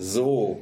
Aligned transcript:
So, 0.00 0.60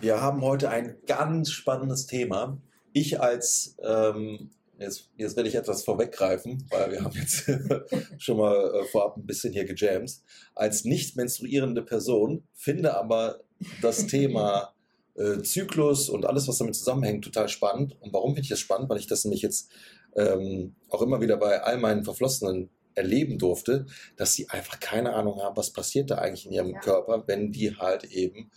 wir 0.00 0.20
haben 0.20 0.42
heute 0.42 0.70
ein 0.70 0.96
ganz 1.06 1.52
spannendes 1.52 2.08
Thema. 2.08 2.60
Ich 2.92 3.20
als, 3.20 3.76
ähm, 3.80 4.50
jetzt, 4.76 5.08
jetzt 5.16 5.36
werde 5.36 5.48
ich 5.48 5.54
etwas 5.54 5.84
vorweggreifen, 5.84 6.66
weil 6.68 6.90
wir 6.90 7.04
haben 7.04 7.16
jetzt 7.16 7.48
schon 8.18 8.38
mal 8.38 8.74
äh, 8.74 8.84
vorab 8.86 9.16
ein 9.16 9.24
bisschen 9.24 9.52
hier 9.52 9.66
gejammt. 9.66 10.18
Als 10.56 10.84
nicht 10.84 11.14
menstruierende 11.14 11.82
Person 11.82 12.42
finde 12.52 12.96
aber 12.96 13.38
das 13.82 14.08
Thema 14.08 14.74
äh, 15.14 15.42
Zyklus 15.42 16.08
und 16.08 16.26
alles, 16.26 16.48
was 16.48 16.58
damit 16.58 16.74
zusammenhängt, 16.74 17.22
total 17.22 17.48
spannend. 17.48 17.96
Und 18.00 18.12
warum 18.12 18.30
finde 18.30 18.42
ich 18.42 18.48
das 18.48 18.58
spannend? 18.58 18.90
Weil 18.90 18.98
ich 18.98 19.06
das 19.06 19.24
nämlich 19.24 19.42
jetzt 19.42 19.70
ähm, 20.16 20.74
auch 20.88 21.02
immer 21.02 21.20
wieder 21.20 21.36
bei 21.36 21.62
all 21.62 21.78
meinen 21.78 22.02
Verflossenen 22.02 22.68
erleben 22.94 23.38
durfte, 23.38 23.86
dass 24.16 24.34
sie 24.34 24.48
einfach 24.48 24.80
keine 24.80 25.14
Ahnung 25.14 25.42
haben, 25.42 25.56
was 25.56 25.70
passiert 25.72 26.10
da 26.10 26.16
eigentlich 26.16 26.46
in 26.46 26.52
ihrem 26.52 26.72
ja. 26.72 26.80
Körper, 26.80 27.24
wenn 27.26 27.52
die 27.52 27.76
halt 27.76 28.04
eben 28.04 28.50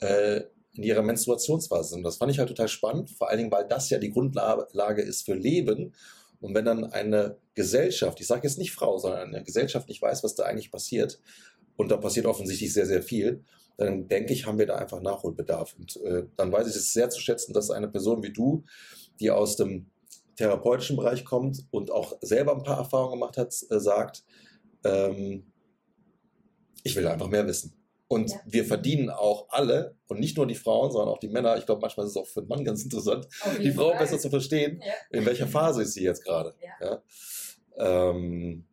äh, 0.00 0.42
in 0.74 0.82
ihrer 0.82 1.02
Menstruationsphase 1.02 1.90
sind. 1.90 2.02
Das 2.02 2.16
fand 2.16 2.32
ich 2.32 2.38
halt 2.38 2.48
total 2.48 2.68
spannend, 2.68 3.10
vor 3.10 3.28
allen 3.28 3.38
Dingen, 3.38 3.52
weil 3.52 3.66
das 3.66 3.90
ja 3.90 3.98
die 3.98 4.10
Grundlage 4.10 5.02
ist 5.02 5.24
für 5.24 5.34
Leben. 5.34 5.94
Und 6.40 6.54
wenn 6.54 6.64
dann 6.64 6.84
eine 6.84 7.36
Gesellschaft, 7.54 8.20
ich 8.20 8.26
sage 8.26 8.42
jetzt 8.42 8.58
nicht 8.58 8.72
Frau, 8.72 8.98
sondern 8.98 9.34
eine 9.34 9.44
Gesellschaft 9.44 9.88
nicht 9.88 10.02
weiß, 10.02 10.24
was 10.24 10.34
da 10.34 10.44
eigentlich 10.44 10.70
passiert, 10.70 11.20
und 11.76 11.90
da 11.90 11.96
passiert 11.96 12.26
offensichtlich 12.26 12.72
sehr, 12.72 12.86
sehr 12.86 13.02
viel, 13.02 13.44
dann 13.76 14.06
denke 14.06 14.32
ich, 14.32 14.46
haben 14.46 14.58
wir 14.58 14.66
da 14.66 14.76
einfach 14.76 15.00
Nachholbedarf. 15.00 15.74
Und 15.78 15.96
äh, 16.04 16.24
dann 16.36 16.52
weiß 16.52 16.68
ich 16.68 16.76
es 16.76 16.92
sehr 16.92 17.10
zu 17.10 17.20
schätzen, 17.20 17.52
dass 17.52 17.70
eine 17.70 17.88
Person 17.88 18.22
wie 18.22 18.32
du, 18.32 18.64
die 19.20 19.30
aus 19.30 19.56
dem 19.56 19.86
therapeutischen 20.36 20.96
Bereich 20.96 21.24
kommt 21.24 21.66
und 21.70 21.90
auch 21.90 22.16
selber 22.20 22.54
ein 22.54 22.62
paar 22.62 22.78
Erfahrungen 22.78 23.20
gemacht 23.20 23.36
hat, 23.36 23.54
äh, 23.70 23.78
sagt, 23.78 24.24
ähm, 24.84 25.52
ich 26.82 26.96
will 26.96 27.06
einfach 27.06 27.28
mehr 27.28 27.46
wissen. 27.46 27.74
Und 28.06 28.30
ja. 28.30 28.40
wir 28.44 28.64
verdienen 28.64 29.10
auch 29.10 29.48
alle, 29.48 29.96
und 30.08 30.20
nicht 30.20 30.36
nur 30.36 30.46
die 30.46 30.54
Frauen, 30.54 30.92
sondern 30.92 31.08
auch 31.08 31.18
die 31.18 31.28
Männer, 31.28 31.56
ich 31.56 31.66
glaube, 31.66 31.80
manchmal 31.80 32.06
ist 32.06 32.12
es 32.12 32.16
auch 32.16 32.26
für 32.26 32.42
den 32.42 32.48
Mann 32.48 32.64
ganz 32.64 32.84
interessant, 32.84 33.26
die 33.62 33.72
Frau 33.72 33.90
Fall. 33.90 33.98
besser 33.98 34.18
zu 34.18 34.30
verstehen, 34.30 34.80
ja. 34.84 34.92
in 35.10 35.24
welcher 35.24 35.46
Phase 35.46 35.82
ist 35.82 35.94
sie 35.94 36.04
jetzt 36.04 36.22
gerade. 36.22 36.54
Ja. 36.80 37.02
Ähm, 37.76 38.66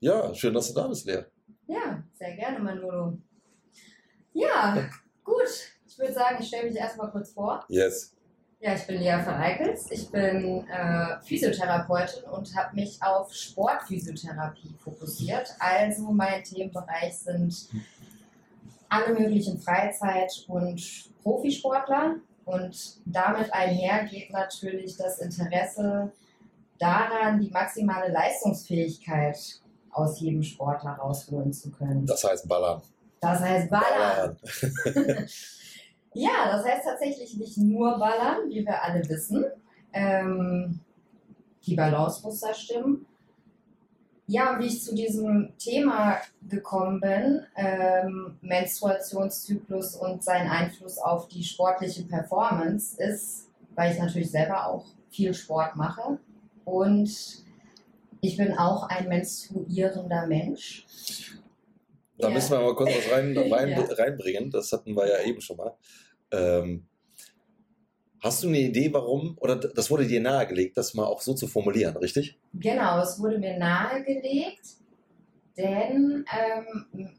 ja, 0.00 0.34
schön, 0.34 0.54
dass 0.54 0.68
du 0.68 0.74
da 0.74 0.88
bist, 0.88 1.06
Lea. 1.06 1.24
Ja, 1.66 2.02
sehr 2.14 2.34
gerne, 2.34 2.58
Manolo. 2.58 3.18
Ja, 4.32 4.90
gut. 5.22 5.48
Ich 5.86 5.98
würde 5.98 6.12
sagen, 6.12 6.38
ich 6.40 6.48
stelle 6.48 6.68
mich 6.68 6.76
erstmal 6.76 7.10
kurz 7.10 7.30
vor. 7.30 7.64
Yes. 7.68 8.13
Ja, 8.64 8.74
ich 8.74 8.86
bin 8.86 8.98
Lea 8.98 9.18
von 9.22 9.34
Eickels. 9.34 9.90
Ich 9.90 10.10
bin 10.10 10.66
äh, 10.68 11.20
Physiotherapeutin 11.22 12.24
und 12.30 12.56
habe 12.56 12.74
mich 12.74 12.96
auf 13.02 13.30
Sportphysiotherapie 13.30 14.74
fokussiert. 14.82 15.50
Also 15.58 16.04
mein 16.04 16.42
Themenbereich 16.42 17.14
sind 17.14 17.68
alle 18.88 19.12
möglichen 19.20 19.60
Freizeit- 19.60 20.46
und 20.48 20.82
Profisportler. 21.22 22.14
Und 22.46 23.00
damit 23.04 23.52
einher 23.52 24.04
geht 24.04 24.30
natürlich 24.30 24.96
das 24.96 25.18
Interesse 25.18 26.10
daran, 26.78 27.42
die 27.42 27.50
maximale 27.50 28.10
Leistungsfähigkeit 28.10 29.60
aus 29.90 30.20
jedem 30.20 30.42
Sportler 30.42 30.92
rausholen 30.92 31.52
zu 31.52 31.70
können. 31.70 32.06
Das 32.06 32.24
heißt 32.24 32.48
Ballern. 32.48 32.80
Das 33.20 33.40
heißt 33.40 33.68
Ballern. 33.68 34.38
ballern. 34.94 35.26
Ja, 36.14 36.48
das 36.50 36.64
heißt 36.64 36.84
tatsächlich 36.84 37.36
nicht 37.36 37.58
nur 37.58 37.98
ballern, 37.98 38.48
wie 38.48 38.64
wir 38.64 38.82
alle 38.82 39.06
wissen. 39.08 39.44
Ähm, 39.92 40.80
die 41.66 41.74
Balance 41.74 42.22
muss 42.22 42.40
da 42.40 42.54
stimmen. 42.54 43.06
Ja, 44.26 44.58
wie 44.58 44.66
ich 44.66 44.82
zu 44.82 44.94
diesem 44.94 45.52
Thema 45.58 46.18
gekommen 46.48 47.00
bin, 47.00 47.42
ähm, 47.56 48.38
Menstruationszyklus 48.40 49.96
und 49.96 50.24
sein 50.24 50.48
Einfluss 50.48 50.98
auf 50.98 51.28
die 51.28 51.44
sportliche 51.44 52.04
Performance, 52.04 52.96
ist, 53.02 53.50
weil 53.74 53.92
ich 53.92 53.98
natürlich 53.98 54.30
selber 54.30 54.66
auch 54.66 54.86
viel 55.10 55.34
Sport 55.34 55.76
mache 55.76 56.18
und 56.64 57.44
ich 58.22 58.36
bin 58.38 58.56
auch 58.56 58.88
ein 58.88 59.08
menstruierender 59.08 60.26
Mensch. 60.26 60.86
Da 62.16 62.28
ja. 62.28 62.34
müssen 62.34 62.52
wir 62.52 62.60
mal 62.60 62.74
kurz 62.74 62.90
was 62.96 63.12
rein, 63.12 63.36
rein, 63.52 63.68
ja. 63.68 63.82
reinbringen. 63.82 64.50
Das 64.50 64.72
hatten 64.72 64.96
wir 64.96 65.06
ja 65.06 65.22
eben 65.22 65.40
schon 65.42 65.58
mal. 65.58 65.76
Ähm, 66.34 66.86
hast 68.20 68.42
du 68.42 68.48
eine 68.48 68.58
Idee, 68.58 68.92
warum? 68.92 69.36
Oder 69.40 69.56
das 69.56 69.90
wurde 69.90 70.06
dir 70.06 70.20
nahegelegt, 70.20 70.76
das 70.76 70.94
mal 70.94 71.04
auch 71.04 71.20
so 71.20 71.34
zu 71.34 71.46
formulieren, 71.46 71.96
richtig? 71.96 72.38
Genau, 72.54 73.00
es 73.00 73.20
wurde 73.20 73.38
mir 73.38 73.58
nahegelegt, 73.58 74.66
denn 75.56 76.24
ähm, 76.32 77.10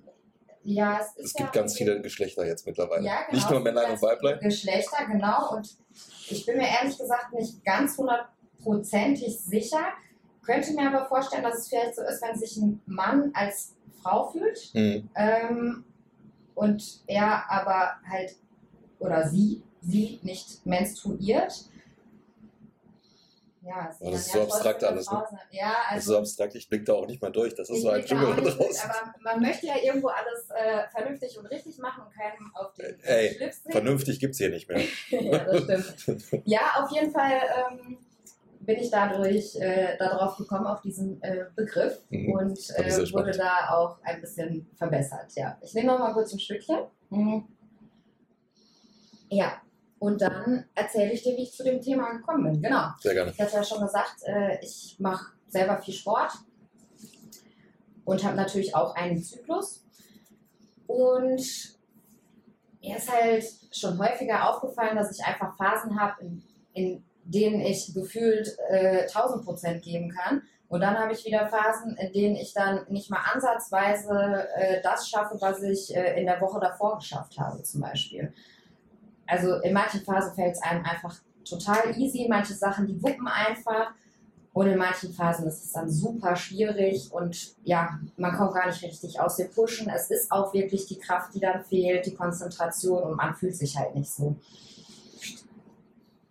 ja, 0.63 0.99
es 0.99 1.15
ist. 1.15 1.25
Es 1.25 1.33
gibt 1.35 1.55
ja 1.55 1.61
ganz 1.61 1.77
viele 1.77 2.01
Geschlechter 2.01 2.45
jetzt 2.45 2.65
mittlerweile. 2.65 3.05
Ja, 3.05 3.21
genau, 3.21 3.33
Nicht 3.33 3.49
nur 3.51 3.59
Männer 3.59 3.87
und 3.87 4.01
Weiblein. 4.01 4.39
Geschlechter, 4.39 5.05
genau. 5.05 5.55
Und 5.55 5.77
ich 6.29 6.45
bin 6.45 6.57
mir 6.57 6.67
ehrlich 6.67 6.97
gesagt 6.97 7.33
nicht 7.33 7.63
ganz 7.63 7.97
hundertprozentig 7.97 9.39
sicher. 9.39 9.93
Könnte 10.41 10.73
mir 10.73 10.91
aber 10.91 11.05
vorstellen, 11.07 11.43
dass 11.43 11.59
es 11.59 11.69
vielleicht 11.69 11.95
so 11.95 12.01
ist, 12.01 12.21
wenn 12.21 12.37
sich 12.37 12.57
ein 12.57 12.81
Mann 12.87 13.31
als 13.33 13.75
Frau 14.01 14.31
fühlt 14.31 14.73
mhm. 14.73 15.09
ähm, 15.15 15.83
und 16.53 17.01
er 17.07 17.49
aber 17.49 17.95
halt 18.09 18.35
oder 19.00 19.28
sie, 19.28 19.63
sie 19.81 20.19
nicht 20.23 20.66
menstruiert. 20.66 21.66
Ja, 23.61 23.91
das 24.00 24.19
ist 24.19 24.31
so 24.31 24.44
abstrakt 24.44 24.83
alles. 24.83 25.09
Ne? 25.09 25.23
Ja, 25.50 25.73
also, 25.89 25.95
das 25.95 25.97
ist 25.97 26.06
so 26.06 26.17
abstrakt, 26.19 26.56
ich 26.56 26.69
blicke 26.69 26.83
da 26.83 26.94
auch 26.94 27.07
nicht 27.07 27.19
mal 27.19 27.31
durch. 27.31 27.56
Das 27.56 27.67
ist 27.67 27.81
so 27.81 27.89
ein 27.89 28.06
Dschungel 28.06 28.35
draußen. 28.35 28.91
Aber 28.91 29.13
man 29.23 29.41
möchte 29.41 29.66
ja 29.66 29.78
irgendwo 29.83 30.09
alles 30.09 30.50
äh, 30.51 30.88
vernünftig 30.91 31.39
und 31.39 31.47
richtig 31.47 31.79
machen 31.79 32.03
und 32.03 32.13
keinem 32.13 32.51
auf 32.53 32.73
den 32.75 33.00
Ey, 33.01 33.33
Schlips 33.33 33.63
sehen. 33.63 33.72
Vernünftig 33.72 34.19
gibt 34.19 34.33
es 34.33 34.38
hier 34.38 34.51
nicht 34.51 34.69
mehr. 34.69 34.81
ja, 35.09 35.59
das 35.62 36.00
stimmt. 36.00 36.25
ja, 36.45 36.59
auf 36.75 36.91
jeden 36.91 37.12
Fall 37.12 37.41
ähm, 37.72 37.97
bin 38.59 38.77
ich 38.77 38.91
dadurch 38.91 39.56
äh, 39.56 39.97
darauf 39.97 40.38
gekommen, 40.38 40.67
auf 40.67 40.81
diesen 40.81 41.22
äh, 41.23 41.45
Begriff 41.56 42.00
mhm. 42.09 42.33
und 42.33 42.59
äh, 42.75 43.13
wurde 43.13 43.31
da 43.31 43.69
auch 43.72 43.97
ein 44.03 44.22
bisschen 44.22 44.67
verbessert. 44.75 45.31
Ja. 45.35 45.57
Ich 45.62 45.73
nehme 45.73 45.88
noch 45.88 46.00
mal 46.00 46.13
kurz 46.13 46.33
ein 46.33 46.39
Stückchen. 46.39 46.79
Mhm. 47.09 47.47
Ja, 49.30 49.62
und 50.00 50.22
dann 50.22 50.66
erzähle 50.75 51.13
ich 51.13 51.24
dir, 51.24 51.36
wie 51.38 51.44
ich 51.44 51.53
zu 51.53 51.63
dem 51.63 51.81
Thema 51.81 52.12
gekommen 52.12 52.44
bin. 52.44 52.62
Genau. 52.62 52.90
Sehr 53.00 53.13
gerne. 53.13 53.31
Ich 53.31 53.40
hatte 53.40 53.56
ja 53.56 53.63
schon 53.63 53.81
gesagt, 53.81 54.16
äh, 54.25 54.59
ich 54.62 54.97
mache 55.00 55.34
selber 55.47 55.78
viel 55.78 55.94
Sport 55.94 56.31
und 58.03 58.24
habe 58.24 58.36
natürlich 58.36 58.75
auch 58.75 58.94
einen 58.96 59.22
Zyklus. 59.22 59.84
Und 60.86 61.41
mir 62.81 62.97
ist 62.97 63.12
halt 63.12 63.46
schon 63.72 63.97
häufiger 63.97 64.50
aufgefallen, 64.50 64.96
dass 64.96 65.18
ich 65.18 65.25
einfach 65.25 65.56
Phasen 65.57 66.00
habe, 66.00 66.22
in, 66.22 66.44
in, 66.74 67.03
denen 67.28 67.59
ich 67.62 67.92
gefühlt 67.92 68.56
äh, 68.69 69.07
1000 69.07 69.44
Prozent 69.44 69.84
geben 69.84 70.12
kann. 70.12 70.44
Und 70.68 70.81
dann 70.81 70.96
habe 70.96 71.13
ich 71.13 71.25
wieder 71.25 71.47
Phasen, 71.47 71.97
in 71.97 72.13
denen 72.13 72.36
ich 72.36 72.53
dann 72.53 72.86
nicht 72.90 73.09
mal 73.09 73.24
ansatzweise 73.34 74.47
äh, 74.56 74.81
das 74.84 75.09
schaffe, 75.09 75.38
was 75.40 75.63
ich 75.63 75.96
äh, 75.96 76.19
in 76.19 76.28
der 76.28 76.40
Woche 76.40 76.59
davor 76.59 76.97
geschafft 76.97 77.40
habe, 77.40 77.63
zum 77.63 77.81
Beispiel 77.81 78.31
also 79.28 79.56
in 79.62 79.74
manchen 79.74 80.02
Phasen 80.02 80.34
fällt 80.34 80.56
es 80.56 80.62
einem 80.62 80.84
einfach 80.86 81.16
total 81.44 81.97
easy, 81.97 82.28
manche 82.30 82.53
Sachen, 82.53 82.88
die 82.88 83.02
wuppen 83.02 83.28
einfach. 83.28 83.91
Und 84.53 84.68
in 84.68 84.78
manchen 84.78 85.12
Phasen 85.13 85.47
ist 85.47 85.66
es 85.66 85.74
dann 85.74 85.90
super 85.90 86.34
schwierig 86.38 87.12
und 87.12 87.56
ja, 87.66 88.00
man 88.16 88.38
kommt 88.38 88.53
gar 88.53 88.68
nicht 88.68 88.81
richtig 88.84 89.19
aus 89.19 89.36
dem 89.36 89.52
Pushen. 89.52 89.90
Es 89.94 90.09
ist 90.09 90.31
auch 90.31 90.53
wirklich 90.53 90.86
die 90.86 90.97
Kraft, 90.97 91.36
die 91.36 91.41
dann 91.41 91.62
fehlt, 91.66 92.06
die 92.06 92.16
Konzentration 92.16 93.03
und 93.03 93.18
man 93.18 93.36
fühlt 93.36 93.58
sich 93.58 93.78
halt 93.78 93.94
nicht 93.96 94.09
so. 94.09 94.38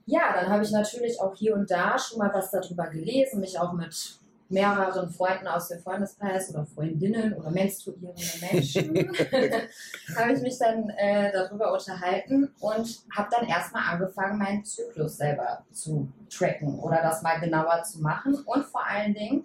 Ja, 0.06 0.32
dann 0.34 0.48
habe 0.48 0.62
ich 0.62 0.70
natürlich 0.70 1.20
auch 1.20 1.34
hier 1.34 1.54
und 1.54 1.70
da 1.70 1.98
schon 1.98 2.18
mal 2.18 2.30
was 2.32 2.50
darüber 2.50 2.86
gelesen, 2.86 3.40
mich 3.40 3.58
auch 3.58 3.74
mit 3.74 4.18
mehreren 4.48 5.10
Freunden 5.10 5.46
aus 5.46 5.68
dem 5.68 5.80
Freundeskreis 5.80 6.50
oder 6.50 6.66
Freundinnen 6.66 7.32
oder 7.34 7.50
menstruierende 7.50 8.22
Menschen 8.52 8.94
habe 10.16 10.32
ich 10.32 10.42
mich 10.42 10.58
dann 10.58 10.90
äh, 10.90 11.32
darüber 11.32 11.72
unterhalten 11.72 12.50
und 12.60 13.04
habe 13.14 13.28
dann 13.30 13.48
erstmal 13.48 13.94
angefangen, 13.94 14.38
meinen 14.38 14.64
Zyklus 14.64 15.16
selber 15.16 15.64
zu 15.72 16.12
tracken 16.28 16.78
oder 16.78 17.00
das 17.02 17.22
mal 17.22 17.40
genauer 17.40 17.82
zu 17.84 18.00
machen 18.00 18.34
und 18.44 18.64
vor 18.66 18.86
allen 18.86 19.14
Dingen 19.14 19.44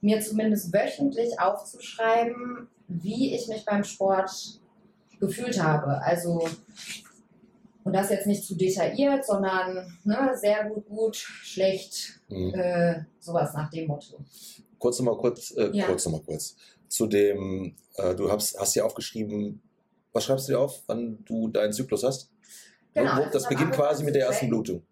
mir 0.00 0.20
zumindest 0.20 0.72
wöchentlich 0.72 1.38
aufzuschreiben, 1.40 2.68
wie 2.86 3.34
ich 3.34 3.48
mich 3.48 3.64
beim 3.64 3.84
Sport 3.84 4.60
gefühlt 5.20 5.62
habe. 5.62 6.00
Also 6.02 6.48
und 7.88 7.94
das 7.94 8.10
jetzt 8.10 8.26
nicht 8.26 8.44
zu 8.44 8.54
detailliert, 8.54 9.24
sondern 9.24 9.98
ne, 10.04 10.32
sehr 10.38 10.68
gut, 10.68 10.86
gut, 10.86 11.16
schlecht, 11.16 12.20
mhm. 12.28 12.52
äh, 12.54 13.00
sowas 13.18 13.54
nach 13.54 13.70
dem 13.70 13.86
Motto. 13.86 14.20
Kurz 14.78 14.98
nochmal 14.98 15.16
kurz, 15.16 15.52
äh, 15.56 15.70
ja. 15.72 15.86
kurz 15.86 16.04
nochmal 16.04 16.20
kurz. 16.20 16.54
Zu 16.86 17.06
dem, 17.06 17.74
äh, 17.96 18.14
du 18.14 18.30
hast, 18.30 18.60
hast 18.60 18.74
ja 18.74 18.84
aufgeschrieben, 18.84 19.62
was 20.12 20.24
schreibst 20.24 20.48
du 20.48 20.52
dir 20.52 20.60
auf, 20.60 20.82
wann 20.86 21.24
du 21.24 21.48
deinen 21.48 21.72
Zyklus 21.72 22.04
hast? 22.04 22.30
Genau, 22.92 23.24
das 23.32 23.48
beginnt 23.48 23.72
quasi 23.72 24.04
mit 24.04 24.14
der 24.14 24.26
ersten 24.26 24.48
Blutung. 24.48 24.82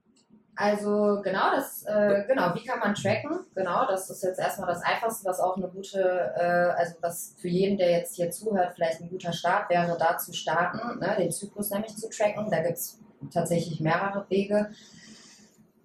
Also 0.59 1.21
genau, 1.23 1.51
das 1.55 1.85
äh, 1.85 2.25
genau, 2.27 2.55
wie 2.55 2.65
kann 2.65 2.79
man 2.79 2.95
tracken? 2.95 3.41
Genau, 3.55 3.87
das 3.87 4.09
ist 4.09 4.23
jetzt 4.23 4.41
erstmal 4.41 4.69
das 4.69 4.83
Einfachste, 4.83 5.29
was 5.29 5.39
auch 5.39 5.59
eine 5.59 5.69
gute, 5.69 6.01
äh, 6.01 6.81
also 6.81 6.95
was 7.03 7.35
für 7.39 7.49
jeden, 7.49 7.77
der 7.77 7.91
jetzt 7.91 8.17
hier 8.17 8.31
zuhört, 8.31 8.73
vielleicht 8.75 9.03
ein 9.03 9.11
guter 9.11 9.35
Start 9.35 9.69
wäre, 9.69 9.97
da 9.99 10.17
zu 10.17 10.33
starten, 10.33 10.99
ne, 10.99 11.15
den 11.19 11.31
Zyklus 11.31 11.71
nämlich 11.71 11.95
zu 11.97 12.09
tracken. 12.09 12.51
Da 12.51 12.63
gibt 12.63 12.79
es 12.79 12.99
tatsächlich 13.31 13.81
mehrere 13.81 14.25
Wege. 14.31 14.71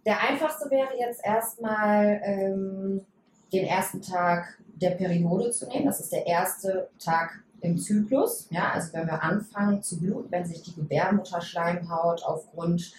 Der 0.05 0.21
einfachste 0.21 0.71
wäre 0.71 0.97
jetzt 0.97 1.19
erstmal 1.23 2.21
ähm, 2.23 3.05
den 3.51 3.65
ersten 3.65 4.01
Tag 4.01 4.57
der 4.75 4.91
Periode 4.91 5.51
zu 5.51 5.67
nehmen. 5.67 5.85
Das 5.85 5.99
ist 5.99 6.13
der 6.13 6.25
erste 6.25 6.89
Tag 6.97 7.43
im 7.59 7.77
Zyklus. 7.77 8.47
Ja, 8.51 8.71
also 8.71 8.93
wenn 8.93 9.05
wir 9.05 9.21
anfangen 9.21 9.83
zu 9.83 9.99
bluten, 9.99 10.31
wenn 10.31 10.45
sich 10.45 10.63
die 10.63 10.75
Gebärmutterschleimhaut 10.75 12.23
aufgrund 12.23 12.93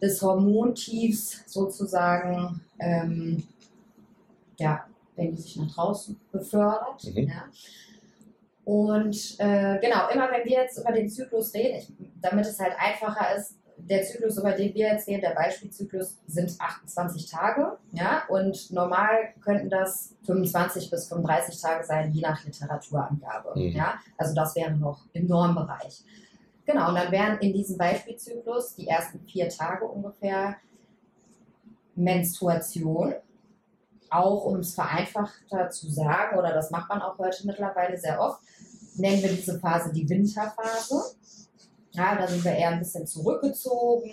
des 0.00 0.20
Hormontiefs 0.22 1.42
sozusagen, 1.46 2.60
ähm, 2.78 3.42
ja, 4.58 4.84
wenn 5.16 5.34
die 5.34 5.42
sich 5.42 5.56
nach 5.56 5.74
draußen 5.74 6.18
befördert. 6.30 7.04
Mhm. 7.04 7.28
Ja. 7.28 7.44
Und 8.64 9.36
äh, 9.38 9.78
genau, 9.80 10.08
immer 10.12 10.30
wenn 10.30 10.44
wir 10.44 10.62
jetzt 10.62 10.78
über 10.78 10.92
den 10.92 11.08
Zyklus 11.08 11.54
reden, 11.54 11.78
ich, 11.78 11.92
damit 12.20 12.46
es 12.46 12.58
halt 12.58 12.74
einfacher 12.78 13.36
ist, 13.36 13.54
der 13.78 14.02
Zyklus, 14.02 14.38
über 14.38 14.52
den 14.52 14.74
wir 14.74 14.88
jetzt 14.88 15.06
reden, 15.06 15.20
der 15.20 15.34
Beispielzyklus, 15.34 16.18
sind 16.26 16.52
28 16.58 17.30
Tage. 17.30 17.78
Ja? 17.92 18.22
Und 18.28 18.72
normal 18.72 19.34
könnten 19.42 19.70
das 19.70 20.14
25 20.24 20.90
bis 20.90 21.08
35 21.08 21.60
Tage 21.60 21.84
sein, 21.84 22.12
je 22.12 22.22
nach 22.22 22.44
Literaturangabe. 22.44 23.52
Mhm. 23.54 23.72
Ja? 23.72 23.94
Also 24.16 24.34
das 24.34 24.56
wäre 24.56 24.72
noch 24.72 25.04
im 25.12 25.26
Normbereich. 25.26 26.02
Genau, 26.66 26.88
und 26.88 26.96
dann 26.96 27.12
wären 27.12 27.38
in 27.38 27.52
diesem 27.52 27.78
Beispielzyklus 27.78 28.74
die 28.74 28.88
ersten 28.88 29.20
vier 29.20 29.48
Tage 29.48 29.84
ungefähr 29.84 30.56
Menstruation. 31.94 33.14
Auch 34.10 34.44
um 34.44 34.56
es 34.56 34.74
vereinfachter 34.74 35.70
zu 35.70 35.88
sagen, 35.90 36.38
oder 36.38 36.52
das 36.52 36.70
macht 36.70 36.88
man 36.88 37.02
auch 37.02 37.18
heute 37.18 37.46
mittlerweile 37.46 37.96
sehr 37.98 38.20
oft, 38.20 38.40
nennen 38.96 39.22
wir 39.22 39.30
diese 39.30 39.58
Phase 39.58 39.92
die 39.92 40.08
Winterphase. 40.08 41.16
Ja, 41.92 42.14
da 42.14 42.26
sind 42.26 42.44
wir 42.44 42.52
eher 42.52 42.70
ein 42.70 42.78
bisschen 42.78 43.06
zurückgezogen 43.06 44.12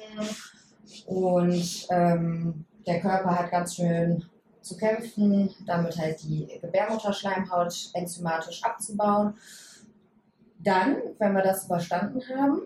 und 1.06 1.88
ähm, 1.90 2.66
der 2.88 3.02
Körper 3.02 3.38
hat 3.38 3.52
ganz 3.52 3.76
schön 3.76 4.24
zu 4.62 4.78
kämpfen, 4.78 5.54
damit 5.66 5.98
halt 5.98 6.24
die 6.24 6.48
Gebärmutterschleimhaut 6.62 7.92
enzymatisch 7.94 8.64
abzubauen. 8.64 9.36
Dann, 10.64 10.98
wenn 11.20 11.34
wir 11.34 11.44
das 11.44 11.66
überstanden 11.66 12.22
haben, 12.30 12.62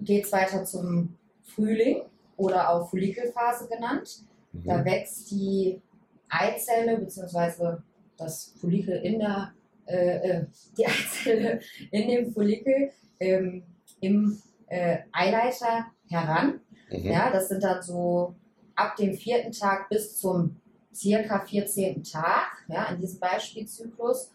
geht 0.00 0.24
es 0.24 0.32
weiter 0.32 0.64
zum 0.64 1.16
Frühling 1.42 2.02
oder 2.36 2.70
auch 2.70 2.90
Follikelphase 2.90 3.68
genannt. 3.68 4.24
Mhm. 4.52 4.64
Da 4.64 4.84
wächst 4.84 5.30
die 5.30 5.80
Eizelle 6.28 6.98
bzw. 6.98 7.78
das 8.16 8.54
Follikel 8.60 8.96
in 9.02 9.18
der 9.18 9.52
äh, 9.86 10.16
äh, 10.16 10.46
die 10.76 10.86
Eizelle 10.86 11.60
in 11.90 12.08
dem 12.08 12.32
Follikel 12.32 12.90
ähm, 13.18 13.62
im 14.00 14.40
äh, 14.68 14.98
Eileiter 15.12 15.86
heran. 16.08 16.60
Mhm. 16.90 17.04
Ja, 17.04 17.30
das 17.30 17.48
sind 17.48 17.62
dann 17.62 17.82
so 17.82 18.34
ab 18.74 18.96
dem 18.96 19.14
vierten 19.14 19.52
Tag 19.52 19.88
bis 19.88 20.18
zum 20.18 20.56
circa 20.94 21.40
14. 21.40 22.02
Tag, 22.04 22.64
ja, 22.68 22.86
in 22.86 23.00
diesem 23.00 23.20
Beispielzyklus, 23.20 24.30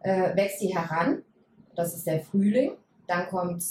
äh, 0.00 0.34
wächst 0.36 0.60
die 0.60 0.76
heran. 0.76 1.22
Das 1.76 1.94
ist 1.94 2.06
der 2.06 2.20
Frühling. 2.20 2.72
Dann 3.06 3.28
kommt 3.28 3.62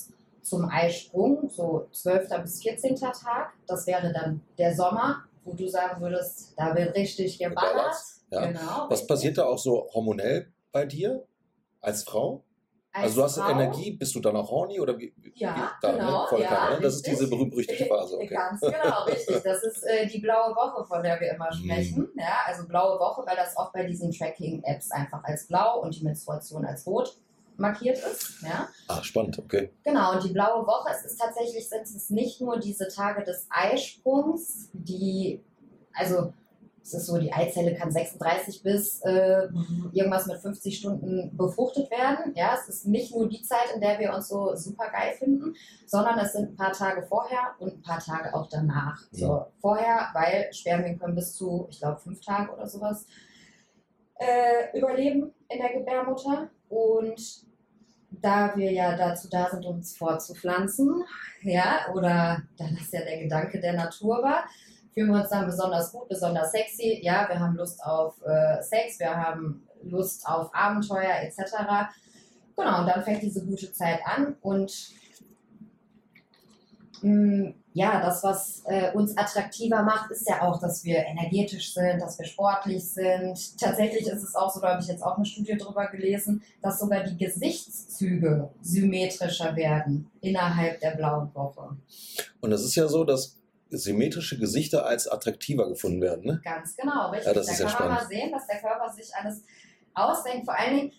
zum 0.41 0.69
Eisprung, 0.69 1.49
so 1.49 1.87
12. 1.91 2.29
bis 2.43 2.61
14. 2.61 2.95
Tag. 2.95 3.53
Das 3.67 3.87
wäre 3.87 4.13
dann 4.13 4.41
der 4.57 4.75
Sommer, 4.75 5.23
wo 5.43 5.53
du 5.53 5.67
sagen 5.67 6.01
würdest, 6.01 6.53
da 6.55 6.73
wird 6.75 6.95
richtig 6.95 7.39
geballert. 7.39 7.95
Ja. 8.31 8.45
Genau, 8.45 8.85
Was 8.89 9.05
passiert 9.05 9.37
da 9.37 9.45
auch 9.45 9.57
so 9.57 9.89
hormonell 9.93 10.51
bei 10.71 10.85
dir 10.85 11.25
als 11.81 12.03
Frau? 12.03 12.43
also 12.91 13.15
du 13.15 13.23
hast 13.23 13.37
Frau, 13.37 13.49
Energie, 13.49 13.91
bist 13.91 14.15
du 14.15 14.19
dann 14.21 14.35
auch 14.37 14.49
horny 14.49 14.79
oder 14.79 14.97
wie? 14.97 15.13
Ja, 15.35 15.55
wie 15.55 15.61
da, 15.81 15.91
ne? 15.91 15.97
genau. 15.97 16.21
Ne? 16.21 16.27
Voll 16.29 16.41
ja, 16.41 16.47
Kanne, 16.47 16.75
ne? 16.75 16.81
Das 16.81 16.95
ist 16.95 17.07
diese 17.07 17.29
berühmt-berüchtigte 17.29 17.85
Phase. 17.85 18.15
Okay. 18.15 18.27
Ganz 18.27 18.61
genau, 18.61 19.03
richtig. 19.03 19.43
Das 19.43 19.63
ist 19.63 19.83
äh, 19.83 20.07
die 20.07 20.19
blaue 20.19 20.55
Woche, 20.55 20.85
von 20.85 21.03
der 21.03 21.19
wir 21.19 21.31
immer 21.33 21.49
mhm. 21.51 21.57
sprechen. 21.57 22.09
Mm. 22.15 22.19
Ja, 22.19 22.37
also 22.45 22.65
blaue 22.67 22.97
Woche, 22.97 23.23
weil 23.25 23.35
das 23.35 23.55
oft 23.57 23.73
bei 23.73 23.85
diesen 23.85 24.11
Tracking-Apps 24.11 24.91
einfach 24.91 25.23
als 25.25 25.47
blau 25.47 25.81
und 25.81 25.93
die 25.93 26.03
Menstruation 26.03 26.65
als 26.65 26.87
rot 26.87 27.17
markiert 27.57 27.97
ist. 27.97 28.41
Ja. 28.41 28.67
Ah, 28.87 29.03
spannend, 29.03 29.39
okay. 29.39 29.71
Genau, 29.83 30.13
und 30.13 30.23
die 30.23 30.33
blaue 30.33 30.65
Woche, 30.65 30.89
es 30.91 31.05
ist 31.05 31.19
tatsächlich, 31.19 31.67
sind 31.69 31.83
es 31.83 32.09
nicht 32.09 32.41
nur 32.41 32.59
diese 32.59 32.87
Tage 32.87 33.23
des 33.23 33.47
Eisprungs, 33.49 34.69
die, 34.73 35.43
also 35.93 36.33
es 36.85 36.93
ist 36.93 37.07
so, 37.07 37.17
die 37.17 37.33
Eizelle 37.33 37.73
kann 37.73 37.89
36 37.89 38.61
bis 38.61 39.01
äh, 39.01 39.47
irgendwas 39.91 40.27
mit 40.27 40.37
50 40.37 40.77
Stunden 40.77 41.35
befruchtet 41.35 41.89
werden. 41.89 42.33
Ja, 42.35 42.55
es 42.61 42.69
ist 42.69 42.85
nicht 42.85 43.15
nur 43.15 43.27
die 43.27 43.41
Zeit, 43.41 43.73
in 43.73 43.81
der 43.81 43.97
wir 43.97 44.13
uns 44.13 44.27
so 44.27 44.55
super 44.55 44.91
geil 44.91 45.13
finden, 45.17 45.55
sondern 45.87 46.19
es 46.19 46.33
sind 46.33 46.51
ein 46.51 46.55
paar 46.55 46.73
Tage 46.73 47.01
vorher 47.01 47.55
und 47.57 47.73
ein 47.73 47.81
paar 47.81 47.99
Tage 47.99 48.35
auch 48.35 48.47
danach. 48.49 49.01
Ja. 49.13 49.27
So, 49.27 49.45
vorher, 49.61 50.09
weil 50.13 50.53
Spermien 50.53 50.99
können 50.99 51.15
bis 51.15 51.33
zu, 51.33 51.67
ich 51.71 51.79
glaube, 51.79 51.99
fünf 51.99 52.21
Tage 52.21 52.53
oder 52.53 52.67
sowas 52.67 53.07
äh, 54.19 54.77
überleben 54.77 55.33
in 55.49 55.59
der 55.59 55.73
Gebärmutter. 55.73 56.49
Und 56.69 57.45
da 58.21 58.55
wir 58.55 58.71
ja 58.71 58.95
dazu 58.95 59.27
da 59.29 59.49
sind, 59.49 59.65
uns 59.65 59.95
fortzupflanzen, 59.97 61.03
ja, 61.41 61.87
oder 61.93 62.41
da 62.57 62.65
das 62.77 62.91
ja 62.91 63.01
der 63.03 63.19
Gedanke 63.19 63.59
der 63.59 63.73
Natur 63.73 64.23
war, 64.23 64.45
fühlen 64.93 65.11
wir 65.11 65.21
uns 65.21 65.29
dann 65.29 65.45
besonders 65.45 65.91
gut, 65.91 66.07
besonders 66.07 66.51
sexy. 66.51 66.99
Ja, 67.03 67.27
wir 67.27 67.39
haben 67.39 67.55
Lust 67.55 67.83
auf 67.83 68.15
äh, 68.25 68.61
Sex, 68.61 68.99
wir 68.99 69.15
haben 69.15 69.67
Lust 69.83 70.27
auf 70.27 70.49
Abenteuer 70.53 71.21
etc. 71.21 71.91
Genau, 72.55 72.79
und 72.79 72.87
dann 72.87 73.03
fängt 73.03 73.21
diese 73.21 73.45
gute 73.45 73.71
Zeit 73.73 73.99
an 74.05 74.37
und 74.41 74.93
mh, 77.01 77.11
mm, 77.11 77.55
ja, 77.75 77.99
das, 77.99 78.23
was 78.23 78.63
äh, 78.67 78.93
uns 78.93 79.17
attraktiver 79.17 79.83
macht, 79.83 80.09
ist 80.09 80.29
ja 80.29 80.41
auch, 80.43 80.61
dass 80.61 80.85
wir 80.85 80.95
energetisch 80.95 81.73
sind, 81.73 81.99
dass 81.99 82.17
wir 82.17 82.25
sportlich 82.25 82.89
sind. 82.89 83.59
Tatsächlich 83.59 84.07
ist 84.07 84.23
es 84.23 84.33
auch 84.33 84.49
so, 84.49 84.61
da 84.61 84.69
habe 84.69 84.81
ich 84.81 84.87
jetzt 84.87 85.03
auch 85.03 85.17
eine 85.17 85.25
Studie 85.25 85.57
drüber 85.57 85.87
gelesen, 85.87 86.41
dass 86.61 86.79
sogar 86.79 87.03
die 87.03 87.17
Gesichtszüge 87.17 88.49
symmetrischer 88.61 89.57
werden 89.57 90.09
innerhalb 90.21 90.79
der 90.79 90.91
blauen 90.91 91.35
Woche. 91.35 91.75
Und 92.39 92.53
es 92.53 92.63
ist 92.63 92.75
ja 92.75 92.87
so, 92.87 93.03
dass 93.03 93.41
symmetrische 93.69 94.39
Gesichter 94.39 94.85
als 94.85 95.09
attraktiver 95.09 95.67
gefunden 95.67 95.99
werden. 95.99 96.25
Ne? 96.25 96.41
Ganz 96.45 96.77
genau, 96.77 97.09
richtig. 97.09 97.27
Ja, 97.27 97.33
das 97.33 97.47
da 97.47 97.51
ist 97.51 97.59
kann 97.59 97.71
ja 97.73 97.79
man 97.79 97.89
mal 97.89 98.07
sehen, 98.07 98.31
dass 98.31 98.47
der 98.47 98.59
Körper 98.61 98.89
sich 98.89 99.13
alles 99.13 99.43
ausdenkt. 99.93 100.45
Vor 100.45 100.57
allen 100.57 100.77
Dingen, 100.77 100.91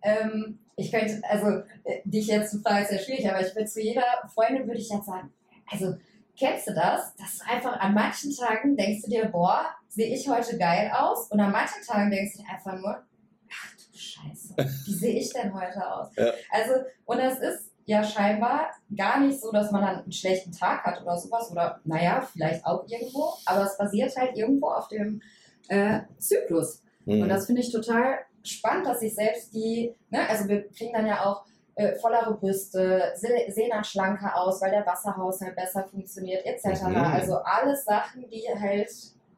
ähm, 0.00 0.58
ich 0.76 0.90
könnte, 0.90 1.20
also 1.28 1.48
äh, 1.84 2.00
dich 2.06 2.28
jetzt 2.28 2.52
zu 2.52 2.60
fragen 2.60 2.82
ist 2.82 2.92
ja 2.92 2.98
schwierig, 2.98 3.28
aber 3.28 3.46
ich 3.46 3.54
würde 3.54 3.68
zu 3.68 3.82
jeder 3.82 4.04
Freundin 4.32 4.66
würde 4.66 4.80
ich 4.80 4.88
jetzt 4.88 5.04
sagen, 5.04 5.30
also 5.70 5.96
kennst 6.38 6.68
du 6.68 6.74
das? 6.74 7.14
Dass 7.16 7.38
du 7.38 7.50
einfach 7.50 7.78
an 7.78 7.94
manchen 7.94 8.34
Tagen 8.34 8.76
denkst 8.76 9.02
du 9.02 9.10
dir, 9.10 9.26
boah, 9.26 9.66
sehe 9.88 10.14
ich 10.14 10.28
heute 10.28 10.58
geil 10.58 10.90
aus? 10.94 11.30
Und 11.30 11.40
an 11.40 11.52
manchen 11.52 11.82
Tagen 11.86 12.10
denkst 12.10 12.36
du 12.36 12.42
dir 12.42 12.48
einfach 12.50 12.76
nur, 12.76 13.02
ach 13.50 13.76
du 13.76 13.98
Scheiße, 13.98 14.54
wie 14.86 14.94
sehe 14.94 15.20
ich 15.20 15.32
denn 15.32 15.54
heute 15.54 15.86
aus? 15.86 16.08
Ja. 16.16 16.32
Also, 16.50 16.74
und 17.04 17.18
das 17.18 17.38
ist 17.38 17.70
ja 17.86 18.02
scheinbar 18.02 18.70
gar 18.96 19.20
nicht 19.20 19.40
so, 19.40 19.52
dass 19.52 19.70
man 19.70 19.82
dann 19.82 20.02
einen 20.02 20.12
schlechten 20.12 20.52
Tag 20.52 20.84
hat 20.84 21.02
oder 21.02 21.18
sowas. 21.18 21.50
Oder 21.50 21.80
naja, 21.84 22.26
vielleicht 22.32 22.64
auch 22.64 22.86
irgendwo. 22.88 23.34
Aber 23.46 23.64
es 23.64 23.76
basiert 23.76 24.16
halt 24.16 24.36
irgendwo 24.36 24.68
auf 24.68 24.88
dem 24.88 25.20
äh, 25.68 26.00
Zyklus. 26.18 26.82
Mhm. 27.04 27.22
Und 27.22 27.28
das 27.28 27.46
finde 27.46 27.60
ich 27.60 27.70
total 27.70 28.18
spannend, 28.42 28.86
dass 28.86 29.00
sich 29.00 29.14
selbst 29.14 29.54
die, 29.54 29.94
ne, 30.10 30.28
also 30.28 30.48
wir 30.48 30.68
kriegen 30.68 30.92
dann 30.92 31.06
ja 31.06 31.24
auch 31.24 31.44
äh, 31.76 31.94
vollere 31.96 32.34
Brüste, 32.34 33.12
sehen 33.16 33.70
dann 33.70 33.84
schlanker 33.84 34.36
aus, 34.36 34.60
weil 34.62 34.70
der 34.70 34.86
Wasserhaushalt 34.86 35.56
besser 35.56 35.84
funktioniert, 35.84 36.44
etc. 36.46 36.82
Mhm. 36.82 36.96
Also 36.96 37.36
alles 37.38 37.84
Sachen, 37.84 38.28
die 38.30 38.44
halt 38.60 38.90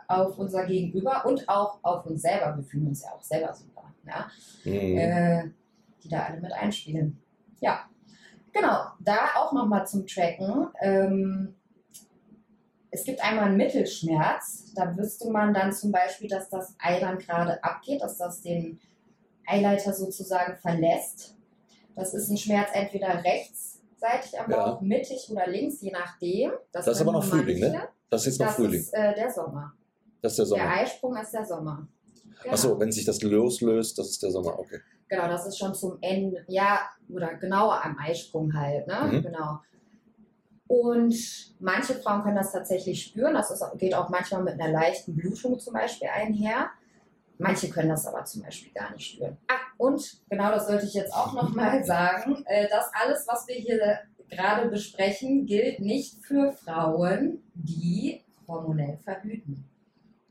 auf 0.08 0.38
unser 0.38 0.64
Gegenüber 0.66 1.24
und 1.26 1.48
auch 1.48 1.78
auf 1.82 2.06
uns 2.06 2.22
selber, 2.22 2.56
wir 2.56 2.64
fühlen 2.64 2.88
uns 2.88 3.02
ja 3.02 3.10
auch 3.10 3.22
selber 3.22 3.52
super, 3.52 3.84
ja? 4.06 4.26
Mhm. 4.64 4.98
Äh, 4.98 5.50
die 6.02 6.08
da 6.08 6.24
alle 6.24 6.40
mit 6.40 6.52
einspielen. 6.52 7.20
Ja, 7.60 7.86
Genau, 8.56 8.86
da 9.00 9.32
auch 9.34 9.52
nochmal 9.52 9.86
zum 9.86 10.06
Tracken. 10.06 10.68
Ähm, 10.80 11.54
es 12.90 13.04
gibt 13.04 13.22
einmal 13.22 13.44
einen 13.44 13.58
Mittelschmerz. 13.58 14.72
Da 14.74 14.96
wüsste 14.96 15.30
man 15.30 15.52
dann 15.52 15.74
zum 15.74 15.92
Beispiel, 15.92 16.28
dass 16.28 16.48
das 16.48 16.74
Ei 16.78 16.98
dann 16.98 17.18
gerade 17.18 17.62
abgeht, 17.62 18.00
dass 18.00 18.16
das 18.16 18.40
den 18.40 18.80
Eileiter 19.46 19.92
sozusagen 19.92 20.56
verlässt. 20.56 21.35
Das 21.96 22.14
ist 22.14 22.30
ein 22.30 22.36
Schmerz 22.36 22.68
entweder 22.72 23.24
rechtsseitig 23.24 24.38
am 24.38 24.50
Bauch, 24.50 24.80
ja. 24.80 24.86
mittig 24.86 25.28
oder 25.30 25.46
links, 25.46 25.80
je 25.80 25.90
nachdem. 25.90 26.52
Das, 26.70 26.84
das 26.84 26.96
ist 26.96 27.00
aber 27.02 27.12
noch 27.12 27.24
Frühling, 27.24 27.58
ne? 27.58 27.88
Das 28.10 28.20
ist 28.20 28.26
jetzt 28.26 28.38
noch 28.38 28.46
das 28.46 28.56
Frühling. 28.56 28.80
Das 28.80 28.86
ist 28.86 28.92
äh, 28.92 29.14
der 29.14 29.32
Sommer. 29.32 29.72
Das 30.22 30.32
ist 30.32 30.38
der 30.38 30.46
Sommer. 30.46 30.62
Der 30.62 30.72
Eisprung 30.76 31.16
ist 31.16 31.32
der 31.32 31.44
Sommer. 31.44 31.88
Genau. 32.42 32.54
Achso, 32.54 32.78
wenn 32.78 32.92
sich 32.92 33.04
das 33.04 33.22
loslöst, 33.22 33.98
das 33.98 34.10
ist 34.10 34.22
der 34.22 34.30
Sommer, 34.30 34.58
okay. 34.58 34.80
Genau, 35.08 35.26
das 35.26 35.46
ist 35.46 35.58
schon 35.58 35.74
zum 35.74 35.98
Ende, 36.00 36.44
ja, 36.48 36.80
oder 37.08 37.34
genauer 37.34 37.82
am 37.84 37.96
Eisprung 37.98 38.52
halt, 38.54 38.86
ne? 38.86 39.10
Mhm. 39.10 39.22
Genau. 39.22 39.60
Und 40.68 41.14
manche 41.60 41.94
Frauen 41.94 42.22
können 42.22 42.36
das 42.36 42.52
tatsächlich 42.52 43.02
spüren. 43.04 43.34
Das 43.34 43.50
ist, 43.50 43.64
geht 43.78 43.94
auch 43.94 44.08
manchmal 44.08 44.42
mit 44.42 44.60
einer 44.60 44.72
leichten 44.72 45.14
Blutung 45.14 45.58
zum 45.58 45.74
Beispiel 45.74 46.08
einher. 46.08 46.70
Manche 47.38 47.68
können 47.68 47.90
das 47.90 48.06
aber 48.06 48.24
zum 48.24 48.42
Beispiel 48.42 48.72
gar 48.72 48.92
nicht 48.92 49.12
spüren. 49.12 49.36
Ah, 49.48 49.54
und 49.78 50.20
genau 50.30 50.50
das 50.50 50.66
sollte 50.66 50.86
ich 50.86 50.94
jetzt 50.94 51.12
auch 51.12 51.32
nochmal 51.34 51.84
sagen. 51.84 52.42
Äh, 52.46 52.66
das 52.68 52.90
alles, 52.94 53.26
was 53.28 53.46
wir 53.46 53.56
hier 53.56 53.98
gerade 54.30 54.68
besprechen, 54.68 55.46
gilt 55.46 55.80
nicht 55.80 56.24
für 56.24 56.52
Frauen, 56.52 57.42
die 57.54 58.22
hormonell 58.48 58.98
verhüten. 59.04 59.64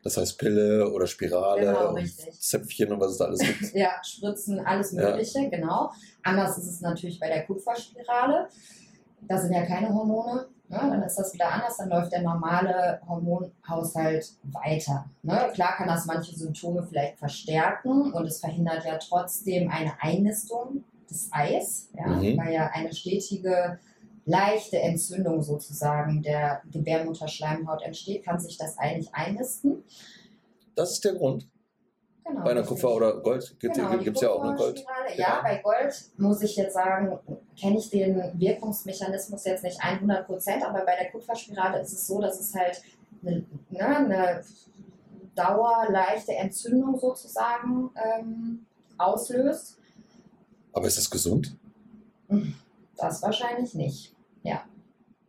Das 0.04 0.18
heißt 0.18 0.38
Pille 0.38 0.92
oder 0.92 1.08
Spirale, 1.08 1.62
Genau. 1.62 1.96
Zäpfchen 2.40 2.92
und 2.92 3.00
was 3.00 3.14
es 3.14 3.18
da 3.18 3.26
alles 3.26 3.40
gibt. 3.40 3.62
Ja, 3.74 3.92
Spritzen, 4.04 4.60
alles 4.60 4.92
Ja. 4.92 5.10
Mögliche, 5.10 5.50
genau. 5.50 5.92
Anders 6.24 6.58
ist 6.58 6.68
es 6.68 6.82
natürlich 6.82 7.20
bei 7.20 7.28
der 7.28 7.46
Kupferspirale. 7.46 8.48
Da 9.22 9.38
sind 9.40 9.54
ja 9.54 9.66
keine 9.66 9.94
Hormone. 9.94 10.48
Ne? 10.68 10.78
Dann 10.78 11.04
ist 11.04 11.18
das 11.18 11.34
wieder 11.34 11.52
anders, 11.52 11.78
dann 11.78 11.90
läuft 11.90 12.12
der 12.12 12.22
normale 12.22 13.00
Hormonhaushalt 13.08 14.34
weiter. 14.44 15.06
Ne? 15.22 15.50
Klar 15.54 15.76
kann 15.78 15.88
das 15.88 16.06
manche 16.06 16.36
Symptome 16.36 16.84
vielleicht 16.84 17.18
verstärken 17.20 18.12
und 18.14 18.26
es 18.26 18.40
verhindert 18.40 18.86
ja 18.86 18.98
trotzdem 18.98 19.70
eine 19.70 19.94
Einnistung 20.02 20.84
des 21.10 21.30
Eis, 21.32 21.90
ja? 21.96 22.08
Mhm. 22.08 22.38
weil 22.38 22.54
ja 22.54 22.72
eine 22.74 22.94
stetige, 22.94 23.80
leichte 24.26 24.80
Entzündung 24.80 25.44
sozusagen 25.44 26.24
der 26.24 26.62
Gebärmutterschleimhaut 26.72 27.84
entsteht, 27.84 28.26
kann 28.26 28.40
sich 28.40 28.58
das 28.58 28.78
Ei 28.80 28.96
nicht 28.96 29.14
einnisten. 29.14 29.84
Das 30.76 30.94
ist 30.94 31.06
der 31.06 31.14
Grund. 31.14 31.48
Genau, 32.28 32.44
Bei 32.44 32.52
einer. 32.52 32.64
Kupfer 32.64 32.90
oder 32.96 33.22
Gold 33.22 33.56
gibt 33.60 33.78
es 33.78 33.84
Genau, 33.84 33.98
die 33.98 34.10
ja 34.20 34.30
auch 34.32 34.42
eine 34.42 34.56
Gold. 34.56 34.76
Kupferspirale. 34.78 35.18
Ja. 35.18 35.28
Ja, 35.28 35.42
bei 35.44 35.58
Gold 35.62 35.94
muss 36.18 36.42
ich 36.42 36.56
jetzt 36.56 36.74
sagen, 36.74 37.20
kenne 37.60 37.78
ich 37.78 37.90
den 37.92 38.18
Wirkungsmechanismus 38.40 39.46
jetzt 39.46 39.64
nicht 39.64 39.80
100 39.80 40.26
Prozent, 40.26 40.64
aber 40.66 40.84
bei 40.86 40.96
der 40.96 41.12
Kupferspirale 41.12 41.82
ist 41.82 41.94
es 41.94 42.08
so, 42.08 42.20
dass 42.20 42.40
es 42.40 42.54
halt 42.56 42.82
eine, 43.24 43.46
ne, 43.70 43.86
eine 43.86 44.44
dauerleichte 45.36 46.34
Entzündung 46.34 46.98
sozusagen 46.98 47.92
ähm, 47.96 48.66
auslöst. 48.98 49.78
Aber 50.74 50.88
ist 50.88 50.98
das 50.98 51.10
gesund? 51.10 51.56
Das 52.98 53.22
wahrscheinlich 53.22 53.76
nicht. 53.76 54.16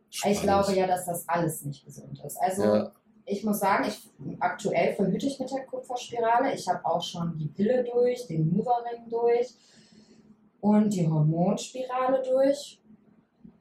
Ich 0.09 0.19
Spannend. 0.19 0.41
glaube 0.41 0.73
ja, 0.73 0.87
dass 0.87 1.05
das 1.05 1.27
alles 1.29 1.63
nicht 1.63 1.85
gesund 1.85 2.19
ist. 2.25 2.37
Also 2.37 2.63
Ja. 2.63 2.91
Ich 3.29 3.43
muss 3.43 3.59
sagen, 3.59 3.85
ich, 3.87 4.09
aktuell 4.39 4.95
verhüte 4.95 5.27
ich 5.27 5.37
mit 5.39 5.51
der 5.51 5.65
Kupferspirale. 5.65 6.53
Ich 6.53 6.67
habe 6.67 6.83
auch 6.85 7.03
schon 7.03 7.37
die 7.37 7.49
Pille 7.49 7.83
durch, 7.83 8.25
den 8.25 8.49
Moverring 8.55 9.09
durch 9.09 9.53
und 10.61 10.89
die 10.93 11.07
Hormonspirale 11.07 12.23
durch. 12.23 12.81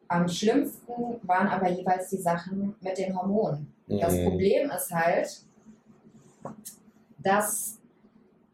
Am 0.06 0.28
schlimmsten 0.28 0.92
waren 1.23 1.49
aber 1.49 1.68
jeweils 1.68 2.08
die 2.11 2.16
Sachen 2.16 2.76
mit 2.80 2.96
den 2.96 3.18
Hormonen. 3.20 3.75
Das 3.88 4.14
Mhm. 4.14 4.25
Problem 4.28 4.70
ist 4.70 4.92
halt, 4.92 5.42
dass 7.18 7.80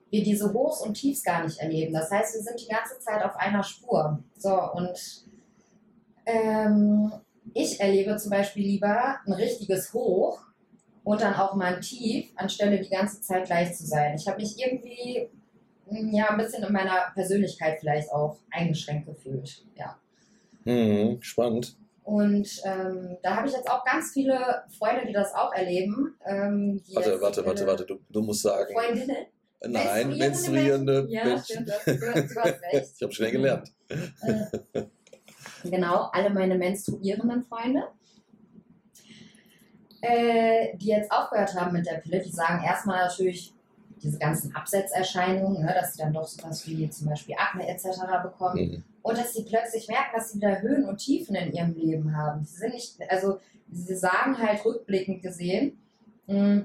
wir 0.09 0.23
diese 0.23 0.51
Hochs 0.53 0.81
und 0.81 0.95
Tiefs 0.95 1.23
gar 1.23 1.45
nicht 1.45 1.59
erleben. 1.59 1.93
Das 1.93 2.11
heißt, 2.11 2.35
wir 2.35 2.43
sind 2.43 2.59
die 2.59 2.69
ganze 2.69 2.99
Zeit 3.01 3.23
auf 3.23 3.37
einer 3.37 3.63
Spur. 3.63 4.19
So, 4.39 4.59
und 4.73 5.27
ähm, 6.25 7.13
ich 7.53 7.81
erlebe 7.81 8.17
zum 8.17 8.31
Beispiel 8.31 8.65
lieber 8.67 9.17
ein 9.27 9.33
richtiges 9.35 9.93
Hoch 9.93 10.41
und 11.05 11.21
dann 11.21 11.35
auch 11.35 11.55
mal 11.55 11.81
Tief, 11.81 12.31
anstelle 12.37 12.81
die 12.81 12.91
ganze 12.91 13.21
Zeit 13.21 13.47
gleich 13.47 13.75
zu 13.75 13.85
sein. 13.87 14.15
Ich 14.17 14.27
habe 14.29 14.41
mich 14.41 14.57
irgendwie 14.59 15.29
mm, 15.91 16.15
ja, 16.15 16.31
ein 16.31 16.39
bisschen 16.39 16.63
in 16.63 16.73
meiner 16.73 17.11
Persönlichkeit 17.15 17.79
vielleicht 17.81 18.11
auch 18.13 18.39
eingeschränkt 18.51 19.07
gefühlt. 19.07 19.65
Ja. 19.77 19.99
Mhm. 20.65 21.21
Spannend. 21.23 21.77
Und 22.05 22.49
ähm, 22.65 23.17
da 23.23 23.37
habe 23.37 23.47
ich 23.49 23.55
jetzt 23.55 23.71
auch 23.71 23.85
ganz 23.85 24.11
viele 24.13 24.65
Freunde, 24.77 25.07
die 25.07 25.13
das 25.13 25.33
auch 25.35 25.53
erleben. 25.53 26.17
Ähm, 26.27 26.81
Warte, 26.95 27.21
warte, 27.21 27.47
warte, 27.47 27.63
äh, 27.63 27.67
warte. 27.67 27.85
Du, 27.87 28.01
du 28.11 28.23
musst 28.23 28.43
sagen, 28.43 28.73
Freundinnen. 28.75 29.27
nein, 29.65 30.17
menstruierende 30.19 31.05
menstruierende 31.05 31.07
Ja, 31.11 31.25
Menschen. 31.25 31.45
stimmt, 31.45 31.69
du 31.69 31.73
hast, 31.73 31.87
du 32.35 32.41
hast 32.41 32.63
recht. 32.73 32.93
Ich 32.97 33.03
habe 33.03 33.13
schnell 33.13 33.31
gelernt. 33.31 33.73
Äh, 33.89 34.83
genau, 35.65 36.09
alle 36.13 36.31
meine 36.31 36.57
menstruierenden 36.57 37.45
Freunde, 37.45 37.85
äh, 40.03 40.77
die 40.77 40.89
jetzt 40.89 41.11
aufgehört 41.11 41.55
haben 41.55 41.73
mit 41.73 41.87
der 41.87 41.99
Pille, 41.99 42.21
die 42.21 42.31
sagen 42.31 42.63
erstmal 42.65 43.07
natürlich 43.07 43.55
diese 44.03 44.19
ganzen 44.19 44.55
Absetzerscheinungen, 44.55 45.63
ne, 45.65 45.73
dass 45.73 45.95
sie 45.95 46.03
dann 46.03 46.13
doch 46.13 46.27
sowas 46.27 46.67
wie 46.67 46.91
zum 46.91 47.09
Beispiel 47.09 47.37
Akne 47.39 47.69
etc. 47.69 47.87
bekommen 48.23 48.61
Mhm. 48.61 48.85
und 49.03 49.17
dass 49.17 49.33
sie 49.33 49.45
plötzlich 49.45 49.87
merken, 49.89 50.11
dass 50.15 50.33
sie 50.33 50.39
wieder 50.39 50.61
Höhen 50.61 50.85
und 50.89 50.99
Tiefen 50.99 51.37
in 51.37 51.53
ihrem 51.53 51.73
Leben 51.75 52.17
haben. 52.17 52.45
Sie 52.45 52.57
sind 52.59 52.75
nicht, 52.75 52.97
also 53.09 53.39
sie 53.71 53.95
sagen 53.95 54.37
halt 54.39 54.65
rückblickend 54.65 55.23
gesehen, 55.23 55.79
mh, 56.27 56.63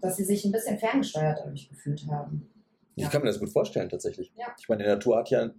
dass 0.00 0.16
sie 0.16 0.24
sich 0.24 0.44
ein 0.46 0.52
bisschen 0.52 0.78
ferngesteuert 0.78 1.38
dadurch 1.40 1.68
gefühlt 1.68 2.06
haben. 2.10 2.48
Ich 2.96 3.04
Ja. 3.04 3.10
kann 3.10 3.20
mir 3.20 3.28
das 3.28 3.40
gut 3.40 3.50
vorstellen, 3.50 3.88
tatsächlich. 3.90 4.32
Ja. 4.36 4.46
Ich 4.58 4.68
meine, 4.68 4.84
die 4.84 4.88
Natur 4.88 5.18
hat 5.18 5.28
ja, 5.28 5.50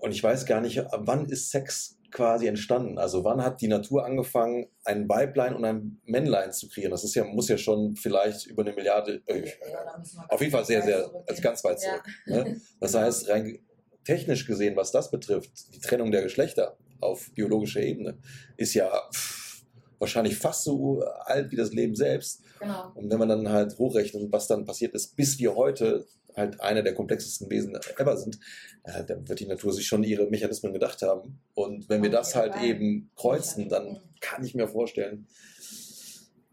und 0.00 0.10
ich 0.12 0.22
weiß 0.22 0.44
gar 0.44 0.60
nicht, 0.60 0.84
wann 0.92 1.24
ist 1.26 1.50
Sex 1.50 1.96
quasi 2.14 2.46
entstanden? 2.46 2.96
Also 2.96 3.24
wann 3.24 3.42
hat 3.42 3.60
die 3.60 3.68
Natur 3.68 4.06
angefangen, 4.06 4.68
ein 4.84 5.08
Weiblein 5.08 5.54
und 5.54 5.64
ein 5.64 6.00
Männlein 6.06 6.52
zu 6.52 6.68
kreieren? 6.68 6.92
Das 6.92 7.04
ist 7.04 7.14
ja, 7.14 7.24
muss 7.24 7.48
ja 7.48 7.58
schon 7.58 7.96
vielleicht 7.96 8.46
über 8.46 8.62
eine 8.62 8.72
Milliarde, 8.72 9.20
äh, 9.26 9.40
Ja, 9.70 10.02
auf 10.28 10.40
jeden 10.40 10.52
Fall 10.52 10.64
sehr, 10.64 10.82
sehr, 10.82 11.10
also 11.26 11.42
ganz 11.42 11.62
weit 11.64 11.82
Ja. 11.82 11.90
zurück. 11.90 12.04
Ne? 12.26 12.60
Das 12.80 12.94
heißt, 12.94 13.28
rein 13.28 13.58
technisch 14.04 14.46
gesehen, 14.46 14.76
was 14.76 14.92
das 14.92 15.10
betrifft, 15.10 15.50
die 15.74 15.80
Trennung 15.80 16.10
der 16.12 16.22
Geschlechter 16.22 16.76
auf 17.00 17.30
biologischer 17.34 17.80
Ebene, 17.80 18.18
ist 18.56 18.74
ja 18.74 18.90
pff, 19.12 19.64
wahrscheinlich 19.98 20.36
fast 20.36 20.64
so 20.64 21.00
alt 21.24 21.50
wie 21.50 21.56
das 21.56 21.72
Leben 21.72 21.94
selbst. 21.96 22.42
Genau. 22.60 22.92
Und 22.94 23.10
wenn 23.10 23.18
man 23.18 23.28
dann 23.28 23.48
halt 23.48 23.76
hochrechnet, 23.78 24.30
was 24.30 24.46
dann 24.46 24.64
passiert 24.66 24.94
ist, 24.94 25.16
bis 25.16 25.38
wir 25.38 25.54
heute 25.56 26.06
halt 26.36 26.60
einer 26.60 26.82
der 26.82 26.94
komplexesten 26.94 27.50
Wesen 27.50 27.76
ever 27.96 28.16
sind, 28.16 28.38
äh, 28.84 29.04
dann 29.04 29.28
wird 29.28 29.40
die 29.40 29.46
Natur 29.46 29.72
sich 29.72 29.86
schon 29.86 30.02
ihre 30.02 30.26
Mechanismen 30.26 30.72
gedacht 30.72 31.02
haben. 31.02 31.40
Und 31.54 31.88
wenn 31.88 32.02
wir 32.02 32.10
das 32.10 32.34
halt 32.34 32.60
eben 32.62 33.10
kreuzen, 33.16 33.68
dann 33.68 34.00
kann 34.20 34.44
ich 34.44 34.54
mir 34.54 34.68
vorstellen, 34.68 35.26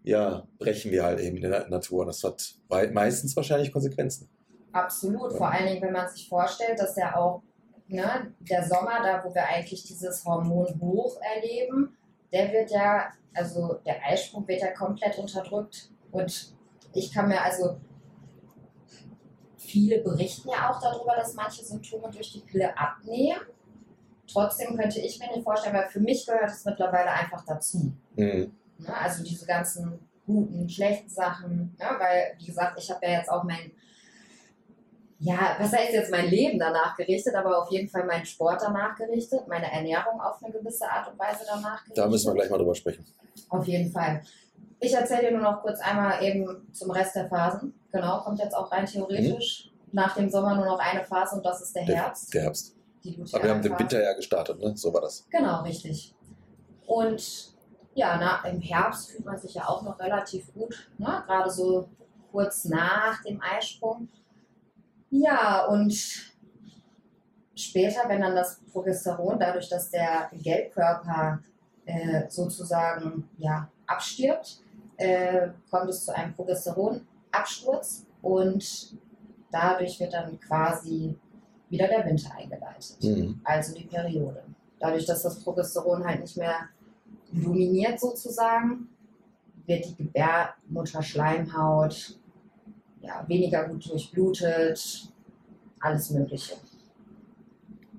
ja, 0.04 0.48
brechen 0.58 0.92
wir 0.92 1.04
halt 1.04 1.20
eben 1.20 1.38
in 1.38 1.44
der 1.44 1.70
Natur. 1.70 2.02
Und 2.02 2.08
das 2.08 2.24
hat 2.24 2.56
meistens 2.92 3.36
wahrscheinlich 3.36 3.72
Konsequenzen. 3.72 4.30
Absolut. 4.72 5.32
Ja. 5.32 5.38
Vor 5.38 5.52
allen 5.52 5.68
Dingen, 5.68 5.82
wenn 5.82 5.94
man 5.94 6.10
sich 6.10 6.28
vorstellt, 6.28 6.80
dass 6.80 6.96
ja 6.96 7.16
auch 7.16 7.44
ne, 7.88 8.34
der 8.40 8.68
Sommer, 8.68 9.04
da 9.04 9.24
wo 9.24 9.34
wir 9.34 9.46
eigentlich 9.46 9.84
dieses 9.84 10.24
Hormon 10.26 10.80
hoch 10.80 11.20
erleben, 11.36 11.96
der 12.32 12.52
wird 12.52 12.72
ja, 12.72 13.12
also 13.34 13.80
der 13.86 14.04
Eisprung 14.06 14.48
wird 14.48 14.62
ja 14.62 14.72
komplett 14.72 15.18
unterdrückt. 15.18 15.92
Und 16.12 16.54
ich 16.94 17.14
kann 17.14 17.28
mir 17.28 17.42
also, 17.42 17.80
viele 19.72 20.00
berichten 20.00 20.50
ja 20.50 20.70
auch 20.70 20.82
darüber, 20.82 21.16
dass 21.16 21.34
manche 21.34 21.64
Symptome 21.64 22.10
durch 22.12 22.34
die 22.34 22.40
Pille 22.40 22.78
abnehmen. 22.78 23.42
Trotzdem 24.28 24.78
könnte 24.78 25.00
ich 25.00 25.20
mir 25.20 25.28
nicht 25.28 25.44
vorstellen, 25.44 25.76
weil 25.76 25.90
für 25.90 26.00
mich 26.00 26.26
gehört 26.26 26.50
es 26.50 26.66
mittlerweile 26.66 27.12
einfach 27.12 27.44
dazu. 27.46 27.92
Mhm. 28.16 28.52
Ne? 28.78 28.98
Also 28.98 29.24
diese 29.24 29.46
ganzen 29.46 30.00
guten, 30.26 30.70
schlechten 30.70 31.10
Sachen. 31.10 31.76
Ne? 31.78 31.86
Weil, 31.98 32.34
wie 32.38 32.46
gesagt, 32.46 32.78
ich 32.78 32.90
habe 32.90 33.06
ja 33.06 33.14
jetzt 33.14 33.30
auch 33.30 33.44
mein, 33.44 33.72
ja, 35.20 35.56
was 35.60 35.74
heißt 35.74 35.94
jetzt 35.94 36.12
mein 36.12 36.28
Leben 36.28 36.58
danach 36.60 36.96
gerichtet, 36.96 37.36
aber 37.36 37.62
auf 37.62 37.72
jeden 37.72 37.90
Fall 37.90 38.06
meinen 38.06 38.26
Sport 38.26 38.62
danach 38.62 38.96
gerichtet, 38.96 39.48
meine 39.48 39.72
Ernährung 39.72 40.20
auf 40.20 40.42
eine 40.44 40.54
gewisse 40.54 40.90
Art 40.90 41.12
und 41.12 41.20
Weise 41.20 41.44
danach 41.48 41.84
gerichtet. 41.84 41.98
Da 41.98 42.08
müssen 42.08 42.30
wir 42.30 42.36
gleich 42.36 42.50
mal 42.50 42.58
drüber 42.58 42.76
sprechen. 42.76 43.06
Auf 43.50 43.66
jeden 43.68 43.92
Fall. 43.92 44.22
Ich 44.80 44.94
erzähle 44.94 45.30
dir 45.30 45.32
nur 45.32 45.42
noch 45.42 45.62
kurz 45.62 45.80
einmal 45.80 46.24
eben 46.24 46.74
zum 46.74 46.90
Rest 46.92 47.16
der 47.16 47.28
Phasen. 47.28 47.74
Genau, 47.92 48.22
kommt 48.22 48.40
jetzt 48.40 48.56
auch 48.56 48.72
rein 48.72 48.86
theoretisch. 48.86 49.70
Nach 49.92 50.16
dem 50.16 50.30
Sommer 50.30 50.56
nur 50.56 50.66
noch 50.66 50.80
eine 50.80 51.04
Phase 51.04 51.36
und 51.36 51.46
das 51.46 51.62
ist 51.62 51.76
der 51.76 51.86
Der- 51.86 51.96
Herbst. 51.98 52.34
Der 52.34 52.44
Herbst. 52.44 52.76
die 53.04 53.22
Aber 53.34 53.44
wir 53.44 53.50
haben 53.52 53.62
den. 53.62 53.78
Winter 53.78 54.02
ja 54.02 54.14
gestartet, 54.14 54.60
ne? 54.60 54.76
So 54.78 54.94
war 54.94 55.02
das. 55.02 55.26
Genau, 55.30 55.64
richtig. 55.64 56.16
Und 56.88 57.54
ja, 57.94 58.18
na, 58.18 58.50
im 58.50 58.62
Herbst 58.62 59.12
fühlt 59.12 59.26
man 59.26 59.38
sich 59.38 59.54
ja 59.56 59.68
auch 59.68 59.82
noch 59.82 60.00
relativ 60.00 60.54
gut, 60.54 60.90
ne? 60.98 61.24
gerade 61.26 61.50
so 61.50 61.90
kurz 62.32 62.64
nach 62.66 63.22
dem 63.24 63.42
Eisprung. 63.42 64.08
Ja, 65.10 65.66
und 65.66 65.94
später, 67.56 68.08
wenn 68.08 68.22
dann 68.22 68.36
das 68.36 68.62
Progesteron, 68.72 69.40
dadurch, 69.40 69.68
dass 69.70 69.90
der 69.90 70.30
Gelbkörper 70.34 71.40
äh, 71.86 72.30
sozusagen 72.30 73.30
ja, 73.38 73.68
abstirbt, 73.88 74.62
äh, 74.98 75.50
kommt 75.70 75.90
es 75.90 76.06
zu 76.06 76.16
einem 76.16 76.34
Progesteronabsturz 77.32 78.06
und 78.22 78.96
dadurch 79.52 80.00
wird 80.00 80.14
dann 80.14 80.40
quasi 80.40 81.16
wieder 81.70 81.88
der 81.88 82.06
Winter 82.06 82.32
eingeleitet 82.36 82.98
Mhm. 83.04 83.42
also 83.44 83.74
die 83.76 83.84
Periode. 83.86 84.44
Dadurch, 84.80 85.06
dass 85.06 85.22
das 85.24 85.44
Progesteron 85.44 86.04
halt 86.06 86.22
nicht 86.22 86.38
mehr 86.38 86.70
dominiert 87.32 88.00
sozusagen, 88.00 88.90
wird 89.66 89.86
die 89.86 89.96
Gebärmutterschleimhaut 89.96 92.20
ja, 93.02 93.26
weniger 93.28 93.68
gut 93.68 93.90
durchblutet, 93.90 95.12
alles 95.80 96.10
Mögliche. 96.12 96.56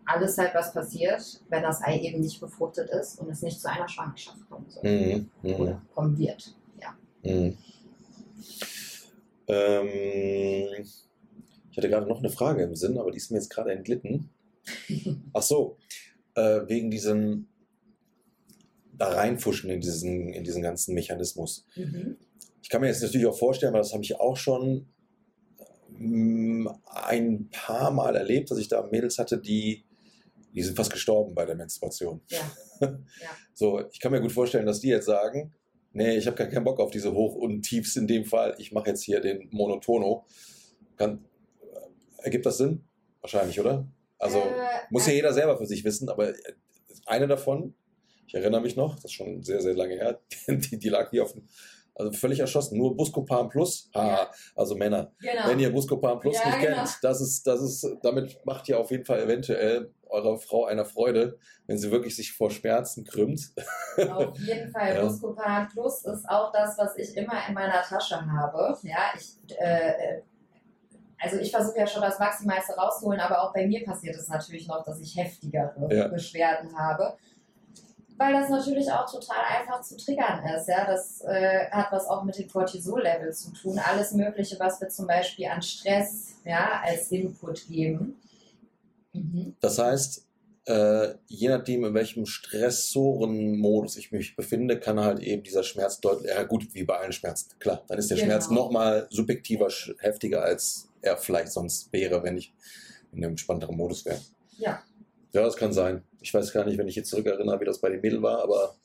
alles 0.05 0.37
halt, 0.37 0.53
was 0.55 0.73
passiert, 0.75 1.41
wenn 1.49 1.62
das 1.62 1.81
Ei 1.83 1.99
eben 2.01 2.21
nicht 2.21 2.41
befruchtet 2.41 2.91
ist 2.91 3.19
und 3.21 3.31
es 3.31 3.41
nicht 3.41 3.59
zu 3.61 3.71
einer 3.71 3.89
Schwangerschaft 3.89 4.47
kommen 4.51 4.67
soll. 4.69 4.83
Mhm. 4.85 5.31
Mhm. 5.43 5.55
Oder 5.55 5.81
kommen 5.95 6.19
wird. 6.19 6.55
Ja. 6.81 6.93
Mhm. 7.23 7.57
Ähm, 9.53 10.85
ich 11.71 11.77
hatte 11.77 11.89
gerade 11.89 12.07
noch 12.07 12.19
eine 12.19 12.31
Frage 12.31 12.63
im 12.63 12.75
Sinn, 12.75 12.97
aber 12.97 13.11
die 13.11 13.19
ist 13.19 13.31
mir 13.31 13.37
jetzt 13.37 13.51
gerade 13.51 13.73
entglitten. 13.73 14.31
Ach 15.33 15.43
so, 15.43 15.77
äh, 16.35 16.61
wegen 16.67 16.91
diesem 16.91 17.49
da 18.95 19.09
reinfuschen 19.09 19.71
in 19.71 19.81
diesen, 19.81 20.33
in 20.33 20.45
diesen 20.45 20.63
ganzen 20.63 20.95
Mechanismus. 20.95 21.67
Mhm. 21.77 22.17
Ich 22.63 22.69
kann 22.69 22.81
mir 22.81 22.87
jetzt 22.87 23.03
natürlich 23.03 23.27
auch 23.27 23.37
vorstellen, 23.37 23.73
weil 23.73 23.81
das 23.81 23.93
habe 23.93 24.05
ich 24.05 24.21
auch 24.21 24.37
schon 24.37 24.87
mm, 25.89 26.69
ein 26.87 27.49
paar 27.51 27.91
Mal 27.91 28.17
erlebt, 28.17 28.51
dass 28.51 28.59
ich 28.59 28.69
da 28.69 28.87
Mädels 28.91 29.19
hatte, 29.19 29.39
die, 29.39 29.85
die 30.55 30.63
sind 30.63 30.77
fast 30.77 30.93
gestorben 30.93 31.35
bei 31.35 31.45
der 31.45 31.57
Menstruation. 31.57 32.23
Ja. 32.29 32.41
So, 33.55 33.87
ich 33.93 34.01
kann 34.01 34.11
mir 34.11 34.21
gut 34.21 34.33
vorstellen, 34.33 34.67
dass 34.67 34.81
die 34.81 34.89
jetzt 34.89 35.05
sagen, 35.05 35.53
nee, 35.93 36.17
ich 36.17 36.27
habe 36.27 36.37
gar 36.37 36.47
keinen 36.47 36.65
Bock 36.65 36.81
auf 36.81 36.91
diese 36.91 37.13
Hoch- 37.13 37.35
und 37.37 37.63
Tiefs 37.63 37.97
in 37.97 38.07
dem 38.07 38.25
Fall, 38.25 38.55
ich 38.59 38.73
mache 38.73 38.91
jetzt 38.91 39.03
hier 39.03 39.21
den 39.21 39.49
Monotono. 39.51 40.25
Kann, 40.97 41.25
äh, 41.63 42.25
ergibt 42.25 42.47
das 42.47 42.59
Sinn? 42.59 42.85
Wahrscheinlich, 43.21 43.59
oder? 43.61 43.87
Also 44.19 44.39
Äh, 44.39 44.43
muss 44.91 45.07
ja 45.07 45.13
jeder 45.13 45.33
selber 45.33 45.57
für 45.59 45.67
sich 45.67 45.85
wissen, 45.85 46.09
aber 46.09 46.31
äh, 46.31 46.35
eine 47.07 47.27
davon, 47.27 47.75
ich 48.27 48.35
erinnere 48.35 48.61
mich 48.61 48.77
noch, 48.77 48.95
das 48.97 49.07
ist 49.07 49.13
schon 49.13 49.43
sehr, 49.43 49.61
sehr 49.61 49.75
lange 49.75 49.95
her, 49.95 50.21
die, 50.49 50.79
die 50.79 50.89
lag 50.89 51.11
hier 51.11 51.23
auf 51.25 51.33
dem, 51.33 51.43
also 51.95 52.11
völlig 52.13 52.39
erschossen, 52.41 52.79
nur 52.79 52.97
Buscopan 52.97 53.49
Plus, 53.49 53.91
haha, 53.95 54.09
Ja. 54.25 54.31
also 54.57 54.75
Männer, 54.77 55.13
Genau. 55.21 55.49
wenn 55.49 55.59
ihr 55.61 55.71
Buscopan 55.71 56.19
Plus 56.21 56.37
Ja, 56.39 56.47
nicht 56.47 56.61
genau. 56.61 56.77
kennt, 56.77 56.99
das 57.03 57.21
ist, 57.21 57.47
das 57.47 57.61
ist, 57.61 57.87
damit 58.03 58.41
macht 58.47 58.69
ihr 58.69 58.79
auf 58.79 58.91
jeden 58.91 59.05
Fall 59.05 59.21
eventuell 59.23 59.91
eurer 60.12 60.38
Frau 60.38 60.66
einer 60.66 60.85
Freude, 60.85 61.38
wenn 61.66 61.78
sie 61.78 61.90
wirklich 61.90 62.14
sich 62.14 62.33
vor 62.33 62.50
Schmerzen 62.50 63.04
krümmt. 63.04 63.52
Auf 63.97 64.38
jeden 64.38 64.71
Fall. 64.71 64.83
Ja. 64.95 65.04
Buscopan 65.04 65.69
Plus 65.69 66.04
ist 66.04 66.28
auch 66.28 66.52
das, 66.52 66.76
was 66.76 66.97
ich 66.97 67.16
immer 67.16 67.35
in 67.49 67.54
meiner 67.54 67.83
Tasche 67.83 68.21
habe. 68.31 68.76
Ja, 68.83 69.12
ich, 69.16 69.37
äh, 69.59 70.21
also 71.19 71.38
ich 71.38 71.50
versuche 71.50 71.78
ja 71.78 71.87
schon 71.87 72.02
das 72.02 72.19
Maximalste 72.19 72.75
rauszuholen, 72.75 73.21
aber 73.21 73.42
auch 73.42 73.52
bei 73.54 73.66
mir 73.66 73.85
passiert 73.85 74.16
es 74.16 74.28
natürlich 74.28 74.66
noch, 74.66 74.85
dass 74.85 75.00
ich 75.00 75.16
heftigere 75.16 75.88
Ja. 75.90 76.09
Beschwerden 76.09 76.76
habe. 76.76 77.16
Weil 78.19 78.35
das 78.35 78.50
natürlich 78.50 78.90
auch 78.92 79.11
total 79.11 79.42
einfach 79.59 79.81
zu 79.81 79.97
triggern 79.97 80.45
ist. 80.54 80.69
Ja? 80.69 80.85
Das 80.85 81.23
äh, 81.23 81.71
hat 81.71 81.90
was 81.90 82.07
auch 82.07 82.25
mit 82.25 82.38
dem 82.38 82.49
Cortisol-Level 82.49 83.33
zu 83.33 83.52
tun. 83.52 83.78
Alles 83.78 84.12
Mögliche, 84.12 84.59
was 84.59 84.81
wir 84.81 84.88
zum 84.88 85.07
Beispiel 85.07 85.47
an 85.47 85.62
Stress 85.62 86.35
ja, 86.45 86.83
als 86.85 87.11
Input 87.11 87.66
geben. 87.69 88.21
Mhm. 89.12 89.57
Das 89.61 89.78
heißt, 89.78 90.26
äh, 90.66 91.14
je 91.26 91.49
nachdem, 91.49 91.85
in 91.85 91.95
welchem 91.95 92.25
Stressorenmodus 92.25 93.97
ich 93.97 94.12
mich 94.12 94.37
befinde, 94.37 94.78
kann 94.78 95.00
halt 95.00 95.21
eben 95.21 95.42
dieser 95.42 95.64
Schmerz 95.64 96.00
deutlich, 96.00 96.31
ja 96.31 96.42
gut, 96.45 96.73
wie 96.75 96.85
bei 96.85 96.99
allen 96.99 97.12
Schmerzen, 97.12 97.50
klar, 97.59 97.85
dann 97.88 97.99
ist 97.99 98.11
der 98.11 98.16
Genau. 98.16 98.28
Schmerz 98.28 98.49
nochmal 98.50 99.09
subjektiver, 99.11 99.69
heftiger, 99.99 100.42
als 100.42 100.88
er 101.00 101.16
vielleicht 101.16 101.50
sonst 101.52 101.92
wäre, 101.92 102.23
wenn 102.23 102.37
ich 102.37 102.52
in 103.12 103.19
einem 103.19 103.33
entspannteren 103.33 103.76
Modus 103.76 104.04
wäre. 104.04 104.21
Ja. 104.59 104.83
Ja, 105.33 105.42
das 105.42 105.57
kann 105.57 105.73
sein. 105.73 106.04
Ich 106.21 106.33
weiß 106.33 106.52
gar 106.52 106.64
nicht, 106.64 106.78
wenn 106.78 106.87
ich 106.88 106.95
jetzt 106.95 107.11
zurückerinnere, 107.11 107.61
wie 107.61 107.64
das 107.64 107.81
bei 107.81 107.88
den 107.88 108.00
Mädeln 108.00 108.23
war, 108.23 108.42
aber 108.42 108.76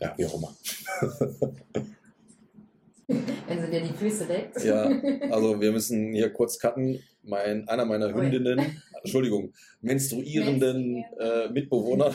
ja, 0.00 0.14
wie 0.16 0.26
auch 0.26 0.34
immer. 0.34 0.56
Wenn 3.46 3.60
sie 3.60 3.70
dir 3.70 3.80
die 3.82 3.92
Füße 3.92 4.24
leckt. 4.24 4.62
Ja, 4.64 4.84
also 5.30 5.60
wir 5.60 5.70
müssen 5.72 6.12
hier 6.12 6.32
kurz 6.32 6.58
cutten. 6.58 7.02
Mein, 7.22 7.68
einer 7.68 7.84
meiner. 7.84 8.12
Hündinnen, 8.12 8.82
Entschuldigung, 9.02 9.52
menstruierenden 9.80 11.04
äh, 11.18 11.48
Mitbewohner 11.48 12.14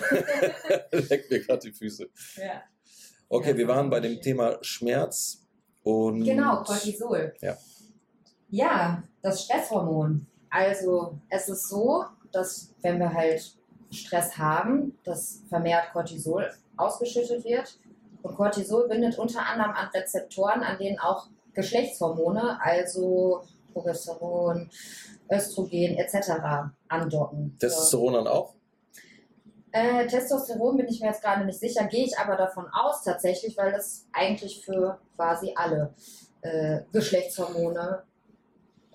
leckt 0.91 1.29
mir 1.29 1.41
gerade 1.41 1.67
die 1.67 1.74
Füße. 1.74 2.10
Ja. 2.38 2.63
Okay, 3.27 3.51
Ja, 3.51 3.57
wir 3.57 3.67
waren 3.67 3.89
bei 3.89 4.01
schön. 4.01 4.13
dem 4.13 4.21
Thema 4.21 4.57
Schmerz 4.62 5.45
und 5.83 6.24
Genau, 6.24 6.63
Cortisol. 6.63 7.33
Ja. 7.41 7.57
Ja, 8.50 9.03
das 9.21 9.45
Stresshormon. 9.45 10.27
Also 10.50 11.19
es 11.29 11.48
ist 11.48 11.69
so, 11.69 12.05
dass 12.31 12.74
wenn 12.81 13.00
wir 13.00 13.13
halt 13.13 13.57
Stress 13.91 14.38
haben, 14.38 14.98
dass 15.03 15.43
vermehrt 15.50 15.91
Cortisol 15.91 16.50
ausgeschüttet 16.77 17.43
wird. 17.45 17.77
Und 18.21 18.35
Cortisol 18.35 18.87
bindet 18.87 19.17
unter 19.17 19.46
anderem 19.46 19.72
an 19.72 19.89
Rezeptoren, 19.93 20.63
an 20.63 20.77
denen 20.77 21.00
auch 21.00 21.27
Geschlechtshormone, 21.53 22.59
also 22.61 23.43
Progesteron, 23.74 24.69
Östrogen 25.29 25.98
etc. 25.98 26.31
andocken. 26.87 27.57
Testosteron 27.59 28.13
dann 28.13 28.27
auch. 28.27 28.53
Äh, 29.72 30.05
Testosteron 30.07 30.77
bin 30.77 30.87
ich 30.87 31.00
mir 31.00 31.07
jetzt 31.07 31.22
gerade 31.22 31.46
nicht 31.46 31.59
sicher, 31.59 31.85
gehe 31.85 32.05
ich 32.05 32.17
aber 32.17 32.35
davon 32.35 32.65
aus 32.74 33.03
tatsächlich, 33.03 33.57
weil 33.57 33.72
das 33.72 34.05
eigentlich 34.11 34.65
für 34.65 35.00
quasi 35.15 35.53
alle 35.55 35.93
äh, 36.41 36.81
Geschlechtshormone. 36.91 38.03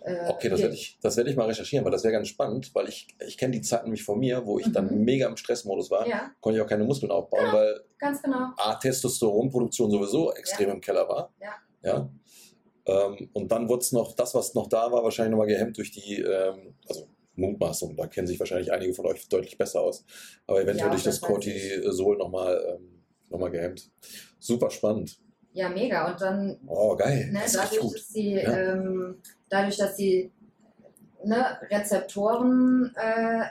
Äh, 0.07 0.29
Okay, 0.29 0.49
das 0.49 0.61
werde 0.61 0.75
ich, 0.75 0.99
das 1.03 1.17
werde 1.17 1.31
ich 1.31 1.37
mal 1.37 1.47
recherchieren, 1.47 1.85
weil 1.85 1.91
das 1.93 2.05
wäre 2.05 2.13
ganz 2.13 2.29
spannend, 2.29 2.73
weil 2.75 2.89
ich, 2.89 3.09
ich 3.27 3.37
kenne 3.37 3.53
die 3.53 3.61
Zeit 3.61 3.83
nämlich 3.83 4.05
von 4.05 4.19
mir, 4.21 4.47
wo 4.47 4.59
ich 4.61 4.71
dann 4.71 4.87
Mhm. 4.95 5.05
mega 5.05 5.27
im 5.27 5.37
Stressmodus 5.37 5.91
war, 5.91 6.07
Ja, 6.07 6.31
konnte 6.41 6.59
ich 6.59 6.65
auch 6.65 6.69
keine 6.69 6.85
Muskeln 6.85 7.11
aufbauen, 7.11 7.53
weil 7.53 7.81
ganz 7.99 8.23
genau. 8.23 8.51
A, 8.57 8.75
Testosteronproduktion 8.77 9.91
sowieso 9.91 10.33
extrem 10.33 10.71
im 10.71 10.81
Keller 10.81 11.09
war. 11.09 11.33
Ja. 11.41 11.55
ja? 11.83 12.09
Ähm, 12.87 13.31
und 13.33 13.51
dann 13.51 13.69
wurde 13.69 13.81
es 13.81 13.91
noch, 13.91 14.15
das, 14.15 14.33
was 14.35 14.55
noch 14.55 14.69
da 14.69 14.93
war, 14.93 15.03
wahrscheinlich 15.03 15.33
nochmal 15.33 15.49
gehemmt 15.49 15.77
durch 15.77 15.91
die, 15.91 16.21
ähm, 16.21 16.75
also 16.89 17.09
Mutmaßung, 17.35 17.97
da 17.97 18.07
kennen 18.07 18.27
sich 18.29 18.39
wahrscheinlich 18.39 18.73
einige 18.73 18.95
von 18.95 19.07
euch 19.07 19.29
deutlich 19.29 19.59
besser 19.59 19.81
aus, 19.81 20.05
aber 20.47 20.61
eventuell 20.63 20.87
Ja, 20.87 20.91
durch 20.93 21.03
das. 21.03 21.21
Cortisol 21.21 22.17
nochmal 22.17 22.77
ähm, 22.79 23.03
noch 23.29 23.41
mal 23.41 23.51
gehemmt. 23.51 23.91
Super 24.39 24.71
spannend. 24.71 25.19
Ja, 25.53 25.69
mega. 25.69 26.13
Und 26.13 26.21
dann, 26.21 26.61
Oh, 26.67 26.95
geil. 26.97 27.29
ne, 27.33 27.45
ist 27.45 27.57
dadurch, 27.57 27.81
gut. 27.81 27.95
dass 27.95 28.09
die, 28.09 28.35
Ja. 28.35 28.57
ähm, 28.75 29.21
dadurch, 29.49 29.77
dass 29.77 29.97
die 29.97 30.31
ne, 31.25 31.59
Rezeptoren 31.71 32.95
äh, 32.97 33.47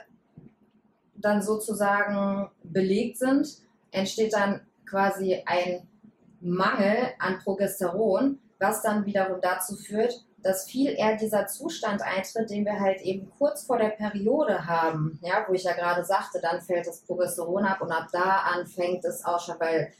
dann 1.14 1.42
sozusagen 1.42 2.50
belegt 2.62 3.18
sind, 3.18 3.58
entsteht 3.90 4.34
dann 4.34 4.60
quasi 4.88 5.42
ein 5.46 5.86
Mangel 6.40 7.08
an 7.18 7.38
Progesteron, 7.38 8.38
was 8.58 8.82
dann 8.82 9.04
wiederum 9.06 9.40
dazu 9.40 9.74
führt, 9.76 10.24
dass 10.42 10.66
viel 10.66 10.92
eher 10.92 11.16
dieser 11.16 11.46
Zustand 11.46 12.02
eintritt, 12.02 12.50
den 12.50 12.64
wir 12.64 12.78
halt 12.78 13.00
eben 13.02 13.30
kurz 13.36 13.64
vor 13.64 13.78
der 13.78 13.88
Periode 13.88 14.66
haben, 14.66 15.18
ja, 15.22 15.44
wo 15.48 15.54
ich 15.54 15.64
ja 15.64 15.72
gerade 15.72 16.04
sagte, 16.04 16.40
dann 16.40 16.60
fällt 16.60 16.86
das 16.86 17.00
Progesteron 17.00 17.64
ab 17.64 17.80
und 17.80 17.90
ab 17.90 18.08
da 18.12 18.44
an 18.54 18.66
fängt 18.66 19.04
es 19.04 19.24
auch 19.24 19.40
schon, 19.40 19.58
weil 19.58 19.92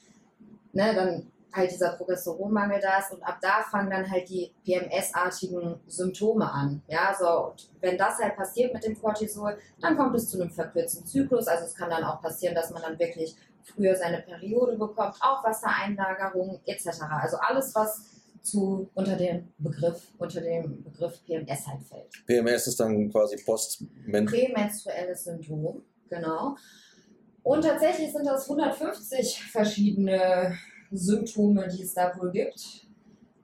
ne, 0.73 0.95
dann 0.95 1.33
halt 1.57 1.71
dieser 1.71 1.91
Progesteronmangel 1.91 2.81
da 2.81 2.99
ist 2.99 3.13
und 3.13 3.23
ab 3.23 3.39
da 3.41 3.63
fangen 3.71 3.91
dann 3.91 4.11
halt 4.11 4.29
die 4.29 4.53
PMS-artigen 4.65 5.81
Symptome 5.87 6.51
an. 6.51 6.83
Ja, 6.89 7.17
so, 7.19 7.51
und 7.51 7.71
wenn 7.81 7.97
das 7.97 8.19
halt 8.19 8.37
passiert 8.37 8.75
mit 8.75 8.85
dem 8.85 9.01
Cortisol, 9.01 9.59
dann 9.81 9.97
kommt 9.97 10.15
es 10.17 10.29
zu 10.29 10.41
einem 10.41 10.51
verkürzten 10.51 11.07
Zyklus. 11.07 11.47
Also 11.49 11.65
es 11.65 11.75
kann 11.75 11.91
dann 11.91 12.05
auch 12.05 12.21
passieren, 12.21 12.55
dass 12.55 12.71
man 12.71 12.83
dann 12.83 12.99
wirklich 12.99 13.35
früher 13.63 13.97
seine 13.97 14.23
Periode 14.23 14.77
bekommt, 14.77 15.17
auch 15.21 15.43
Wassereinlagerungen 15.43 16.61
etc. 16.67 17.03
Also 17.11 17.37
alles, 17.39 17.75
was 17.75 18.03
zu 18.43 18.89
unter 18.95 19.17
dem 19.17 19.49
Begriff, 19.59 20.13
unter 20.19 20.41
dem 20.41 20.85
Begriff 20.85 21.25
PMS 21.25 21.67
halt 21.67 21.83
fällt. 21.83 22.27
PMS 22.27 22.69
ist 22.69 22.79
dann 22.79 23.11
quasi 23.11 23.37
Postment. 23.45 24.31
Prämenstruelles 24.31 25.25
Syndrom, 25.25 25.83
genau. 26.09 26.57
Und 27.43 27.63
tatsächlich 27.63 28.13
sind 28.13 28.27
das 28.27 28.49
150 28.49 29.43
verschiedene 29.51 30.57
Symptome, 30.91 31.69
die 31.69 31.83
es 31.83 31.95
da 31.95 32.13
wohl 32.19 32.31
gibt. 32.31 32.87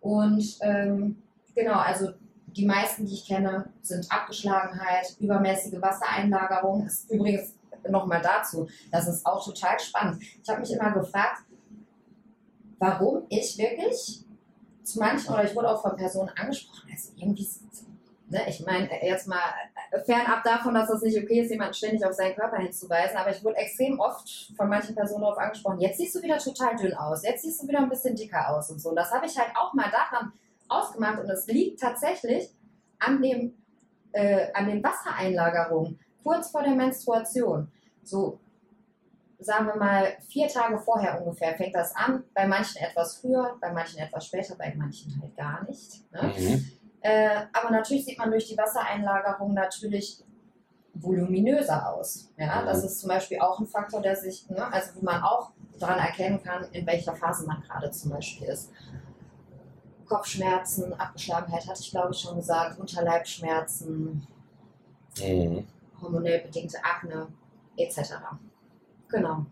Und 0.01 0.59
ähm, 0.63 1.23
genau, 1.55 1.79
also 1.79 2.11
die 2.47 2.67
meisten, 2.67 3.07
die 3.07 3.15
ich 3.15 3.27
kenne, 3.27 3.71
sind 3.81 4.11
Abgeschlagenheit, 4.11 5.17
übermäßige 5.21 5.81
Wassereinlagerung. 5.81 6.85
Das 6.85 6.95
ist 6.95 7.11
übrigens 7.11 7.55
nochmal 7.89 8.21
dazu, 8.23 8.69
das 8.91 9.09
ist 9.09 9.27
auch 9.27 9.45
total 9.45 9.79
spannend. 9.79 10.23
Ich 10.43 10.49
habe 10.49 10.61
mich 10.61 10.73
immer 10.73 10.93
gefragt, 10.93 11.43
warum 12.79 13.23
ich 13.29 13.59
wirklich 13.59 14.25
zu 14.83 14.99
manchen, 14.99 15.33
oder 15.33 15.45
ich 15.45 15.55
wurde 15.55 15.71
auch 15.71 15.83
von 15.83 15.97
Personen 15.97 16.31
angesprochen, 16.37 16.91
also 16.91 17.13
irgendwie, 17.17 17.49
ne, 18.29 18.41
ich 18.49 18.65
meine, 18.65 18.89
jetzt 19.03 19.29
mal 19.29 19.39
fernab 20.05 20.43
davon, 20.43 20.75
dass 20.75 20.89
das 20.89 21.03
nicht 21.03 21.19
okay 21.19 21.41
ist, 21.41 21.51
jemanden 21.51 21.75
ständig 21.75 22.05
auf 22.05 22.15
seinen 22.15 22.35
Körper 22.35 22.57
hinzuweisen, 22.57 23.17
aber 23.17 23.31
ich 23.31 23.45
wurde 23.45 23.57
extrem 23.57 24.01
oft 24.01 24.53
von 24.57 24.69
manchen 24.69 24.95
Personen 24.95 25.23
darauf 25.23 25.39
angesprochen, 25.39 25.81
jetzt 25.81 25.99
siehst 25.99 26.15
du 26.15 26.23
wieder 26.23 26.39
total 26.39 26.77
dünn 26.77 26.95
aus, 26.95 27.23
jetzt 27.23 27.43
siehst 27.43 27.63
du 27.63 27.69
wieder 27.69 27.81
ein 27.81 27.89
bisschen 27.89 28.17
dicker 28.17 28.49
aus 28.51 28.71
und 28.71 28.81
so. 28.81 28.91
Und 28.91 28.97
das 28.97 29.13
habe 29.13 29.27
ich 29.27 29.39
halt 29.39 29.51
auch 29.55 29.75
mal 29.75 29.91
daran 29.91 30.33
ausgemacht 30.69 31.21
und 31.21 31.29
es 31.29 31.47
liegt 31.47 31.81
tatsächlich 31.81 32.49
an, 32.99 33.21
dem, 33.21 33.55
äh, 34.13 34.53
an 34.55 34.67
den 34.67 34.83
Wassereinlagerungen 34.83 35.99
kurz 36.23 36.51
vor 36.51 36.63
der 36.63 36.75
Menstruation. 36.75 37.71
So, 38.03 38.41
sagen 39.39 39.67
wir 39.67 39.77
mal, 39.77 40.17
vier 40.29 40.49
Tage 40.49 40.79
vorher 40.79 41.21
ungefähr 41.21 41.55
fängt 41.55 41.75
das 41.75 41.95
an, 41.95 42.25
bei 42.35 42.47
manchen 42.47 42.83
etwas 42.83 43.17
früher, 43.17 43.57
bei 43.61 43.73
manchen 43.73 43.99
etwas 43.99 44.27
später, 44.27 44.55
bei 44.57 44.73
manchen 44.75 45.21
halt 45.21 45.37
gar 45.37 45.65
nicht. 45.65 46.11
Ne? 46.13 46.33
Mhm. 46.39 46.73
Äh, 47.03 47.47
aber 47.53 47.71
natürlich 47.71 48.05
sieht 48.05 48.19
man 48.19 48.31
durch 48.31 48.47
die 48.49 48.57
Wassereinlagerung 48.57 49.55
natürlich 49.55 50.23
voluminöser 50.95 51.89
aus. 51.95 52.31
Ja, 52.37 52.63
Mhm. 52.63 52.67
das 52.67 52.85
ist 52.85 53.01
zum 53.01 53.09
Beispiel 53.09 53.41
auch 53.41 53.59
ein 53.59 53.67
Faktor, 53.67 54.01
der 54.03 54.15
sich, 54.17 54.49
ne, 54.49 54.73
also 54.73 54.91
wo 54.97 55.05
man 55.05 55.23
auch 55.23 55.51
daran 55.79 55.99
erkennen 55.99 56.43
kann, 56.43 56.67
in 56.73 56.87
welcher 56.87 57.15
Phase 57.15 57.47
man 57.47 57.61
gerade 57.63 57.91
zum 57.91 58.11
Beispiel 58.13 58.47
ist. 58.49 58.71
Kopfschmerzen, 60.07 60.93
Abgeschlagenheit 60.95 61.67
hatte 61.67 61.81
ich 61.81 61.91
glaube 61.91 62.13
ich 62.13 62.21
schon 62.21 62.37
gesagt, 62.37 62.79
Unterleibschmerzen, 62.79 64.27
Mhm. 65.19 65.67
hormonell 66.01 66.41
bedingte 66.41 66.79
Akne 66.85 67.29
etc. 67.77 68.15
Genau. 69.09 69.47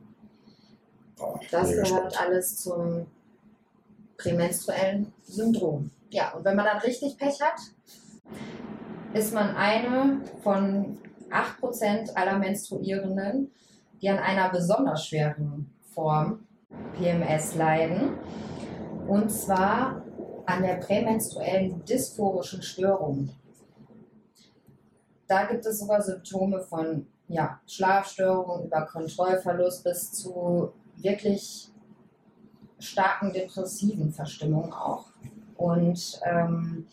Das 1.50 1.70
gehört 1.70 2.18
alles 2.20 2.58
zum 2.58 3.06
prämenstruellen 4.16 5.12
Syndrom. 5.24 5.90
Ja, 6.11 6.33
und 6.35 6.44
wenn 6.44 6.57
man 6.57 6.66
dann 6.66 6.79
richtig 6.79 7.16
Pech 7.16 7.40
hat, 7.40 7.61
ist 9.14 9.33
man 9.33 9.57
eine 9.57 10.20
von 10.42 10.99
8% 11.31 12.14
aller 12.14 12.38
Menstruierenden, 12.38 13.53
die 14.03 14.09
an 14.09 14.18
einer 14.18 14.51
besonders 14.51 15.07
schweren 15.07 15.73
Form 15.94 16.46
PMS 16.96 17.55
leiden. 17.55 18.18
Und 19.07 19.31
zwar 19.31 20.03
an 20.46 20.62
der 20.62 20.77
prämenstruellen 20.77 21.85
dysphorischen 21.85 22.62
Störung. 22.62 23.31
Da 25.29 25.44
gibt 25.44 25.64
es 25.64 25.79
sogar 25.79 26.03
Symptome 26.03 26.61
von 26.61 27.07
ja, 27.29 27.61
Schlafstörungen 27.66 28.66
über 28.66 28.83
Kontrollverlust 28.83 29.85
bis 29.85 30.11
zu 30.11 30.73
wirklich 30.96 31.70
starken 32.81 33.33
depressiven 33.33 34.12
Verstimmungen 34.12 34.73
auch. 34.73 35.10
Und 35.61 36.20
ähm, 36.25 36.87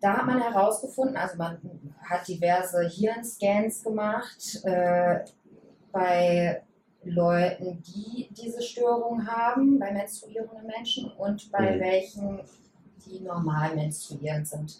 da 0.00 0.16
hat 0.16 0.26
man 0.26 0.40
herausgefunden, 0.40 1.16
also 1.18 1.36
man 1.36 1.58
hat 2.02 2.26
diverse 2.26 2.88
Hirnscans 2.88 3.84
gemacht 3.84 4.64
äh, 4.64 5.20
bei 5.92 6.62
Leuten, 7.04 7.82
die 7.82 8.30
diese 8.30 8.62
Störung 8.62 9.26
haben, 9.26 9.78
bei 9.78 9.92
menstruierenden 9.92 10.66
Menschen 10.66 11.12
und 11.12 11.52
bei 11.52 11.76
Mhm. 11.76 11.80
welchen, 11.80 12.40
die 13.04 13.20
normal 13.20 13.74
menstruierend 13.76 14.48
sind. 14.48 14.78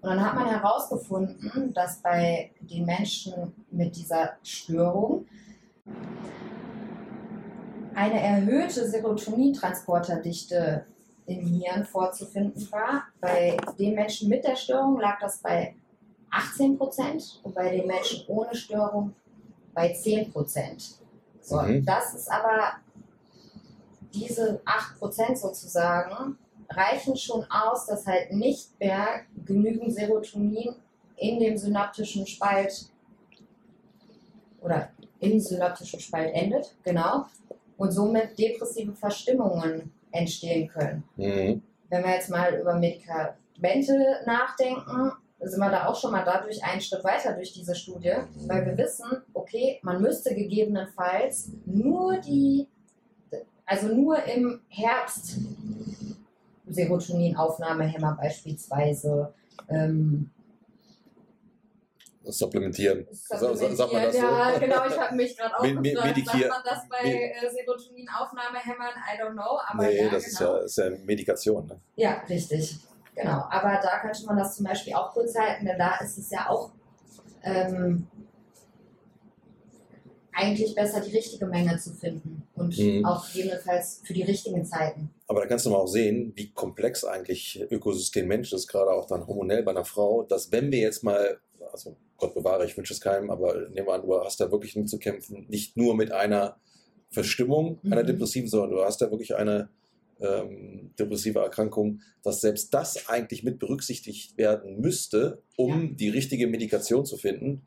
Und 0.00 0.08
dann 0.08 0.24
hat 0.24 0.34
man 0.34 0.48
herausgefunden, 0.48 1.74
dass 1.74 2.00
bei 2.00 2.52
den 2.60 2.86
Menschen 2.86 3.52
mit 3.70 3.94
dieser 3.96 4.36
Störung 4.42 5.26
eine 7.94 8.18
erhöhte 8.20 8.88
Serotonintransporterdichte 8.88 10.86
im 11.26 11.46
Hirn 11.46 11.84
vorzufinden 11.84 12.70
war. 12.72 13.04
Bei 13.20 13.56
den 13.78 13.94
Menschen 13.94 14.28
mit 14.28 14.44
der 14.44 14.56
Störung 14.56 14.98
lag 14.98 15.20
das 15.20 15.38
bei 15.38 15.74
18 16.30 16.78
Prozent 16.78 17.40
und 17.42 17.54
bei 17.54 17.70
den 17.76 17.86
Menschen 17.86 18.24
ohne 18.26 18.54
Störung 18.54 19.14
bei 19.74 19.92
10 19.92 20.32
Prozent. 20.32 20.98
So, 21.40 21.60
Mhm. 21.60 21.84
das 21.84 22.14
ist 22.14 22.30
aber 22.30 22.72
diese 24.14 24.60
8 24.64 24.98
Prozent 24.98 25.38
sozusagen 25.38 26.38
reichen 26.70 27.16
schon 27.16 27.44
aus, 27.50 27.86
dass 27.86 28.06
halt 28.06 28.32
nicht 28.32 28.78
mehr 28.80 29.22
genügend 29.44 29.94
Serotonin 29.94 30.74
in 31.16 31.38
dem 31.38 31.56
synaptischen 31.56 32.26
Spalt 32.26 32.88
oder 34.60 34.90
im 35.20 35.38
synaptischen 35.38 36.00
Spalt 36.00 36.32
endet, 36.34 36.74
genau, 36.82 37.26
und 37.76 37.90
somit 37.92 38.38
depressive 38.38 38.92
Verstimmungen 38.92 39.92
entstehen 40.12 40.68
können. 40.68 41.04
Mhm. 41.16 41.62
Wenn 41.88 42.04
wir 42.04 42.12
jetzt 42.12 42.30
mal 42.30 42.54
über 42.54 42.74
Medikamente 42.74 44.20
nachdenken, 44.26 45.12
sind 45.40 45.58
wir 45.58 45.70
da 45.70 45.86
auch 45.86 45.96
schon 45.96 46.12
mal 46.12 46.24
dadurch 46.24 46.62
einen 46.64 46.80
Schritt 46.80 47.04
weiter 47.04 47.32
durch 47.32 47.52
diese 47.52 47.74
Studie, 47.74 48.14
weil 48.46 48.64
wir 48.64 48.76
wissen, 48.78 49.10
okay, 49.34 49.80
man 49.82 50.00
müsste 50.00 50.34
gegebenenfalls 50.34 51.50
nur 51.66 52.18
die, 52.18 52.68
also 53.66 53.88
nur 53.88 54.22
im 54.24 54.60
Herbst 54.68 55.38
Serotoninaufnahmehämmer 56.68 58.16
beispielsweise 58.20 59.34
ähm, 59.68 60.30
Supplementieren. 62.24 63.06
So- 63.10 63.54
sagt 63.54 63.92
man 63.92 64.02
das 64.02 64.14
so? 64.16 64.22
Ja, 64.22 64.58
genau, 64.58 64.86
ich 64.86 64.98
habe 64.98 65.14
mich 65.16 65.36
gerade 65.36 65.54
auch 65.58 65.62
gefragt, 65.62 65.80
medikier- 65.86 66.48
sagt 66.48 66.50
man 66.50 66.62
das 66.64 66.88
bei 66.88 67.08
äh, 67.08 67.50
Serotoninaufnahmehämmern? 67.50 68.90
I 69.12 69.20
don't 69.20 69.32
know, 69.32 69.58
aber 69.68 69.82
Nee, 69.84 70.04
ja, 70.04 70.10
das 70.10 70.24
genau. 70.38 70.56
ist, 70.58 70.76
ja, 70.78 70.86
ist 70.86 70.96
ja 70.98 71.04
Medikation. 71.04 71.66
Ne? 71.66 71.80
Ja, 71.96 72.22
richtig. 72.28 72.76
Genau. 73.14 73.44
Aber 73.50 73.78
da 73.82 73.98
könnte 74.00 74.24
man 74.26 74.36
das 74.38 74.56
zum 74.56 74.64
Beispiel 74.66 74.94
auch 74.94 75.12
kurz 75.12 75.34
halten, 75.36 75.66
denn 75.66 75.78
da 75.78 75.96
ist 75.96 76.16
es 76.16 76.30
ja 76.30 76.48
auch 76.48 76.70
ähm, 77.42 78.06
eigentlich 80.34 80.74
besser, 80.74 81.00
die 81.00 81.14
richtige 81.14 81.44
Menge 81.46 81.76
zu 81.78 81.92
finden 81.92 82.42
und 82.54 82.76
Mhm. 82.78 83.04
auch 83.04 83.26
gegebenenfalls 83.30 84.00
für 84.04 84.14
die 84.14 84.22
richtigen 84.22 84.64
Zeiten. 84.64 85.10
Aber 85.26 85.40
da 85.42 85.46
kannst 85.46 85.66
du 85.66 85.70
mal 85.70 85.76
auch 85.76 85.86
sehen, 85.86 86.32
wie 86.36 86.50
komplex 86.52 87.04
eigentlich 87.04 87.62
Ökosystem 87.70 88.26
Mensch 88.28 88.52
ist, 88.52 88.66
gerade 88.66 88.90
auch 88.92 89.06
dann 89.06 89.26
hormonell 89.26 89.62
bei 89.62 89.72
einer 89.72 89.84
Frau, 89.84 90.22
dass 90.22 90.50
wenn 90.50 90.72
wir 90.72 90.78
jetzt 90.78 91.04
mal, 91.04 91.38
also 91.70 91.96
Gott 92.16 92.34
bewahre, 92.34 92.64
ich 92.64 92.76
wünsche 92.76 92.92
es 92.92 93.00
keinem, 93.00 93.30
aber 93.30 93.68
nehmen 93.68 93.86
wir 93.86 93.94
an, 93.94 94.02
du 94.02 94.18
hast 94.20 94.40
da 94.40 94.50
wirklich 94.50 94.76
mit 94.76 94.88
zu 94.88 94.98
kämpfen, 94.98 95.46
nicht 95.48 95.76
nur 95.76 95.94
mit 95.94 96.12
einer 96.12 96.56
Verstimmung, 97.10 97.78
einer 97.84 98.02
Mhm. 98.02 98.06
depressiven, 98.06 98.48
sondern 98.48 98.70
du 98.70 98.82
hast 98.82 99.00
da 99.00 99.10
wirklich 99.10 99.34
eine 99.36 99.68
ähm, 100.20 100.92
depressive 100.98 101.40
Erkrankung, 101.40 102.00
dass 102.22 102.40
selbst 102.40 102.72
das 102.72 103.08
eigentlich 103.08 103.42
mit 103.42 103.58
berücksichtigt 103.58 104.38
werden 104.38 104.80
müsste, 104.80 105.42
um 105.56 105.96
die 105.96 106.08
richtige 106.08 106.46
Medikation 106.46 107.04
zu 107.04 107.16
finden. 107.16 107.66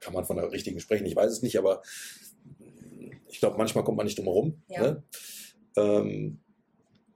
Kann 0.00 0.14
man 0.14 0.24
von 0.24 0.36
der 0.36 0.50
richtigen 0.50 0.80
sprechen, 0.80 1.06
ich 1.06 1.14
weiß 1.14 1.30
es 1.30 1.42
nicht, 1.42 1.58
aber 1.58 1.82
ich 3.28 3.38
glaube, 3.38 3.58
manchmal 3.58 3.84
kommt 3.84 3.98
man 3.98 4.06
nicht 4.06 4.18
drum 4.18 4.26
herum. 4.26 4.62
Ja. 4.68 4.82
Ne? 4.82 5.02
Ähm, 5.76 6.40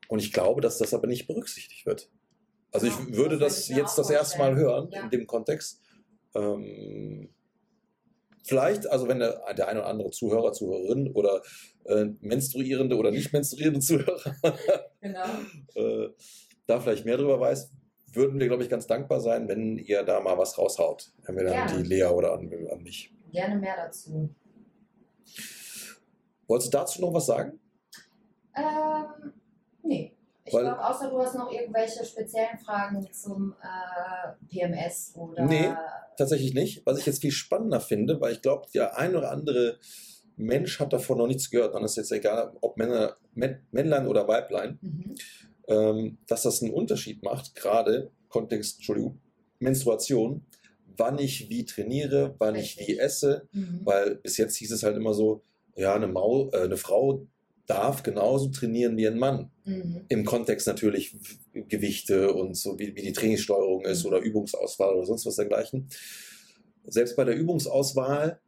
und 0.08 0.18
ich 0.18 0.32
glaube, 0.32 0.60
dass 0.60 0.78
das 0.78 0.92
aber 0.94 1.06
nicht 1.06 1.26
berücksichtigt 1.26 1.86
wird. 1.86 2.10
Also 2.74 2.88
ich 2.88 3.14
würde 3.16 3.38
das 3.38 3.68
jetzt 3.68 3.96
das 3.96 4.10
erste 4.10 4.36
Mal 4.38 4.56
hören 4.56 4.90
in 4.90 5.08
dem 5.08 5.28
Kontext. 5.28 5.80
Ähm, 6.34 7.28
vielleicht, 8.42 8.90
also 8.90 9.06
wenn 9.06 9.20
der, 9.20 9.40
der 9.56 9.68
eine 9.68 9.78
oder 9.78 9.88
andere 9.88 10.10
Zuhörer, 10.10 10.52
Zuhörerin 10.52 11.12
oder 11.12 11.40
äh, 11.84 12.06
menstruierende 12.20 12.96
oder 12.96 13.12
nicht 13.12 13.32
menstruierende 13.32 13.78
Zuhörer 13.78 14.18
Genau. 15.00 15.24
äh, 15.76 16.08
da 16.66 16.80
vielleicht 16.80 17.04
mehr 17.04 17.16
drüber 17.16 17.38
weiß, 17.38 17.70
würden 18.12 18.40
wir, 18.40 18.48
glaube 18.48 18.64
ich, 18.64 18.68
ganz 18.68 18.88
dankbar 18.88 19.20
sein, 19.20 19.46
wenn 19.46 19.78
ihr 19.78 20.02
da 20.02 20.18
mal 20.20 20.36
was 20.36 20.58
raushaut. 20.58 21.12
Entweder 21.26 21.62
an 21.62 21.76
die 21.76 21.88
Lea 21.88 22.06
oder 22.06 22.32
an, 22.32 22.50
an 22.72 22.82
mich. 22.82 23.12
Gerne 23.32 23.56
mehr 23.56 23.76
dazu. 23.76 24.30
Wolltest 26.48 26.74
du 26.74 26.78
dazu 26.78 27.00
noch 27.00 27.14
was 27.14 27.26
sagen? 27.26 27.60
Ähm, 28.56 29.32
glaube, 30.62 30.84
außer 30.88 31.10
du 31.10 31.18
hast 31.18 31.34
noch 31.34 31.50
irgendwelche 31.52 32.04
speziellen 32.04 32.58
Fragen 32.58 33.06
zum 33.12 33.54
äh, 33.62 34.46
PMS 34.48 35.12
oder. 35.16 35.44
Nee. 35.44 35.68
Tatsächlich 36.16 36.54
nicht. 36.54 36.82
Was 36.86 36.98
ich 36.98 37.06
jetzt 37.06 37.20
viel 37.22 37.32
spannender 37.32 37.80
finde, 37.80 38.20
weil 38.20 38.32
ich 38.34 38.40
glaube, 38.42 38.66
der 38.72 38.96
ein 38.96 39.16
oder 39.16 39.32
andere 39.32 39.78
Mensch 40.36 40.78
hat 40.78 40.92
davon 40.92 41.18
noch 41.18 41.26
nichts 41.26 41.50
gehört. 41.50 41.74
Dann 41.74 41.82
ist 41.84 41.96
jetzt 41.96 42.12
egal, 42.12 42.52
ob 42.60 42.76
Männer, 42.76 43.16
Män- 43.34 43.58
Männlein 43.72 44.06
oder 44.06 44.28
Weiblein, 44.28 44.78
Mhm. 44.80 45.14
ähm, 45.68 46.18
dass 46.28 46.42
das 46.42 46.62
einen 46.62 46.72
Unterschied 46.72 47.22
macht, 47.24 47.54
gerade 47.56 48.10
Kontext, 48.28 48.76
Entschuldigung, 48.76 49.18
Menstruation, 49.58 50.44
wann 50.96 51.18
ich 51.18 51.48
wie 51.48 51.64
trainiere, 51.64 52.34
wann 52.38 52.54
ich 52.54 52.78
Richtig. 52.78 52.88
wie 52.88 52.98
esse, 52.98 53.48
Mhm. 53.52 53.80
weil 53.84 54.14
bis 54.16 54.36
jetzt 54.36 54.56
hieß 54.56 54.70
es 54.72 54.82
halt 54.84 54.96
immer 54.96 55.14
so, 55.14 55.42
ja, 55.74 55.94
eine, 55.94 56.06
Mau, 56.06 56.50
äh, 56.52 56.62
eine 56.62 56.76
Frau 56.76 57.26
darf 57.66 58.02
genauso 58.02 58.48
trainieren 58.48 58.96
wie 58.96 59.06
ein 59.06 59.18
Mann. 59.18 59.50
Mhm. 59.64 60.04
Im 60.08 60.24
Kontext 60.24 60.66
natürlich 60.66 61.16
Gewichte 61.52 62.32
und 62.32 62.56
so, 62.56 62.78
wie, 62.78 62.94
wie 62.94 63.02
die 63.02 63.12
Trainingssteuerung 63.12 63.84
ist 63.84 64.04
Mhm. 64.04 64.08
oder 64.08 64.18
Übungsauswahl 64.20 64.94
oder 64.94 65.06
sonst 65.06 65.26
was 65.26 65.36
dergleichen. 65.36 65.88
Selbst 66.86 67.16
bei 67.16 67.24
der 67.24 67.36
Übungsauswahl 67.36 68.40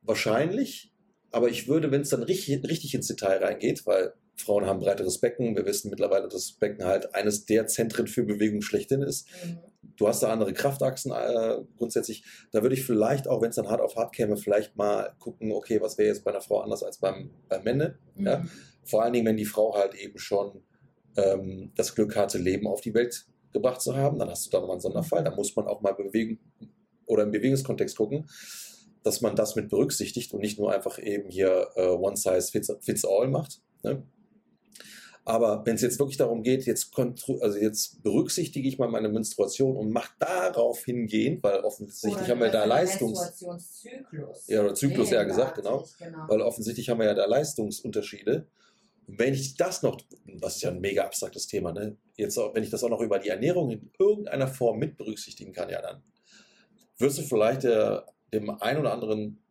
wahrscheinlich, 0.00 0.92
aber 1.30 1.48
ich 1.48 1.68
würde, 1.68 1.90
wenn 1.90 2.00
es 2.02 2.08
dann 2.08 2.22
richtig, 2.22 2.62
richtig 2.64 2.94
ins 2.94 3.08
Detail 3.08 3.38
reingeht, 3.44 3.86
weil 3.86 4.14
Frauen 4.36 4.66
haben 4.66 4.80
breiteres 4.80 5.18
Becken, 5.18 5.54
wir 5.56 5.66
wissen 5.66 5.90
mittlerweile, 5.90 6.24
dass 6.24 6.46
das 6.46 6.52
Becken 6.52 6.84
halt 6.84 7.14
eines 7.14 7.44
der 7.44 7.66
Zentren 7.66 8.06
für 8.06 8.24
Bewegung 8.24 8.62
schlechthin 8.62 9.02
ist. 9.02 9.26
Mhm. 9.44 9.58
Du 9.96 10.08
hast 10.08 10.22
da 10.22 10.32
andere 10.32 10.52
Kraftachsen 10.52 11.12
äh, 11.12 11.58
grundsätzlich. 11.76 12.24
Da 12.52 12.62
würde 12.62 12.74
ich 12.74 12.84
vielleicht 12.84 13.28
auch, 13.28 13.42
wenn 13.42 13.50
es 13.50 13.56
dann 13.56 13.68
hart 13.68 13.80
auf 13.80 13.96
hart 13.96 14.14
käme, 14.14 14.36
vielleicht 14.36 14.76
mal 14.76 15.14
gucken, 15.18 15.52
okay, 15.52 15.80
was 15.80 15.98
wäre 15.98 16.08
jetzt 16.08 16.24
bei 16.24 16.30
einer 16.30 16.40
Frau 16.40 16.60
anders 16.60 16.82
als 16.82 16.98
beim, 16.98 17.30
beim 17.48 17.62
Männer? 17.64 17.94
Ja? 18.16 18.38
Mhm. 18.38 18.50
Vor 18.84 19.02
allen 19.02 19.12
Dingen, 19.12 19.26
wenn 19.26 19.36
die 19.36 19.44
Frau 19.44 19.76
halt 19.76 19.94
eben 19.94 20.18
schon 20.18 20.62
ähm, 21.16 21.72
das 21.76 21.94
Glück 21.94 22.16
hatte, 22.16 22.38
Leben 22.38 22.66
auf 22.66 22.80
die 22.80 22.94
Welt 22.94 23.26
gebracht 23.52 23.80
zu 23.80 23.96
haben, 23.96 24.18
dann 24.18 24.30
hast 24.30 24.46
du 24.46 24.50
da 24.50 24.60
nochmal 24.60 24.76
einen 24.76 24.80
Sonderfall. 24.80 25.24
Da 25.24 25.34
muss 25.34 25.54
man 25.56 25.66
auch 25.66 25.82
mal 25.82 25.94
bewegen 25.94 26.40
oder 27.06 27.24
im 27.24 27.30
Bewegungskontext 27.30 27.96
gucken, 27.96 28.28
dass 29.02 29.20
man 29.20 29.36
das 29.36 29.56
mit 29.56 29.68
berücksichtigt 29.68 30.32
und 30.32 30.40
nicht 30.40 30.58
nur 30.58 30.72
einfach 30.72 30.98
eben 30.98 31.28
hier 31.28 31.68
äh, 31.76 31.88
One 31.88 32.16
Size 32.16 32.48
fits, 32.50 32.72
fits 32.80 33.04
All 33.04 33.28
macht. 33.28 33.60
Ne? 33.82 34.02
Aber 35.24 35.64
wenn 35.64 35.76
es 35.76 35.82
jetzt 35.82 35.98
wirklich 36.00 36.16
darum 36.16 36.42
geht, 36.42 36.64
jetzt, 36.64 36.90
also 36.98 37.58
jetzt 37.58 38.02
berücksichtige 38.02 38.68
ich 38.68 38.78
mal 38.78 38.88
meine 38.88 39.08
Menstruation 39.08 39.76
und 39.76 39.92
mache 39.92 40.12
darauf 40.18 40.84
hingehend, 40.84 41.44
weil 41.44 41.60
offensichtlich 41.60 42.24
oder 42.24 42.28
haben 42.28 42.40
wir 42.40 42.50
da 42.50 42.64
Leistungs... 42.64 43.20
Menstruationszyklus. 43.20 44.48
Ja, 44.48 44.62
oder 44.62 44.74
Zyklus 44.74 45.10
ja 45.10 45.22
gesagt, 45.22 45.56
genau. 45.56 45.86
genau. 45.98 46.24
Weil 46.28 46.40
offensichtlich 46.40 46.88
haben 46.88 46.98
wir 46.98 47.06
ja 47.06 47.14
da 47.14 47.26
Leistungsunterschiede. 47.26 48.48
Und 49.06 49.18
wenn 49.18 49.34
ich 49.34 49.56
das 49.56 49.82
noch, 49.82 50.00
das 50.40 50.56
ist 50.56 50.62
ja 50.62 50.70
ein 50.70 50.80
mega 50.80 51.04
abstraktes 51.04 51.46
Thema, 51.46 51.72
ne? 51.72 51.96
Jetzt, 52.16 52.36
wenn 52.36 52.62
ich 52.62 52.70
das 52.70 52.82
auch 52.82 52.90
noch 52.90 53.00
über 53.00 53.18
die 53.18 53.28
Ernährung 53.28 53.70
in 53.70 53.90
irgendeiner 53.98 54.48
Form 54.48 54.78
mit 54.78 54.96
berücksichtigen 54.96 55.52
kann, 55.52 55.70
ja, 55.70 55.80
dann 55.80 56.02
wirst 56.98 57.18
du 57.18 57.22
vielleicht 57.22 57.62
der, 57.62 58.06
dem 58.32 58.50
einen 58.50 58.80
oder 58.80 58.92
anderen 58.92 59.41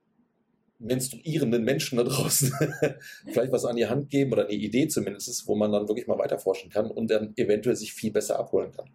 menstruierenden 0.82 1.64
Menschen 1.64 1.98
da 1.98 2.04
draußen 2.04 2.52
vielleicht 3.28 3.52
was 3.52 3.66
an 3.66 3.76
die 3.76 3.88
Hand 3.88 4.10
geben 4.10 4.34
oder 4.34 4.46
eine 4.46 4.54
Idee 4.54 4.88
zumindest, 4.88 5.48
wo 5.48 5.56
man 5.56 5.72
dann 5.72 5.88
wirklich 5.88 6.08
mal 6.08 6.18
weiterforschen 6.18 6.70
kann 6.70 6.90
und 6.90 7.10
dann 7.10 7.34
eventuell 7.38 7.76
sich 7.76 7.94
viel 7.94 8.12
besser 8.12 8.40
abholen 8.40 8.72
kann. 8.72 8.90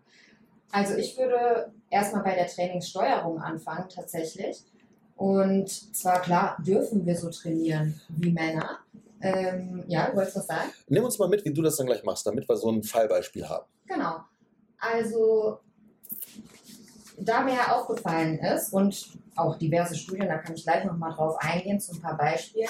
Also 0.73 0.95
ich 0.97 1.17
würde 1.17 1.73
erstmal 1.91 2.23
bei 2.23 2.35
der 2.35 2.49
Trainingssteuerung 2.49 3.39
anfangen 3.39 3.89
tatsächlich. 3.89 4.65
Und 5.17 5.71
zwar 5.71 6.21
klar 6.21 6.59
dürfen 6.67 7.07
wir 7.07 7.17
so 7.17 7.31
trainieren 7.31 8.01
wie 8.09 8.33
Männer. 8.33 8.81
Ähm, 9.23 9.85
ja, 9.87 10.11
du 10.11 10.17
wolltest 10.17 10.37
was 10.37 10.47
sagen? 10.47 10.71
Nimm 10.89 11.05
uns 11.05 11.19
mal 11.19 11.29
mit, 11.29 11.45
wie 11.45 11.53
du 11.53 11.63
das 11.63 11.77
dann 11.77 11.87
gleich 11.87 12.05
machst, 12.05 12.27
damit 12.27 12.49
wir 12.49 12.57
so 12.57 12.71
ein 12.71 12.83
Fallbeispiel 12.83 13.49
haben. 13.49 13.65
Genau. 13.87 14.21
Also 14.79 15.61
da 17.19 17.43
mir 17.43 17.55
ja 17.55 17.77
aufgefallen 17.77 18.39
ist 18.39 18.73
und 18.73 19.19
auch 19.37 19.57
diverse 19.57 19.95
Studien, 19.95 20.29
da 20.29 20.39
kann 20.39 20.55
ich 20.55 20.65
gleich 20.65 20.85
nochmal 20.85 21.13
drauf 21.13 21.37
eingehen, 21.41 21.81
zu 21.81 21.93
ein 21.93 22.01
paar 22.01 22.17
Beispielen, 22.17 22.69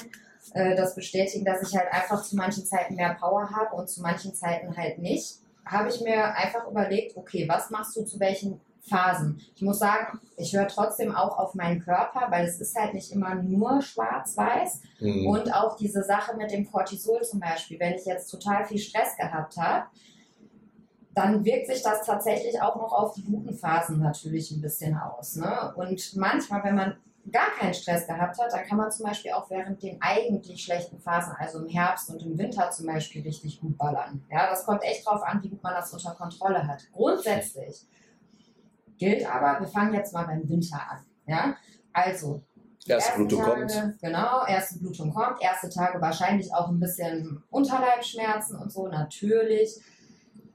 äh, 0.54 0.76
das 0.76 0.94
bestätigen, 0.94 1.44
dass 1.44 1.62
ich 1.62 1.76
halt 1.76 1.92
einfach 1.92 2.22
zu 2.22 2.36
manchen 2.36 2.64
Zeiten 2.64 2.94
mehr 2.94 3.14
Power 3.14 3.50
habe 3.50 3.74
und 3.74 3.88
zu 3.88 4.02
manchen 4.02 4.34
Zeiten 4.34 4.76
halt 4.76 4.98
nicht, 4.98 5.38
habe 5.64 5.88
ich 5.88 6.00
mir 6.00 6.34
einfach 6.34 6.66
überlegt, 6.68 7.16
okay, 7.16 7.48
was 7.48 7.70
machst 7.70 7.96
du 7.96 8.04
zu 8.04 8.20
welchen 8.20 8.60
Phasen? 8.82 9.40
Ich 9.56 9.62
muss 9.62 9.80
sagen, 9.80 10.20
ich 10.36 10.56
höre 10.56 10.68
trotzdem 10.68 11.14
auch 11.14 11.38
auf 11.38 11.54
meinen 11.54 11.80
Körper, 11.80 12.28
weil 12.30 12.46
es 12.46 12.60
ist 12.60 12.76
halt 12.76 12.94
nicht 12.94 13.10
immer 13.10 13.34
nur 13.34 13.82
schwarz-weiß 13.82 14.80
mhm. 15.00 15.26
und 15.26 15.52
auch 15.52 15.76
diese 15.76 16.04
Sache 16.04 16.36
mit 16.36 16.52
dem 16.52 16.70
Cortisol 16.70 17.22
zum 17.22 17.40
Beispiel, 17.40 17.80
wenn 17.80 17.94
ich 17.94 18.04
jetzt 18.04 18.30
total 18.30 18.64
viel 18.64 18.78
Stress 18.78 19.16
gehabt 19.16 19.56
habe, 19.56 19.86
dann 21.16 21.46
wirkt 21.46 21.66
sich 21.66 21.82
das 21.82 22.04
tatsächlich 22.04 22.60
auch 22.60 22.76
noch 22.76 22.92
auf 22.92 23.14
die 23.14 23.24
guten 23.24 23.54
Phasen 23.54 24.00
natürlich 24.00 24.50
ein 24.50 24.60
bisschen 24.60 24.94
aus. 24.98 25.36
Ne? 25.36 25.74
Und 25.74 26.14
manchmal, 26.14 26.62
wenn 26.62 26.74
man 26.74 26.96
gar 27.32 27.50
keinen 27.58 27.72
Stress 27.72 28.06
gehabt 28.06 28.38
hat, 28.38 28.52
dann 28.52 28.66
kann 28.66 28.76
man 28.76 28.90
zum 28.92 29.06
Beispiel 29.06 29.32
auch 29.32 29.48
während 29.48 29.82
den 29.82 29.96
eigentlich 30.02 30.62
schlechten 30.62 31.00
Phasen, 31.00 31.32
also 31.38 31.60
im 31.60 31.68
Herbst 31.68 32.10
und 32.10 32.22
im 32.22 32.36
Winter 32.36 32.70
zum 32.70 32.86
Beispiel, 32.86 33.22
richtig 33.22 33.58
gut 33.62 33.78
ballern. 33.78 34.22
Ja, 34.30 34.50
das 34.50 34.66
kommt 34.66 34.82
echt 34.84 35.06
drauf 35.06 35.22
an, 35.22 35.42
wie 35.42 35.48
gut 35.48 35.62
man 35.62 35.72
das 35.72 35.90
unter 35.90 36.10
Kontrolle 36.10 36.68
hat. 36.68 36.82
Grundsätzlich 36.92 37.86
gilt 38.98 39.26
aber, 39.26 39.58
wir 39.58 39.68
fangen 39.68 39.94
jetzt 39.94 40.12
mal 40.12 40.26
beim 40.26 40.46
Winter 40.46 40.82
an. 40.86 40.98
Ja, 41.26 41.56
also 41.94 42.42
Erste 42.86 43.14
Blutung 43.16 43.42
Tage, 43.42 43.66
kommt. 43.66 44.00
Genau, 44.02 44.46
erste 44.46 44.78
Blutung 44.78 45.12
kommt. 45.12 45.42
Erste 45.42 45.70
Tage 45.70 46.00
wahrscheinlich 46.00 46.54
auch 46.54 46.68
ein 46.68 46.78
bisschen 46.78 47.42
Unterleibschmerzen 47.50 48.56
und 48.56 48.70
so, 48.70 48.86
natürlich 48.86 49.80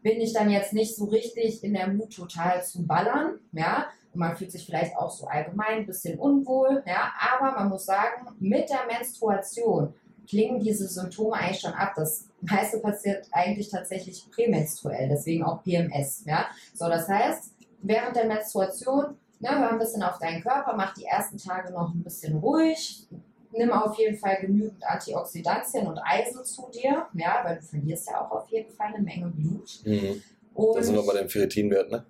bin 0.02 0.20
ich 0.20 0.34
dann 0.34 0.50
jetzt 0.50 0.74
nicht 0.74 0.96
so 0.96 1.06
richtig 1.06 1.64
in 1.64 1.74
der 1.74 1.88
Mut, 1.88 2.14
total 2.16 2.64
zu 2.64 2.86
ballern, 2.86 3.40
ja. 3.52 3.88
Und 4.14 4.20
man 4.20 4.36
fühlt 4.36 4.52
sich 4.52 4.66
vielleicht 4.66 4.98
auch 4.98 5.10
so 5.10 5.26
allgemein 5.28 5.80
ein 5.80 5.86
bisschen 5.86 6.20
unwohl, 6.20 6.84
ja. 6.86 7.12
Aber 7.34 7.52
man 7.52 7.70
muss 7.70 7.86
sagen, 7.86 8.28
mit 8.40 8.70
der 8.70 8.86
Menstruation 8.88 9.94
klingen 10.28 10.60
diese 10.60 10.88
Symptome 10.88 11.36
eigentlich 11.36 11.60
schon 11.60 11.74
ab. 11.74 11.94
Das 11.96 12.28
meiste 12.42 12.80
passiert 12.80 13.28
eigentlich 13.32 13.70
tatsächlich 13.70 14.30
prämenstruell, 14.32 15.10
deswegen 15.10 15.44
auch 15.44 15.64
PMS, 15.64 16.24
ja. 16.26 16.48
So, 16.74 16.88
das 16.88 17.08
heißt, 17.08 17.54
während 17.82 18.16
der 18.16 18.26
Menstruation, 18.26 19.18
ne, 19.40 19.50
hör 19.50 19.72
ein 19.72 19.80
bisschen 19.80 20.04
auf 20.04 20.20
deinen 20.20 20.42
Körper, 20.42 20.74
mach 20.76 20.94
die 20.94 21.06
ersten 21.06 21.38
Tage 21.38 21.72
noch 21.72 21.94
ein 21.94 22.04
bisschen 22.04 22.38
ruhig, 22.38 23.08
nimm 23.54 23.72
auf 23.72 23.98
jeden 23.98 24.18
Fall 24.18 24.38
genügend 24.42 24.84
Antioxidantien 24.86 25.88
und 25.88 26.00
Eisen 26.00 26.44
zu 26.44 26.70
dir, 26.74 27.08
ja, 27.14 27.42
weil 27.44 27.58
du 27.58 27.62
verlierst 27.62 28.10
ja 28.10 28.22
auch 28.22 28.32
auf 28.32 28.50
jeden 28.50 28.72
Fall 28.72 28.94
eine 28.94 29.04
Menge 29.04 29.28
Blut. 29.28 29.82
Mhm. 29.86 30.22
Und, 30.54 30.76
da 30.76 30.84
sind 30.84 30.96
wir 30.96 31.06
bei 31.06 31.20
dem 31.20 31.30
Ferritinwert, 31.30 31.92
ne? 31.92 32.06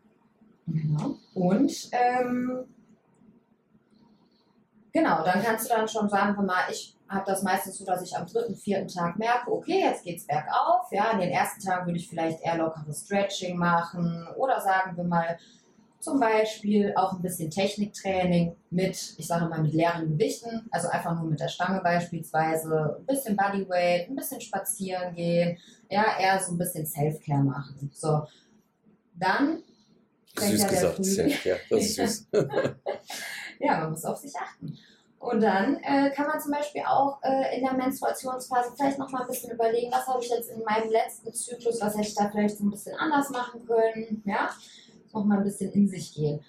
Genau. 0.67 1.17
Und 1.33 1.89
ähm, 1.91 2.65
genau, 4.93 5.23
dann 5.23 5.43
kannst 5.43 5.65
du 5.65 5.75
dann 5.75 5.87
schon 5.87 6.09
sagen, 6.09 6.45
mal, 6.45 6.63
ich 6.71 6.95
habe 7.09 7.25
das 7.25 7.43
meistens 7.43 7.77
so, 7.77 7.85
dass 7.85 8.01
ich 8.01 8.15
am 8.15 8.25
dritten, 8.25 8.55
vierten 8.55 8.87
Tag 8.87 9.17
merke, 9.17 9.51
okay, 9.51 9.81
jetzt 9.81 10.03
geht's 10.03 10.25
bergauf. 10.25 10.91
Ja, 10.91 11.11
in 11.11 11.19
den 11.19 11.29
ersten 11.29 11.61
Tagen 11.61 11.85
würde 11.85 11.99
ich 11.99 12.09
vielleicht 12.09 12.41
eher 12.41 12.57
lockeres 12.57 13.01
Stretching 13.01 13.57
machen 13.57 14.27
oder 14.37 14.61
sagen 14.61 14.95
wir 14.95 15.03
mal, 15.03 15.37
zum 16.01 16.19
Beispiel 16.19 16.93
auch 16.95 17.13
ein 17.13 17.21
bisschen 17.21 17.49
Techniktraining 17.49 18.55
mit, 18.71 19.13
ich 19.17 19.27
sage 19.27 19.45
mal, 19.45 19.61
mit 19.61 19.73
leeren 19.73 20.09
Gewichten, 20.09 20.67
also 20.71 20.87
einfach 20.89 21.15
nur 21.15 21.29
mit 21.29 21.39
der 21.39 21.47
Stange 21.47 21.79
beispielsweise, 21.81 22.97
ein 22.99 23.05
bisschen 23.05 23.35
Bodyweight, 23.35 24.09
ein 24.09 24.15
bisschen 24.15 24.41
spazieren 24.41 25.13
gehen, 25.13 25.57
ja, 25.89 26.17
eher 26.19 26.39
so 26.39 26.53
ein 26.53 26.57
bisschen 26.57 26.85
Self-Care 26.85 27.43
machen. 27.43 27.91
So, 27.93 28.23
dann 29.15 29.61
fängt 30.35 30.51
süß 30.51 30.61
ja 30.61 30.67
gesagt, 30.67 31.05
Self-Care, 31.05 31.59
das 31.69 31.79
ist 31.83 31.95
süß. 31.95 32.27
ja, 33.59 33.79
man 33.79 33.91
muss 33.91 34.05
auf 34.05 34.17
sich 34.17 34.33
achten. 34.35 34.77
Und 35.19 35.39
dann 35.41 35.75
äh, 35.83 36.09
kann 36.15 36.25
man 36.25 36.41
zum 36.41 36.51
Beispiel 36.51 36.81
auch 36.81 37.19
äh, 37.21 37.55
in 37.55 37.63
der 37.63 37.73
Menstruationsphase 37.73 38.71
vielleicht 38.75 38.97
noch 38.97 39.11
mal 39.11 39.21
ein 39.21 39.27
bisschen 39.27 39.51
überlegen, 39.51 39.91
was 39.91 40.07
habe 40.07 40.19
ich 40.23 40.29
jetzt 40.31 40.49
in 40.49 40.63
meinem 40.63 40.89
letzten 40.89 41.31
Zyklus, 41.31 41.79
was 41.79 41.93
hätte 41.93 42.07
ich 42.07 42.15
da 42.15 42.27
vielleicht 42.31 42.57
so 42.57 42.63
ein 42.63 42.71
bisschen 42.71 42.95
anders 42.95 43.29
machen 43.29 43.63
können, 43.67 44.23
ja 44.25 44.49
noch 45.13 45.25
mal 45.25 45.37
ein 45.37 45.43
bisschen 45.43 45.71
in 45.71 45.87
sich 45.87 46.13
gehen. 46.13 46.41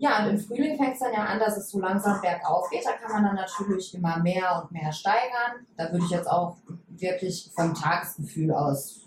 Ja, 0.00 0.22
und 0.22 0.30
im 0.30 0.38
Frühling 0.38 0.76
fängt 0.76 0.94
es 0.94 1.00
dann 1.00 1.12
ja 1.12 1.24
an, 1.24 1.40
dass 1.40 1.56
es 1.56 1.70
so 1.70 1.80
langsam 1.80 2.20
bergauf 2.20 2.70
geht. 2.70 2.86
Da 2.86 2.92
kann 2.92 3.10
man 3.10 3.24
dann 3.24 3.34
natürlich 3.34 3.92
immer 3.94 4.18
mehr 4.18 4.62
und 4.62 4.70
mehr 4.70 4.92
steigern. 4.92 5.66
Da 5.76 5.90
würde 5.90 6.04
ich 6.04 6.10
jetzt 6.10 6.30
auch 6.30 6.56
wirklich 6.88 7.50
vom 7.54 7.74
Tagesgefühl 7.74 8.52
aus 8.52 9.00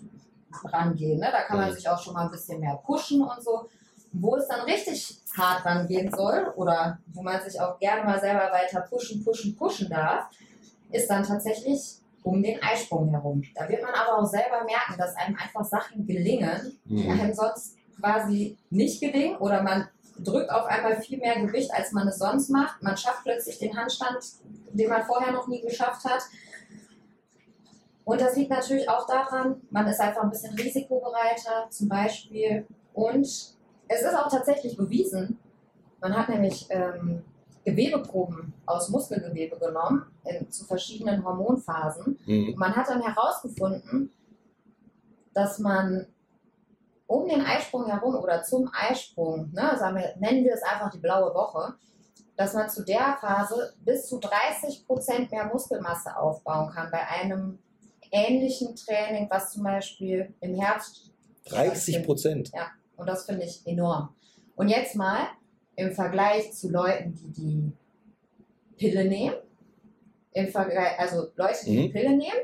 rangehen. 0.64 1.18
Ne? 1.18 1.28
Da 1.32 1.42
kann 1.44 1.58
man 1.58 1.72
sich 1.72 1.88
auch 1.88 1.98
schon 1.98 2.12
mal 2.12 2.26
ein 2.26 2.30
bisschen 2.30 2.60
mehr 2.60 2.76
pushen 2.84 3.22
und 3.22 3.42
so. 3.42 3.68
Wo 4.12 4.36
es 4.36 4.46
dann 4.46 4.60
richtig 4.66 5.18
hart 5.34 5.64
rangehen 5.64 6.12
soll 6.14 6.52
oder 6.56 6.98
wo 7.06 7.22
man 7.22 7.40
sich 7.42 7.58
auch 7.58 7.78
gerne 7.78 8.04
mal 8.04 8.20
selber 8.20 8.52
weiter 8.52 8.82
pushen, 8.82 9.24
pushen, 9.24 9.56
pushen 9.56 9.88
darf, 9.88 10.26
ist 10.90 11.08
dann 11.08 11.24
tatsächlich 11.24 12.02
um 12.22 12.42
den 12.42 12.62
Eisprung 12.62 13.08
herum. 13.08 13.42
Da 13.54 13.66
wird 13.68 13.82
man 13.82 13.94
aber 13.94 14.18
auch 14.18 14.26
selber 14.26 14.62
merken, 14.64 14.96
dass 14.98 15.16
einem 15.16 15.36
einfach 15.36 15.64
Sachen 15.64 16.06
gelingen, 16.06 16.78
die 16.84 17.04
mhm. 17.04 17.10
einem 17.10 17.34
sonst 17.34 17.76
quasi 17.98 18.56
nicht 18.70 19.00
gelingen 19.00 19.36
oder 19.36 19.62
man 19.62 19.88
drückt 20.18 20.50
auf 20.50 20.66
einmal 20.66 21.00
viel 21.00 21.18
mehr 21.18 21.40
Gewicht, 21.40 21.72
als 21.72 21.92
man 21.92 22.08
es 22.08 22.18
sonst 22.18 22.50
macht. 22.50 22.82
Man 22.82 22.96
schafft 22.96 23.24
plötzlich 23.24 23.58
den 23.58 23.76
Handstand, 23.76 24.18
den 24.72 24.88
man 24.88 25.04
vorher 25.04 25.32
noch 25.32 25.48
nie 25.48 25.62
geschafft 25.62 26.04
hat. 26.04 26.22
Und 28.04 28.20
das 28.20 28.36
liegt 28.36 28.50
natürlich 28.50 28.88
auch 28.88 29.06
daran, 29.06 29.62
man 29.70 29.86
ist 29.86 30.00
einfach 30.00 30.22
ein 30.22 30.30
bisschen 30.30 30.54
risikobereiter 30.54 31.68
zum 31.70 31.88
Beispiel. 31.88 32.66
Und 32.92 33.24
es 33.24 34.02
ist 34.02 34.14
auch 34.14 34.28
tatsächlich 34.28 34.76
bewiesen, 34.76 35.38
man 36.00 36.16
hat 36.16 36.28
nämlich 36.28 36.66
ähm, 36.70 37.22
Gewebeproben 37.64 38.52
aus 38.66 38.88
Muskelgewebe 38.88 39.56
genommen 39.56 40.04
in, 40.24 40.50
zu 40.50 40.64
verschiedenen 40.64 41.24
Hormonphasen. 41.24 42.18
Mhm. 42.26 42.54
Man 42.56 42.74
hat 42.74 42.88
dann 42.88 43.02
herausgefunden, 43.02 44.10
dass 45.32 45.60
man 45.60 46.06
um 47.12 47.28
den 47.28 47.42
Eisprung 47.42 47.86
herum 47.86 48.14
oder 48.14 48.42
zum 48.42 48.70
Eisprung, 48.72 49.50
ne, 49.52 49.76
sagen 49.78 49.96
wir, 49.96 50.14
nennen 50.18 50.44
wir 50.44 50.54
es 50.54 50.62
einfach 50.62 50.90
die 50.90 50.98
blaue 50.98 51.34
Woche, 51.34 51.74
dass 52.36 52.54
man 52.54 52.70
zu 52.70 52.82
der 52.84 53.18
Phase 53.20 53.74
bis 53.84 54.08
zu 54.08 54.18
30 54.18 54.86
Prozent 54.86 55.30
mehr 55.30 55.44
Muskelmasse 55.44 56.16
aufbauen 56.16 56.70
kann 56.70 56.90
bei 56.90 57.06
einem 57.06 57.58
ähnlichen 58.10 58.74
Training, 58.74 59.28
was 59.28 59.52
zum 59.52 59.62
Beispiel 59.62 60.34
im 60.40 60.54
Herbst. 60.54 61.10
30 61.50 62.02
Prozent? 62.06 62.50
Ja, 62.54 62.68
und 62.96 63.06
das 63.06 63.26
finde 63.26 63.44
ich 63.44 63.60
enorm. 63.66 64.14
Und 64.56 64.68
jetzt 64.68 64.96
mal 64.96 65.26
im 65.76 65.92
Vergleich 65.92 66.54
zu 66.54 66.70
Leuten, 66.70 67.14
die 67.14 67.32
die 67.32 67.72
Pille 68.78 69.04
nehmen, 69.04 69.36
im 70.32 70.48
Vergleich, 70.48 70.98
also 70.98 71.26
Leute, 71.36 71.66
die 71.66 71.76
mhm. 71.76 71.82
die 71.82 71.88
Pille 71.90 72.16
nehmen, 72.16 72.40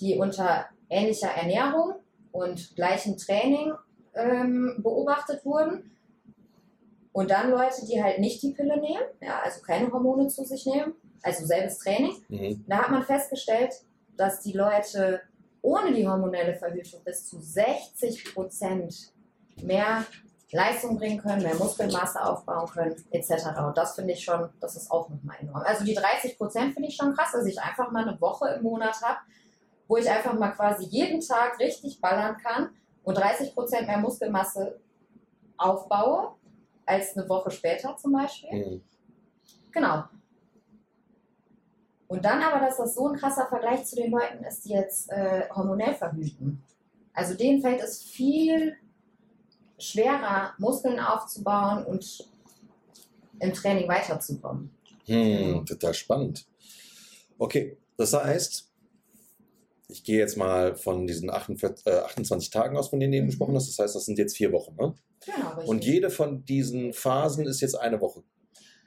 die 0.00 0.16
unter 0.16 0.64
ähnlicher 0.88 1.28
Ernährung 1.28 1.96
und 2.32 2.74
gleichem 2.74 3.18
Training 3.18 3.74
ähm, 4.14 4.76
beobachtet 4.78 5.44
wurden. 5.44 5.90
Und 7.12 7.30
dann 7.30 7.50
Leute, 7.50 7.84
die 7.86 8.02
halt 8.02 8.20
nicht 8.20 8.42
die 8.42 8.52
Pille 8.52 8.78
nehmen, 8.80 9.02
ja, 9.20 9.40
also 9.42 9.60
keine 9.62 9.90
Hormone 9.90 10.28
zu 10.28 10.44
sich 10.44 10.66
nehmen, 10.66 10.94
also 11.22 11.44
selbes 11.44 11.78
Training. 11.78 12.12
Mhm. 12.28 12.64
Da 12.68 12.78
hat 12.78 12.90
man 12.90 13.02
festgestellt, 13.02 13.74
dass 14.16 14.40
die 14.40 14.52
Leute 14.52 15.20
ohne 15.62 15.92
die 15.92 16.06
hormonelle 16.06 16.54
Verhütung 16.54 17.02
bis 17.04 17.26
zu 17.26 17.40
60 17.40 18.34
Prozent 18.34 19.12
mehr 19.62 20.04
Leistung 20.50 20.96
bringen 20.96 21.18
können, 21.18 21.42
mehr 21.42 21.56
Muskelmasse 21.56 22.24
aufbauen 22.24 22.68
können, 22.68 22.96
etc. 23.10 23.48
Und 23.66 23.76
das 23.76 23.94
finde 23.94 24.12
ich 24.14 24.24
schon, 24.24 24.48
das 24.60 24.76
ist 24.76 24.90
auch 24.90 25.08
nochmal 25.08 25.36
enorm. 25.40 25.62
Also 25.62 25.84
die 25.84 25.94
30 25.94 26.38
Prozent 26.38 26.74
finde 26.74 26.88
ich 26.88 26.96
schon 26.96 27.14
krass, 27.14 27.32
dass 27.32 27.44
ich 27.44 27.60
einfach 27.60 27.90
mal 27.90 28.08
eine 28.08 28.20
Woche 28.20 28.48
im 28.50 28.62
Monat 28.62 29.00
habe, 29.02 29.18
wo 29.88 29.96
ich 29.96 30.08
einfach 30.08 30.34
mal 30.34 30.50
quasi 30.50 30.84
jeden 30.86 31.20
Tag 31.20 31.58
richtig 31.58 32.00
ballern 32.00 32.36
kann 32.38 32.70
und 33.08 33.16
30% 33.16 33.86
mehr 33.86 33.96
Muskelmasse 33.96 34.78
aufbaue 35.56 36.34
als 36.84 37.16
eine 37.16 37.26
Woche 37.26 37.50
später 37.50 37.96
zum 37.96 38.12
Beispiel. 38.12 38.50
Mhm. 38.52 38.82
Genau. 39.72 40.04
Und 42.06 42.22
dann 42.22 42.42
aber, 42.42 42.60
dass 42.60 42.76
das 42.76 42.94
so 42.94 43.08
ein 43.08 43.16
krasser 43.16 43.46
Vergleich 43.46 43.86
zu 43.86 43.96
den 43.96 44.10
Leuten 44.10 44.44
ist, 44.44 44.66
die 44.66 44.74
jetzt 44.74 45.10
äh, 45.10 45.48
hormonell 45.48 45.94
verhüten. 45.94 46.62
Also 47.14 47.32
denen 47.32 47.62
fällt 47.62 47.80
es 47.80 48.02
viel 48.02 48.76
schwerer, 49.78 50.52
Muskeln 50.58 51.00
aufzubauen 51.00 51.86
und 51.86 52.28
im 53.40 53.54
Training 53.54 53.88
weiterzukommen. 53.88 54.70
Hm, 55.06 55.64
total 55.64 55.94
spannend. 55.94 56.46
Okay, 57.38 57.78
das 57.96 58.12
heißt, 58.12 58.67
ich 59.90 60.04
gehe 60.04 60.18
jetzt 60.18 60.36
mal 60.36 60.76
von 60.76 61.06
diesen 61.06 61.30
48, 61.30 61.86
äh, 61.86 61.98
28 62.00 62.50
Tagen 62.50 62.76
aus, 62.76 62.88
von 62.90 63.00
denen 63.00 63.12
du 63.12 63.18
eben 63.18 63.26
Mhm. 63.26 63.30
gesprochen 63.30 63.54
hast. 63.56 63.68
Das 63.68 63.78
heißt, 63.82 63.94
das 63.96 64.04
sind 64.04 64.18
jetzt 64.18 64.36
vier 64.36 64.52
Wochen. 64.52 64.76
Ne? 64.76 64.94
Genau, 65.24 65.48
richtig. 65.50 65.68
Und 65.68 65.84
jede 65.84 66.10
von 66.10 66.44
diesen 66.44 66.92
Phasen 66.92 67.46
ist 67.46 67.60
jetzt 67.60 67.74
eine 67.74 68.00
Woche. 68.00 68.22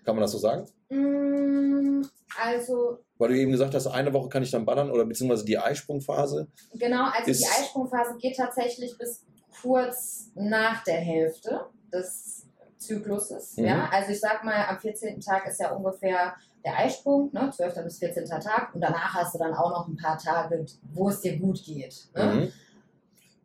Kann 0.06 0.16
man 0.16 0.22
das 0.22 0.32
so 0.32 0.38
sagen? 0.38 0.68
Mm, 0.90 2.02
Also, 2.40 3.00
Weil 3.18 3.30
du 3.30 3.38
eben 3.38 3.52
gesagt 3.52 3.74
hast, 3.76 3.88
eine 3.88 4.14
Woche 4.14 4.30
kann 4.30 4.42
ich 4.42 4.52
dann 4.52 4.66
ballern 4.66 4.90
oder 4.90 5.06
beziehungsweise 5.06 5.44
die 5.46 5.58
Eisprungphase. 5.58 6.48
genau, 6.74 7.06
also 7.12 7.26
die 7.26 7.46
Eisprungphase 7.46 8.18
geht 8.20 8.38
tatsächlich 8.38 8.98
bis 8.98 9.26
kurz 9.62 10.32
nach 10.36 10.84
der 10.86 10.96
Hälfte 11.02 11.66
des 11.94 12.48
Zykluses. 12.78 13.58
Mhm. 13.58 13.66
Ja? 13.66 13.90
Also 13.92 14.12
ich 14.12 14.20
sag 14.20 14.44
mal, 14.44 14.66
am 14.68 14.80
14. 14.80 15.20
Tag 15.20 15.46
ist 15.48 15.60
ja 15.60 15.72
ungefähr 15.76 16.34
der 16.66 16.78
Eisprung, 16.78 17.30
ne? 17.34 17.50
12. 17.56 17.84
bis 17.84 17.98
14. 18.00 18.26
Tag. 18.26 18.74
Und 18.76 18.82
danach 18.82 19.14
hast 19.16 19.34
du 19.36 19.40
dann 19.40 19.54
auch 19.54 19.70
noch 19.72 19.88
ein 19.88 19.98
paar 19.98 20.18
Tage, 20.18 20.66
wo 20.94 21.10
es 21.10 21.22
dir 21.22 21.38
gut 21.38 21.64
geht. 21.64 22.08
Ne? 22.16 22.24
Mhm. 22.26 22.52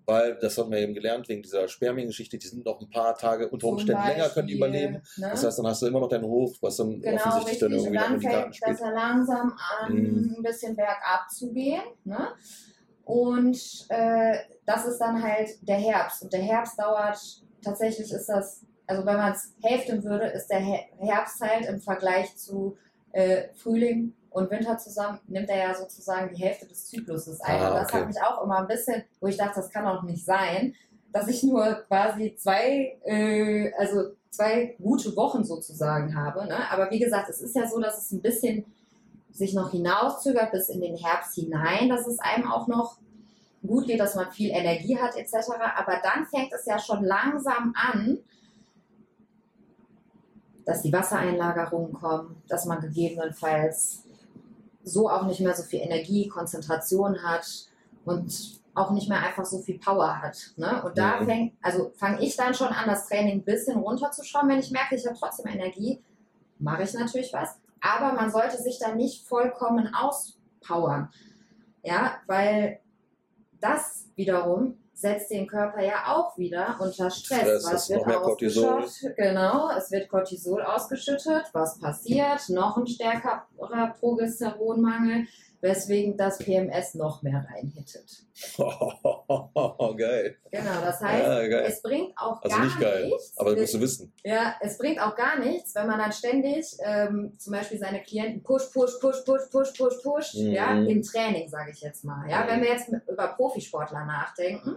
Weil, 0.08 0.36
das 0.40 0.56
haben 0.56 0.70
wir 0.70 0.78
eben 0.78 0.94
gelernt, 0.94 1.28
wegen 1.28 1.42
dieser 1.42 1.66
Spermiengeschichte, 1.66 2.38
die 2.38 2.46
sind 2.46 2.64
noch 2.64 2.80
ein 2.80 2.88
paar 2.90 3.16
Tage 3.18 3.48
unter 3.48 3.66
Umständen 3.66 4.06
länger, 4.06 4.28
können 4.28 4.46
die 4.46 4.54
Beispiel, 4.54 4.82
überleben. 4.84 5.02
Ne? 5.16 5.28
Das 5.30 5.44
heißt, 5.44 5.58
dann 5.58 5.66
hast 5.66 5.82
du 5.82 5.86
immer 5.86 5.98
noch 5.98 6.08
deinen 6.08 6.24
Hoch, 6.26 6.54
was 6.60 6.76
dann 6.76 7.00
Genau, 7.00 7.16
offensichtlich 7.16 7.46
richtig. 7.46 7.58
dann 7.60 7.72
Und 7.72 7.78
irgendwie 7.78 7.86
in 7.88 7.94
dann 7.94 8.20
Karten 8.22 8.52
fängt 8.52 8.56
spielt. 8.56 8.70
das 8.72 8.80
ja 8.80 8.90
langsam 8.90 9.52
an, 9.80 9.92
Mhm. 9.94 10.34
ein 10.38 10.42
bisschen 10.44 10.76
bergab 10.76 11.28
zu 11.30 11.52
gehen. 11.52 11.82
Ne? 12.04 12.28
Und 13.04 13.86
äh, 13.88 14.36
das 14.64 14.86
ist 14.86 14.98
dann 14.98 15.22
halt 15.22 15.48
der 15.62 15.76
Herbst. 15.78 16.22
Und 16.22 16.32
der 16.32 16.42
Herbst 16.42 16.78
dauert, 16.78 17.18
tatsächlich 17.62 18.10
ist 18.12 18.26
das, 18.28 18.64
also 18.86 19.04
wenn 19.06 19.16
man 19.16 19.32
es 19.32 19.54
hälften 19.62 20.04
würde, 20.04 20.26
ist 20.26 20.48
der 20.48 20.60
Her- 20.60 20.84
Herbst 20.98 21.40
halt 21.40 21.66
im 21.66 21.80
Vergleich 21.80 22.36
zu 22.36 22.76
äh, 23.16 23.48
Frühling 23.54 24.12
und 24.28 24.50
Winter 24.50 24.76
zusammen, 24.76 25.18
nimmt 25.26 25.48
er 25.48 25.68
ja 25.68 25.74
sozusagen 25.74 26.34
die 26.34 26.42
Hälfte 26.42 26.66
des 26.66 26.86
Zykluses 26.88 27.40
ein. 27.40 27.58
Ah, 27.58 27.68
und 27.68 27.74
das 27.76 27.88
okay. 27.88 28.00
hat 28.00 28.06
mich 28.08 28.20
auch 28.20 28.44
immer 28.44 28.58
ein 28.58 28.66
bisschen, 28.66 29.04
wo 29.20 29.26
ich 29.26 29.38
dachte, 29.38 29.60
das 29.60 29.70
kann 29.70 29.86
doch 29.86 30.02
nicht 30.02 30.22
sein, 30.22 30.74
dass 31.14 31.26
ich 31.26 31.42
nur 31.42 31.82
quasi 31.88 32.36
zwei, 32.36 32.98
äh, 33.04 33.72
also 33.78 34.10
zwei 34.30 34.76
gute 34.82 35.16
Wochen 35.16 35.44
sozusagen 35.44 36.14
habe. 36.14 36.46
Ne? 36.46 36.70
Aber 36.70 36.90
wie 36.90 36.98
gesagt, 36.98 37.30
es 37.30 37.40
ist 37.40 37.56
ja 37.56 37.66
so, 37.66 37.80
dass 37.80 37.96
es 37.96 38.12
ein 38.12 38.20
bisschen 38.20 38.66
sich 39.32 39.54
noch 39.54 39.70
hinauszögert 39.70 40.52
bis 40.52 40.68
in 40.68 40.82
den 40.82 40.96
Herbst 40.96 41.34
hinein, 41.34 41.88
dass 41.88 42.06
es 42.06 42.18
einem 42.18 42.50
auch 42.50 42.66
noch 42.66 42.98
gut 43.66 43.86
geht, 43.86 44.00
dass 44.00 44.14
man 44.14 44.30
viel 44.30 44.50
Energie 44.50 44.98
hat 44.98 45.16
etc. 45.16 45.48
Aber 45.74 46.02
dann 46.02 46.26
fängt 46.26 46.52
es 46.52 46.66
ja 46.66 46.78
schon 46.78 47.02
langsam 47.02 47.72
an, 47.74 48.18
dass 50.66 50.82
die 50.82 50.92
Wassereinlagerungen 50.92 51.92
kommen, 51.94 52.42
dass 52.48 52.66
man 52.66 52.80
gegebenenfalls 52.80 54.02
so 54.84 55.08
auch 55.08 55.24
nicht 55.26 55.40
mehr 55.40 55.54
so 55.54 55.62
viel 55.62 55.80
Energie, 55.80 56.28
Konzentration 56.28 57.22
hat 57.22 57.46
und 58.04 58.60
auch 58.74 58.90
nicht 58.90 59.08
mehr 59.08 59.20
einfach 59.20 59.46
so 59.46 59.58
viel 59.60 59.78
Power 59.78 60.20
hat. 60.20 60.52
Ne? 60.56 60.82
Und 60.84 60.98
da 60.98 61.20
Mhm. 61.20 61.24
fängt, 61.24 61.52
also 61.62 61.92
fange 61.96 62.22
ich 62.22 62.36
dann 62.36 62.52
schon 62.52 62.68
an, 62.68 62.86
das 62.86 63.08
Training 63.08 63.38
ein 63.38 63.44
bisschen 63.44 63.78
runterzuschrauben. 63.78 64.50
Wenn 64.50 64.58
ich 64.58 64.70
merke, 64.70 64.96
ich 64.96 65.06
habe 65.06 65.16
trotzdem 65.18 65.46
Energie, 65.46 66.02
mache 66.58 66.82
ich 66.82 66.92
natürlich 66.92 67.32
was. 67.32 67.56
Aber 67.80 68.12
man 68.12 68.30
sollte 68.30 68.60
sich 68.60 68.78
dann 68.78 68.96
nicht 68.96 69.26
vollkommen 69.26 69.94
auspowern. 69.94 71.08
Ja, 71.82 72.16
weil 72.26 72.80
das 73.60 74.06
wiederum 74.16 74.76
setzt 74.96 75.30
den 75.30 75.46
Körper 75.46 75.82
ja 75.82 76.06
auch 76.06 76.36
wieder 76.38 76.76
unter 76.80 77.10
Stress. 77.10 77.40
Stress, 77.40 77.64
was 77.70 77.90
wird 77.90 78.06
ausgeschüttet? 78.06 79.16
Genau, 79.16 79.70
es 79.76 79.90
wird 79.90 80.08
Cortisol 80.08 80.62
ausgeschüttet. 80.62 81.44
Was 81.52 81.78
passiert? 81.78 82.48
Noch 82.48 82.78
ein 82.78 82.86
stärkerer 82.86 83.46
Progesteronmangel, 84.00 85.26
weswegen 85.60 86.16
das 86.16 86.38
PMS 86.38 86.94
noch 86.94 87.22
mehr 87.22 87.46
reinhittet. 87.52 88.22
geil. 89.96 90.36
Genau, 90.50 90.80
das 90.82 91.00
heißt, 91.00 91.50
Ja, 91.50 91.58
es 91.60 91.82
bringt 91.82 92.12
auch 92.16 92.42
Also 92.42 92.56
gar 92.56 92.64
nicht 92.64 92.80
geil, 92.80 93.06
nichts. 93.06 93.32
aber 93.36 93.50
das 93.50 93.60
musst 93.60 93.74
du 93.74 93.80
wissen. 93.80 94.12
Ja, 94.24 94.54
es 94.60 94.78
bringt 94.78 95.00
auch 95.00 95.14
gar 95.16 95.38
nichts, 95.38 95.74
wenn 95.74 95.86
man 95.86 95.98
dann 95.98 96.12
ständig 96.12 96.76
ähm, 96.84 97.32
zum 97.38 97.52
Beispiel 97.52 97.78
seine 97.78 98.02
Klienten 98.02 98.42
push, 98.42 98.70
push, 98.72 98.98
push, 99.00 99.24
push, 99.24 99.50
push, 99.50 99.72
push, 99.76 100.02
push, 100.02 100.34
Mhm. 100.34 100.52
ja, 100.52 100.72
im 100.78 101.02
Training, 101.02 101.48
sage 101.48 101.70
ich 101.72 101.80
jetzt 101.80 102.04
mal. 102.04 102.28
Ja, 102.30 102.44
Mhm. 102.44 102.48
wenn 102.48 102.60
wir 102.62 102.68
jetzt 102.70 102.88
über 103.10 103.28
Profisportler 103.28 104.04
nachdenken, 104.04 104.76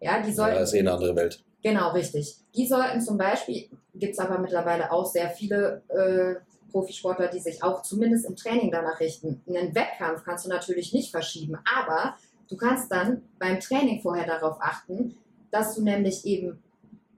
ja, 0.00 0.20
die 0.22 0.28
Ja, 0.30 0.34
sollten, 0.34 0.54
das 0.58 0.70
ist 0.70 0.74
eh 0.76 0.80
eine 0.80 0.92
andere 0.92 1.16
Welt. 1.16 1.42
genau, 1.62 1.90
richtig. 1.92 2.36
Die 2.54 2.66
sollten 2.66 3.00
zum 3.00 3.16
Beispiel, 3.18 3.68
gibt 3.94 4.12
es 4.14 4.18
aber 4.18 4.38
mittlerweile 4.38 4.90
auch 4.92 5.06
sehr 5.06 5.30
viele 5.30 5.82
äh, 5.88 6.36
Profisportler, 6.74 7.28
die 7.28 7.38
sich 7.38 7.62
auch 7.62 7.82
zumindest 7.82 8.26
im 8.26 8.34
Training 8.34 8.72
danach 8.72 8.98
richten. 8.98 9.40
Einen 9.46 9.76
Wettkampf 9.76 10.24
kannst 10.24 10.44
du 10.44 10.48
natürlich 10.48 10.92
nicht 10.92 11.12
verschieben, 11.12 11.56
aber 11.72 12.16
du 12.48 12.56
kannst 12.56 12.90
dann 12.90 13.22
beim 13.38 13.60
Training 13.60 14.00
vorher 14.02 14.26
darauf 14.26 14.56
achten, 14.60 15.16
dass 15.52 15.76
du 15.76 15.82
nämlich 15.82 16.26
eben 16.26 16.60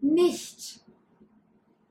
nicht 0.03 0.81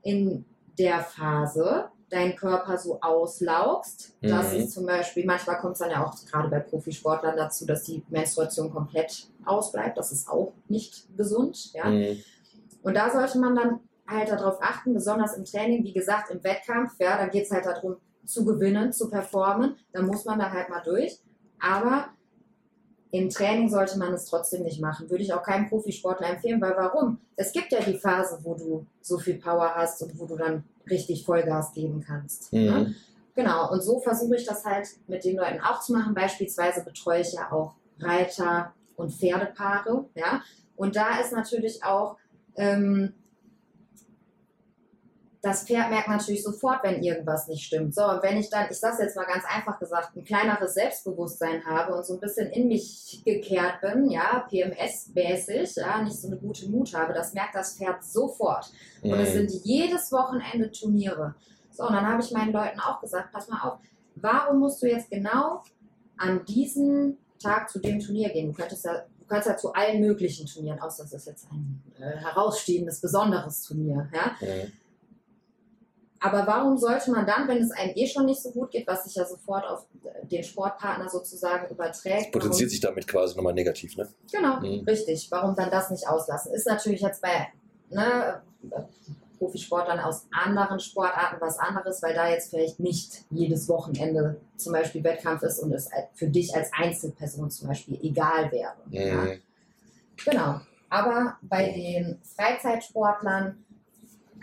in 0.02 0.44
der 0.78 1.00
Phase 1.00 1.88
deinen 2.08 2.36
Körper 2.36 2.78
so 2.78 3.00
auslaugst, 3.00 4.14
dass 4.22 4.52
Mhm. 4.52 4.60
es 4.60 4.70
zum 4.70 4.86
Beispiel, 4.86 5.26
manchmal 5.26 5.58
kommt 5.58 5.72
es 5.72 5.80
dann 5.80 5.90
ja 5.90 6.06
auch 6.06 6.14
gerade 6.24 6.48
bei 6.48 6.60
Profisportlern 6.60 7.36
dazu, 7.36 7.66
dass 7.66 7.82
die 7.82 8.04
Menstruation 8.10 8.70
komplett 8.70 9.26
ausbleibt. 9.44 9.98
Das 9.98 10.12
ist 10.12 10.28
auch 10.28 10.52
nicht 10.68 11.08
gesund. 11.16 11.72
Ja? 11.74 11.90
Mhm. 11.90 12.22
Und 12.84 12.94
da 12.94 13.10
sollte 13.10 13.40
man 13.40 13.56
dann 13.56 13.80
halt 14.08 14.30
darauf 14.30 14.58
achten, 14.60 14.94
besonders 14.94 15.36
im 15.36 15.44
Training, 15.44 15.84
wie 15.84 15.92
gesagt, 15.92 16.30
im 16.30 16.42
Wettkampf, 16.44 16.92
ja, 16.98 17.16
da 17.16 17.26
geht 17.26 17.44
es 17.44 17.50
halt 17.50 17.66
darum, 17.66 17.96
zu 18.24 18.44
gewinnen, 18.44 18.92
zu 18.92 19.08
performen. 19.08 19.76
Da 19.92 20.02
muss 20.02 20.24
man 20.24 20.38
da 20.38 20.50
halt 20.50 20.68
mal 20.68 20.82
durch. 20.82 21.18
Aber 21.60 22.08
im 23.10 23.30
Training 23.30 23.68
sollte 23.68 23.98
man 23.98 24.12
es 24.12 24.26
trotzdem 24.26 24.62
nicht 24.62 24.80
machen. 24.80 25.08
Würde 25.08 25.22
ich 25.22 25.32
auch 25.32 25.42
keinem 25.42 25.68
Profisportler 25.68 26.28
empfehlen, 26.30 26.60
weil 26.60 26.76
warum? 26.76 27.18
Es 27.36 27.52
gibt 27.52 27.72
ja 27.72 27.80
die 27.80 27.98
Phase, 27.98 28.40
wo 28.42 28.54
du 28.54 28.86
so 29.00 29.18
viel 29.18 29.38
Power 29.38 29.74
hast 29.74 30.02
und 30.02 30.18
wo 30.18 30.26
du 30.26 30.36
dann 30.36 30.64
richtig 30.90 31.24
Vollgas 31.24 31.72
geben 31.72 32.04
kannst. 32.06 32.52
Ne? 32.52 32.70
Mhm. 32.70 32.94
Genau, 33.34 33.70
und 33.70 33.82
so 33.82 34.00
versuche 34.00 34.36
ich 34.36 34.46
das 34.46 34.64
halt 34.64 34.88
mit 35.06 35.24
den 35.24 35.36
Leuten 35.36 35.60
auch 35.60 35.80
zu 35.80 35.92
machen. 35.92 36.14
Beispielsweise 36.14 36.82
betreue 36.84 37.20
ich 37.20 37.32
ja 37.32 37.52
auch 37.52 37.74
Reiter 38.00 38.72
und 38.96 39.12
Pferdepaare. 39.12 40.06
Ja? 40.14 40.42
Und 40.74 40.96
da 40.96 41.20
ist 41.20 41.32
natürlich 41.32 41.84
auch, 41.84 42.16
ähm, 42.56 43.14
das 45.46 45.62
Pferd 45.64 45.90
merkt 45.90 46.08
natürlich 46.08 46.42
sofort, 46.42 46.82
wenn 46.82 47.02
irgendwas 47.02 47.46
nicht 47.46 47.64
stimmt. 47.64 47.94
So, 47.94 48.02
und 48.04 48.22
wenn 48.22 48.36
ich 48.36 48.50
dann, 48.50 48.66
ich 48.70 48.78
sage 48.78 49.02
jetzt 49.02 49.16
mal 49.16 49.24
ganz 49.26 49.44
einfach 49.48 49.78
gesagt, 49.78 50.16
ein 50.16 50.24
kleineres 50.24 50.74
Selbstbewusstsein 50.74 51.64
habe 51.64 51.94
und 51.94 52.04
so 52.04 52.14
ein 52.14 52.20
bisschen 52.20 52.48
in 52.50 52.68
mich 52.68 53.22
gekehrt 53.24 53.80
bin, 53.80 54.10
ja, 54.10 54.46
PMS-mäßig, 54.50 55.76
ja, 55.76 56.02
nicht 56.02 56.20
so 56.20 56.28
eine 56.28 56.36
gute 56.36 56.68
Mut 56.68 56.92
habe, 56.94 57.12
das 57.12 57.32
merkt 57.32 57.54
das 57.54 57.76
Pferd 57.76 58.02
sofort. 58.04 58.70
Und 59.02 59.12
es 59.20 59.30
Mhm. 59.30 59.48
sind 59.48 59.64
jedes 59.64 60.10
Wochenende 60.12 60.70
Turniere. 60.72 61.34
So, 61.70 61.86
und 61.86 61.92
dann 61.94 62.06
habe 62.06 62.22
ich 62.22 62.30
meinen 62.32 62.52
Leuten 62.52 62.80
auch 62.80 63.00
gesagt, 63.00 63.32
pass 63.32 63.48
mal 63.48 63.60
auf, 63.62 63.78
warum 64.16 64.58
musst 64.60 64.82
du 64.82 64.86
jetzt 64.88 65.10
genau 65.10 65.62
an 66.16 66.44
diesem 66.46 67.18
Tag 67.42 67.68
zu 67.70 67.78
dem 67.78 68.00
Turnier 68.00 68.30
gehen? 68.30 68.48
Du 68.48 68.54
könntest 68.54 68.84
ja, 68.84 68.94
du 69.18 69.26
kannst 69.28 69.46
ja 69.46 69.56
zu 69.56 69.72
allen 69.74 70.00
möglichen 70.00 70.46
Turnieren, 70.46 70.80
außer 70.80 71.04
es 71.04 71.12
ist 71.12 71.26
jetzt 71.26 71.46
ein 71.52 71.82
äh, 71.98 72.16
herausstehendes, 72.16 73.00
besonderes 73.00 73.62
Turnier. 73.62 74.08
Ja? 74.12 74.32
Mhm. 74.40 74.72
Aber 76.20 76.46
warum 76.46 76.78
sollte 76.78 77.10
man 77.10 77.26
dann, 77.26 77.46
wenn 77.46 77.58
es 77.58 77.70
einem 77.72 77.92
eh 77.94 78.06
schon 78.06 78.24
nicht 78.26 78.42
so 78.42 78.50
gut 78.50 78.70
geht, 78.70 78.86
was 78.86 79.04
sich 79.04 79.14
ja 79.16 79.24
sofort 79.26 79.64
auf 79.66 79.86
den 80.30 80.42
Sportpartner 80.42 81.08
sozusagen 81.08 81.68
überträgt, 81.68 82.32
Potenziert 82.32 82.70
sich 82.70 82.80
damit 82.80 83.06
quasi 83.06 83.36
nochmal 83.36 83.52
negativ, 83.52 83.96
ne? 83.96 84.08
Genau, 84.32 84.60
Mhm. 84.60 84.84
richtig. 84.86 85.28
Warum 85.30 85.54
dann 85.54 85.70
das 85.70 85.90
nicht 85.90 86.08
auslassen? 86.08 86.54
Ist 86.54 86.66
natürlich 86.66 87.02
jetzt 87.02 87.20
bei 87.20 87.48
ne, 87.90 88.42
Profisportlern 89.38 90.00
aus 90.00 90.26
anderen 90.30 90.80
Sportarten 90.80 91.36
was 91.40 91.58
anderes, 91.58 92.02
weil 92.02 92.14
da 92.14 92.28
jetzt 92.30 92.48
vielleicht 92.50 92.80
nicht 92.80 93.24
jedes 93.30 93.68
Wochenende 93.68 94.40
zum 94.56 94.72
Beispiel 94.72 95.04
Wettkampf 95.04 95.42
ist 95.42 95.58
und 95.58 95.72
es 95.72 95.90
für 96.14 96.28
dich 96.28 96.54
als 96.54 96.70
Einzelperson 96.72 97.50
zum 97.50 97.68
Beispiel 97.68 97.98
egal 98.02 98.50
wäre. 98.50 98.72
Ja? 98.88 99.16
Mhm. 99.24 99.42
Genau. 100.24 100.60
Aber 100.88 101.36
bei 101.42 101.70
den 101.72 102.20
Freizeitsportlern 102.22 103.65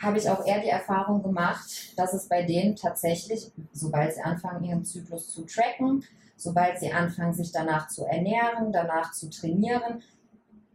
habe 0.01 0.17
ich 0.17 0.29
auch 0.29 0.45
eher 0.45 0.59
die 0.59 0.69
Erfahrung 0.69 1.21
gemacht, 1.23 1.97
dass 1.97 2.13
es 2.13 2.27
bei 2.27 2.43
denen 2.43 2.75
tatsächlich, 2.75 3.51
sobald 3.71 4.13
sie 4.13 4.21
anfangen, 4.21 4.63
ihren 4.63 4.85
Zyklus 4.85 5.29
zu 5.29 5.45
tracken, 5.45 6.03
sobald 6.35 6.79
sie 6.79 6.91
anfangen, 6.91 7.33
sich 7.33 7.51
danach 7.51 7.87
zu 7.87 8.05
ernähren, 8.05 8.71
danach 8.71 9.11
zu 9.13 9.29
trainieren, 9.29 10.01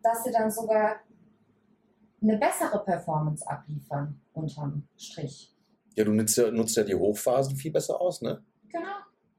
dass 0.02 0.24
sie 0.24 0.32
dann 0.32 0.50
sogar 0.50 0.96
eine 2.22 2.36
bessere 2.38 2.82
Performance 2.84 3.48
abliefern 3.48 4.20
unterm 4.32 4.88
Strich. 4.96 5.54
Ja, 5.94 6.04
du 6.04 6.12
nutzt 6.12 6.36
ja, 6.36 6.50
nutzt 6.50 6.76
ja 6.76 6.84
die 6.84 6.94
Hochphasen 6.94 7.56
viel 7.56 7.72
besser 7.72 8.00
aus, 8.00 8.22
ne? 8.22 8.44
Genau. 8.68 8.86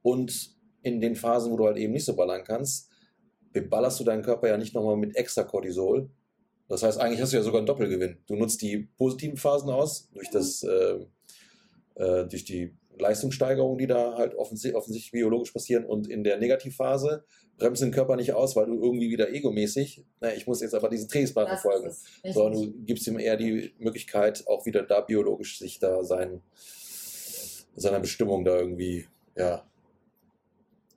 Und 0.01 0.55
in 0.81 1.01
den 1.01 1.15
Phasen, 1.15 1.51
wo 1.51 1.57
du 1.57 1.65
halt 1.65 1.77
eben 1.77 1.93
nicht 1.93 2.05
so 2.05 2.15
ballern 2.15 2.43
kannst, 2.43 2.89
beballerst 3.51 3.99
du 3.99 4.03
deinen 4.03 4.23
Körper 4.23 4.49
ja 4.49 4.57
nicht 4.57 4.73
nochmal 4.73 4.97
mit 4.97 5.15
extra 5.15 5.43
Cortisol. 5.43 6.09
Das 6.69 6.83
heißt, 6.83 6.99
eigentlich 6.99 7.19
hast 7.19 7.33
du 7.33 7.37
ja 7.37 7.43
sogar 7.43 7.59
einen 7.59 7.67
Doppelgewinn. 7.67 8.17
Du 8.27 8.35
nutzt 8.35 8.61
die 8.61 8.87
positiven 8.97 9.37
Phasen 9.37 9.71
aus 9.71 10.07
durch 10.13 10.29
das, 10.29 10.63
äh, 10.63 10.99
äh, 11.95 12.27
durch 12.27 12.45
die 12.45 12.73
Leistungssteigerungen, 12.99 13.79
die 13.79 13.87
da 13.87 14.15
halt 14.15 14.35
offensichtlich, 14.35 14.75
offensichtlich 14.75 15.11
biologisch 15.11 15.51
passieren. 15.51 15.83
Und 15.83 16.07
in 16.07 16.23
der 16.23 16.37
Negativphase 16.37 17.23
bremst 17.57 17.81
den 17.81 17.91
Körper 17.91 18.15
nicht 18.15 18.33
aus, 18.33 18.55
weil 18.55 18.67
du 18.67 18.81
irgendwie 18.81 19.09
wieder 19.09 19.33
egomäßig, 19.33 20.05
na, 20.21 20.33
ich 20.33 20.45
muss 20.45 20.61
jetzt 20.61 20.75
aber 20.75 20.89
diesen 20.89 21.09
Trainingsplan 21.09 21.47
verfolgen. 21.47 21.91
Sondern 22.23 22.61
du 22.61 22.73
gibst 22.85 23.07
ihm 23.07 23.17
eher 23.17 23.35
die 23.35 23.73
Möglichkeit, 23.79 24.47
auch 24.47 24.65
wieder 24.67 24.83
da 24.83 25.01
biologisch 25.01 25.57
sich 25.57 25.79
da 25.79 26.03
sein, 26.03 26.41
seiner 27.75 27.99
Bestimmung 27.99 28.45
da 28.45 28.59
irgendwie, 28.59 29.07
ja, 29.35 29.65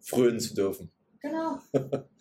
frönen 0.01 0.39
zu 0.39 0.55
dürfen. 0.55 0.91
Genau. 1.23 1.59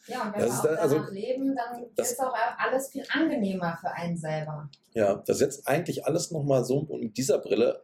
Ja, 0.07 0.27
und 0.27 0.33
wenn 0.33 0.41
Das 0.41 0.63
wir 0.63 0.71
auch 0.73 0.77
also- 0.77 0.95
danach 0.97 1.11
leben, 1.11 1.55
dann 1.55 1.85
das- 1.95 2.11
ist 2.11 2.19
auch 2.19 2.33
alles 2.57 2.89
viel 2.89 3.03
angenehmer 3.11 3.77
für 3.81 3.89
einen 3.91 4.15
selber. 4.17 4.69
Ja, 4.93 5.15
das 5.25 5.39
setzt 5.39 5.67
eigentlich 5.67 6.05
alles 6.05 6.31
nochmal 6.31 6.63
so 6.63 6.79
und 6.79 7.01
mit 7.01 7.17
dieser 7.17 7.39
Brille 7.39 7.83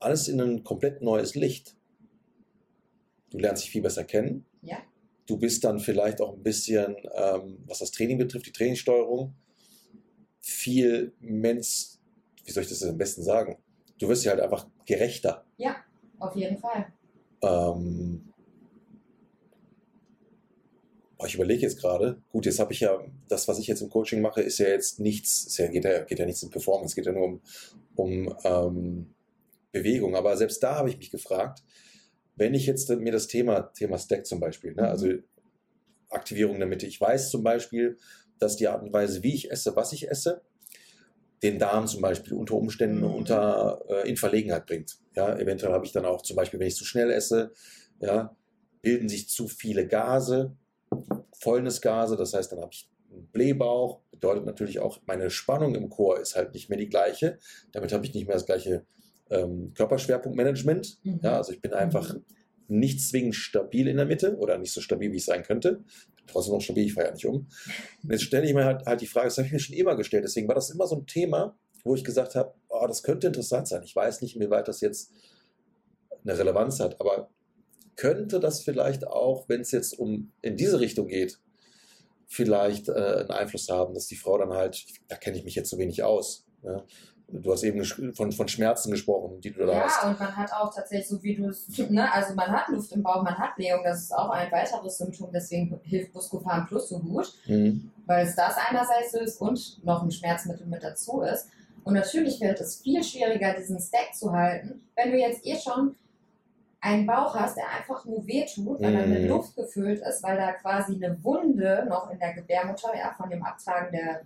alles 0.00 0.26
in 0.28 0.40
ein 0.40 0.64
komplett 0.64 1.00
neues 1.02 1.34
Licht. 1.34 1.76
Du 3.30 3.38
lernst 3.38 3.62
dich 3.64 3.70
viel 3.70 3.82
besser 3.82 4.04
kennen. 4.04 4.44
Ja. 4.62 4.78
Du 5.26 5.36
bist 5.38 5.62
dann 5.64 5.78
vielleicht 5.78 6.20
auch 6.20 6.32
ein 6.34 6.42
bisschen, 6.42 6.96
ähm, 7.14 7.58
was 7.66 7.78
das 7.78 7.90
Training 7.92 8.18
betrifft, 8.18 8.46
die 8.46 8.52
Trainingssteuerung, 8.52 9.34
viel 10.40 11.12
Mensch, 11.20 11.98
wie 12.44 12.50
soll 12.50 12.64
ich 12.64 12.68
das 12.68 12.82
am 12.82 12.98
besten 12.98 13.22
sagen? 13.22 13.58
Du 13.98 14.08
wirst 14.08 14.24
dir 14.24 14.30
halt 14.30 14.40
einfach 14.40 14.66
gerechter. 14.86 15.44
Auf 16.18 16.36
jeden 16.36 16.58
Fall. 16.58 16.86
Ähm, 17.42 18.31
boah, 21.22 21.28
ich 21.28 21.36
überlege 21.36 21.62
jetzt 21.62 21.78
gerade, 21.78 22.20
gut, 22.32 22.46
jetzt 22.46 22.58
habe 22.58 22.72
ich 22.72 22.80
ja, 22.80 23.00
das, 23.28 23.46
was 23.46 23.60
ich 23.60 23.68
jetzt 23.68 23.80
im 23.80 23.90
Coaching 23.90 24.20
mache, 24.20 24.42
ist 24.42 24.58
ja 24.58 24.66
jetzt 24.66 24.98
nichts, 24.98 25.46
ist 25.46 25.58
ja, 25.58 25.68
geht, 25.68 25.84
ja, 25.84 26.02
geht 26.02 26.18
ja 26.18 26.26
nichts 26.26 26.42
um 26.42 26.50
Performance, 26.50 26.96
geht 26.96 27.06
ja 27.06 27.12
nur 27.12 27.24
um, 27.24 27.40
um 27.94 28.36
ähm, 28.42 29.14
Bewegung. 29.70 30.16
Aber 30.16 30.36
selbst 30.36 30.62
da 30.64 30.74
habe 30.74 30.88
ich 30.90 30.98
mich 30.98 31.12
gefragt, 31.12 31.62
wenn 32.34 32.54
ich 32.54 32.66
jetzt 32.66 32.90
mir 32.90 33.12
das 33.12 33.28
Thema, 33.28 33.72
Thema 33.72 33.98
Stack 33.98 34.26
zum 34.26 34.40
Beispiel, 34.40 34.74
ne, 34.74 34.88
also 34.88 35.08
Aktivierung 36.10 36.58
der 36.58 36.66
Mitte, 36.66 36.86
ich 36.86 37.00
weiß 37.00 37.30
zum 37.30 37.44
Beispiel, 37.44 37.98
dass 38.40 38.56
die 38.56 38.66
Art 38.66 38.82
und 38.82 38.92
Weise, 38.92 39.22
wie 39.22 39.34
ich 39.34 39.52
esse, 39.52 39.76
was 39.76 39.92
ich 39.92 40.10
esse, 40.10 40.42
den 41.44 41.60
Darm 41.60 41.86
zum 41.86 42.02
Beispiel 42.02 42.32
unter 42.32 42.54
Umständen 42.54 42.98
Mhm. 42.98 43.14
unter, 43.14 43.84
äh, 43.88 44.08
in 44.08 44.16
Verlegenheit 44.16 44.66
bringt. 44.66 44.98
Ja, 45.14 45.38
eventuell 45.38 45.72
habe 45.72 45.86
ich 45.86 45.92
dann 45.92 46.04
auch 46.04 46.22
zum 46.22 46.34
Beispiel, 46.34 46.58
wenn 46.58 46.66
ich 46.66 46.76
zu 46.76 46.84
schnell 46.84 47.12
esse, 47.12 47.52
ja, 48.00 48.34
bilden 48.80 49.08
sich 49.08 49.28
zu 49.28 49.46
viele 49.46 49.86
Gase, 49.86 50.56
Fäulnisgase, 51.42 52.16
das 52.16 52.34
heißt, 52.34 52.52
dann 52.52 52.60
habe 52.60 52.70
ich 52.72 52.88
einen 53.10 53.26
Blähbauch, 53.26 54.00
bedeutet 54.12 54.46
natürlich 54.46 54.78
auch, 54.78 55.00
meine 55.06 55.28
Spannung 55.28 55.74
im 55.74 55.90
Chor 55.90 56.20
ist 56.20 56.36
halt 56.36 56.54
nicht 56.54 56.68
mehr 56.68 56.78
die 56.78 56.88
gleiche. 56.88 57.38
Damit 57.72 57.92
habe 57.92 58.06
ich 58.06 58.14
nicht 58.14 58.26
mehr 58.26 58.36
das 58.36 58.46
gleiche 58.46 58.86
ähm, 59.28 59.72
Körperschwerpunktmanagement. 59.74 60.98
Mhm. 61.02 61.20
Ja, 61.22 61.36
also 61.38 61.52
ich 61.52 61.60
bin 61.60 61.72
einfach 61.72 62.14
nicht 62.68 63.00
zwingend 63.00 63.34
stabil 63.34 63.88
in 63.88 63.96
der 63.96 64.06
Mitte 64.06 64.36
oder 64.38 64.56
nicht 64.56 64.72
so 64.72 64.80
stabil, 64.80 65.10
wie 65.12 65.16
ich 65.16 65.24
sein 65.24 65.42
könnte. 65.42 65.82
Trotzdem 66.28 66.54
noch 66.54 66.60
stabil, 66.60 66.86
ich 66.86 66.94
fahre 66.94 67.08
ja 67.08 67.12
nicht 67.12 67.26
um. 67.26 67.48
Und 68.02 68.10
jetzt 68.10 68.22
stelle 68.22 68.46
ich 68.46 68.54
mir 68.54 68.64
halt, 68.64 68.86
halt 68.86 69.00
die 69.00 69.06
Frage, 69.06 69.26
das 69.26 69.36
habe 69.36 69.46
ich 69.46 69.52
mir 69.52 69.58
schon 69.58 69.76
immer 69.76 69.96
gestellt, 69.96 70.24
deswegen 70.24 70.46
war 70.46 70.54
das 70.54 70.70
immer 70.70 70.86
so 70.86 70.96
ein 70.96 71.06
Thema, 71.06 71.58
wo 71.82 71.96
ich 71.96 72.04
gesagt 72.04 72.36
habe, 72.36 72.54
oh, 72.68 72.86
das 72.86 73.02
könnte 73.02 73.26
interessant 73.26 73.66
sein. 73.66 73.82
Ich 73.82 73.96
weiß 73.96 74.22
nicht, 74.22 74.36
inwieweit 74.36 74.68
das 74.68 74.80
jetzt 74.80 75.10
eine 76.24 76.38
Relevanz 76.38 76.78
hat, 76.78 77.00
aber 77.00 77.28
könnte 77.96 78.40
das 78.40 78.60
vielleicht 78.62 79.06
auch, 79.06 79.48
wenn 79.48 79.60
es 79.60 79.70
jetzt 79.70 79.98
um 79.98 80.32
in 80.42 80.56
diese 80.56 80.80
Richtung 80.80 81.08
geht, 81.08 81.38
vielleicht 82.26 82.88
äh, 82.88 82.92
einen 82.92 83.30
Einfluss 83.30 83.68
haben, 83.68 83.94
dass 83.94 84.06
die 84.06 84.16
Frau 84.16 84.38
dann 84.38 84.50
halt, 84.50 84.84
da 85.08 85.16
kenne 85.16 85.36
ich 85.36 85.44
mich 85.44 85.54
jetzt 85.54 85.70
so 85.70 85.78
wenig 85.78 86.02
aus. 86.02 86.46
Ja? 86.62 86.82
Du 87.28 87.50
hast 87.52 87.62
eben 87.62 87.82
von, 88.14 88.30
von 88.32 88.48
Schmerzen 88.48 88.90
gesprochen, 88.90 89.40
die 89.40 89.52
du 89.52 89.64
da 89.64 89.72
Ja, 89.72 89.84
hast. 89.84 90.04
und 90.04 90.18
man 90.20 90.36
hat 90.36 90.52
auch 90.52 90.72
tatsächlich, 90.74 91.08
so 91.08 91.22
wie 91.22 91.34
du 91.36 91.46
es, 91.48 91.66
ne, 91.88 92.12
also 92.12 92.34
man 92.34 92.48
hat 92.50 92.68
Luft 92.68 92.92
im 92.92 93.02
Bauch, 93.02 93.22
man 93.22 93.36
hat 93.38 93.56
Blähung, 93.56 93.80
das 93.84 94.02
ist 94.02 94.12
auch 94.12 94.28
ein 94.30 94.50
weiteres 94.52 94.98
Symptom, 94.98 95.30
deswegen 95.32 95.78
hilft 95.84 96.12
Buscopan 96.12 96.66
Plus 96.66 96.88
so 96.90 96.98
gut, 96.98 97.32
Mhm. 97.46 97.90
weil 98.06 98.26
es 98.26 98.36
das 98.36 98.54
einerseits 98.68 99.14
ist 99.14 99.40
und 99.40 99.82
noch 99.84 100.02
ein 100.02 100.10
Schmerzmittel 100.10 100.66
mit 100.66 100.82
dazu 100.82 101.22
ist. 101.22 101.48
Und 101.84 101.94
natürlich 101.94 102.38
wird 102.40 102.60
es 102.60 102.76
viel 102.82 103.02
schwieriger, 103.02 103.54
diesen 103.54 103.80
Stack 103.80 104.14
zu 104.14 104.30
halten, 104.32 104.82
wenn 104.94 105.10
du 105.12 105.18
jetzt 105.18 105.44
eh 105.46 105.56
schon 105.58 105.96
einen 106.82 107.06
Bauch 107.06 107.34
hast, 107.34 107.56
der 107.56 107.68
einfach 107.70 108.04
nur 108.04 108.26
wehtut, 108.26 108.80
weil 108.82 108.94
er 108.94 109.06
mit 109.06 109.22
Mhm. 109.22 109.28
Luft 109.28 109.54
gefüllt 109.56 110.00
ist, 110.00 110.22
weil 110.22 110.36
da 110.36 110.52
quasi 110.52 110.96
eine 110.96 111.16
Wunde 111.24 111.86
noch 111.88 112.10
in 112.10 112.18
der 112.18 112.34
Gebärmutter, 112.34 112.94
ja, 112.96 113.14
von 113.16 113.30
dem 113.30 113.42
Abtragen 113.42 113.92
der 113.92 114.22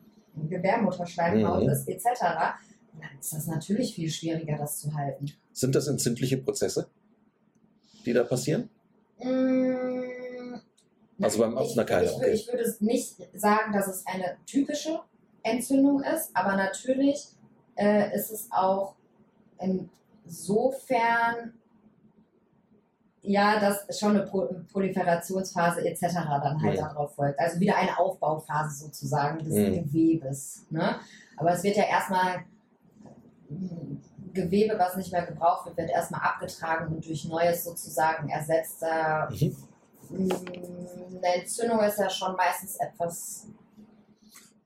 Gebärmutterschleimhaut 0.48 1.64
Mhm. 1.64 1.68
ist, 1.68 1.86
etc. 1.86 2.04
Dann 2.98 3.18
ist 3.20 3.32
das 3.34 3.46
natürlich 3.46 3.94
viel 3.94 4.08
schwieriger, 4.10 4.56
das 4.56 4.78
zu 4.80 4.94
halten. 4.94 5.26
Sind 5.52 5.74
das 5.74 5.86
entzündliche 5.86 6.38
Prozesse, 6.38 6.88
die 8.06 8.14
da 8.14 8.24
passieren? 8.24 8.70
Mm, 9.18 10.54
Also 11.22 11.38
beim 11.40 11.58
na, 11.76 11.84
keine, 11.84 12.06
ich, 12.06 12.12
okay. 12.14 12.30
ich 12.32 12.46
würde 12.48 12.74
nicht 12.80 13.16
sagen, 13.34 13.72
dass 13.72 13.86
es 13.86 14.06
eine 14.06 14.36
typische 14.46 15.00
Entzündung 15.42 16.02
ist, 16.02 16.30
aber 16.34 16.56
natürlich 16.56 17.28
äh, 17.76 18.14
ist 18.14 18.30
es 18.30 18.48
auch 18.50 18.94
insofern, 20.24 21.54
ja, 23.26 23.58
dass 23.60 23.98
schon 23.98 24.16
eine 24.16 24.24
Pro 24.26 24.48
Proliferationsphase 24.72 25.84
etc. 25.86 26.00
dann 26.42 26.62
halt 26.62 26.76
Ja. 26.78 26.88
darauf 26.88 27.14
folgt. 27.14 27.38
Also 27.38 27.58
wieder 27.60 27.76
eine 27.76 27.98
Aufbauphase 27.98 28.84
sozusagen 28.84 29.38
des 29.44 29.54
Mhm. 29.54 29.74
Gewebes. 29.84 30.64
Ne? 30.70 30.96
Aber 31.36 31.52
es 31.52 31.62
wird 31.62 31.76
ja 31.76 31.84
erstmal 31.84 32.44
Gewebe, 34.32 34.78
was 34.78 34.96
nicht 34.96 35.12
mehr 35.12 35.24
gebraucht 35.24 35.66
wird, 35.66 35.76
wird 35.78 35.90
erstmal 35.90 36.20
abgetragen 36.20 36.94
und 36.94 37.06
durch 37.06 37.24
Neues 37.26 37.64
sozusagen 37.64 38.28
ersetzt. 38.28 38.82
Mhm. 39.30 39.56
Mm, 40.10 40.28
Eine 41.16 41.34
Entzündung 41.40 41.80
ist 41.80 41.98
ja 41.98 42.08
schon 42.10 42.36
meistens 42.36 42.76
etwas. 42.76 43.46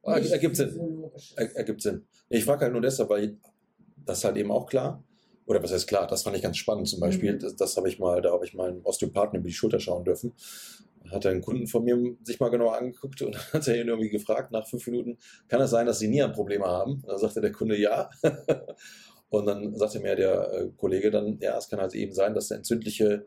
Nicht 0.04 0.32
ergibt 0.32 0.56
Sinn. 0.56 1.04
Er, 1.36 1.56
ergibt 1.56 1.82
Sinn. 1.82 2.04
Ich 2.28 2.44
frage 2.44 2.62
halt 2.64 2.72
nur 2.72 2.82
deshalb, 2.82 3.08
weil 3.10 3.36
das 4.04 4.18
ist 4.18 4.24
halt 4.24 4.36
eben 4.36 4.50
auch 4.50 4.66
klar. 4.66 5.02
Oder 5.50 5.64
was 5.64 5.72
heißt 5.72 5.88
klar? 5.88 6.06
Das 6.06 6.22
fand 6.22 6.36
ich 6.36 6.42
ganz 6.42 6.58
spannend 6.58 6.86
zum 6.86 7.00
Beispiel. 7.00 7.32
Mhm. 7.32 7.40
Das, 7.40 7.56
das 7.56 7.76
habe 7.76 7.88
ich 7.88 7.98
mal, 7.98 8.22
da 8.22 8.30
habe 8.30 8.44
ich 8.44 8.54
mal 8.54 8.68
einen 8.68 8.82
Osteopathen 8.84 9.40
über 9.40 9.48
die 9.48 9.52
Schulter 9.52 9.80
schauen 9.80 10.04
dürfen. 10.04 10.32
Hat 11.10 11.26
einen 11.26 11.40
Kunden 11.40 11.66
von 11.66 11.82
mir 11.82 11.98
sich 12.22 12.38
mal 12.38 12.50
genauer 12.50 12.76
angeguckt 12.76 13.20
und 13.22 13.36
hat 13.52 13.66
er 13.66 13.80
ihn 13.80 13.88
irgendwie 13.88 14.10
gefragt 14.10 14.52
nach 14.52 14.68
fünf 14.68 14.86
Minuten, 14.86 15.18
kann 15.48 15.60
es 15.60 15.70
sein, 15.70 15.86
dass 15.86 15.98
Sie 15.98 16.06
Nierenprobleme 16.06 16.64
haben? 16.64 17.02
Und 17.02 17.08
dann 17.08 17.18
sagte 17.18 17.40
der 17.40 17.50
Kunde 17.50 17.76
ja. 17.76 18.10
und 19.28 19.46
dann 19.46 19.74
sagte 19.74 19.98
mir 19.98 20.14
der 20.14 20.52
äh, 20.52 20.68
Kollege 20.76 21.10
dann, 21.10 21.40
ja, 21.40 21.58
es 21.58 21.68
kann 21.68 21.80
halt 21.80 21.96
eben 21.96 22.12
sein, 22.12 22.32
dass 22.32 22.46
der 22.46 22.58
entzündliche 22.58 23.26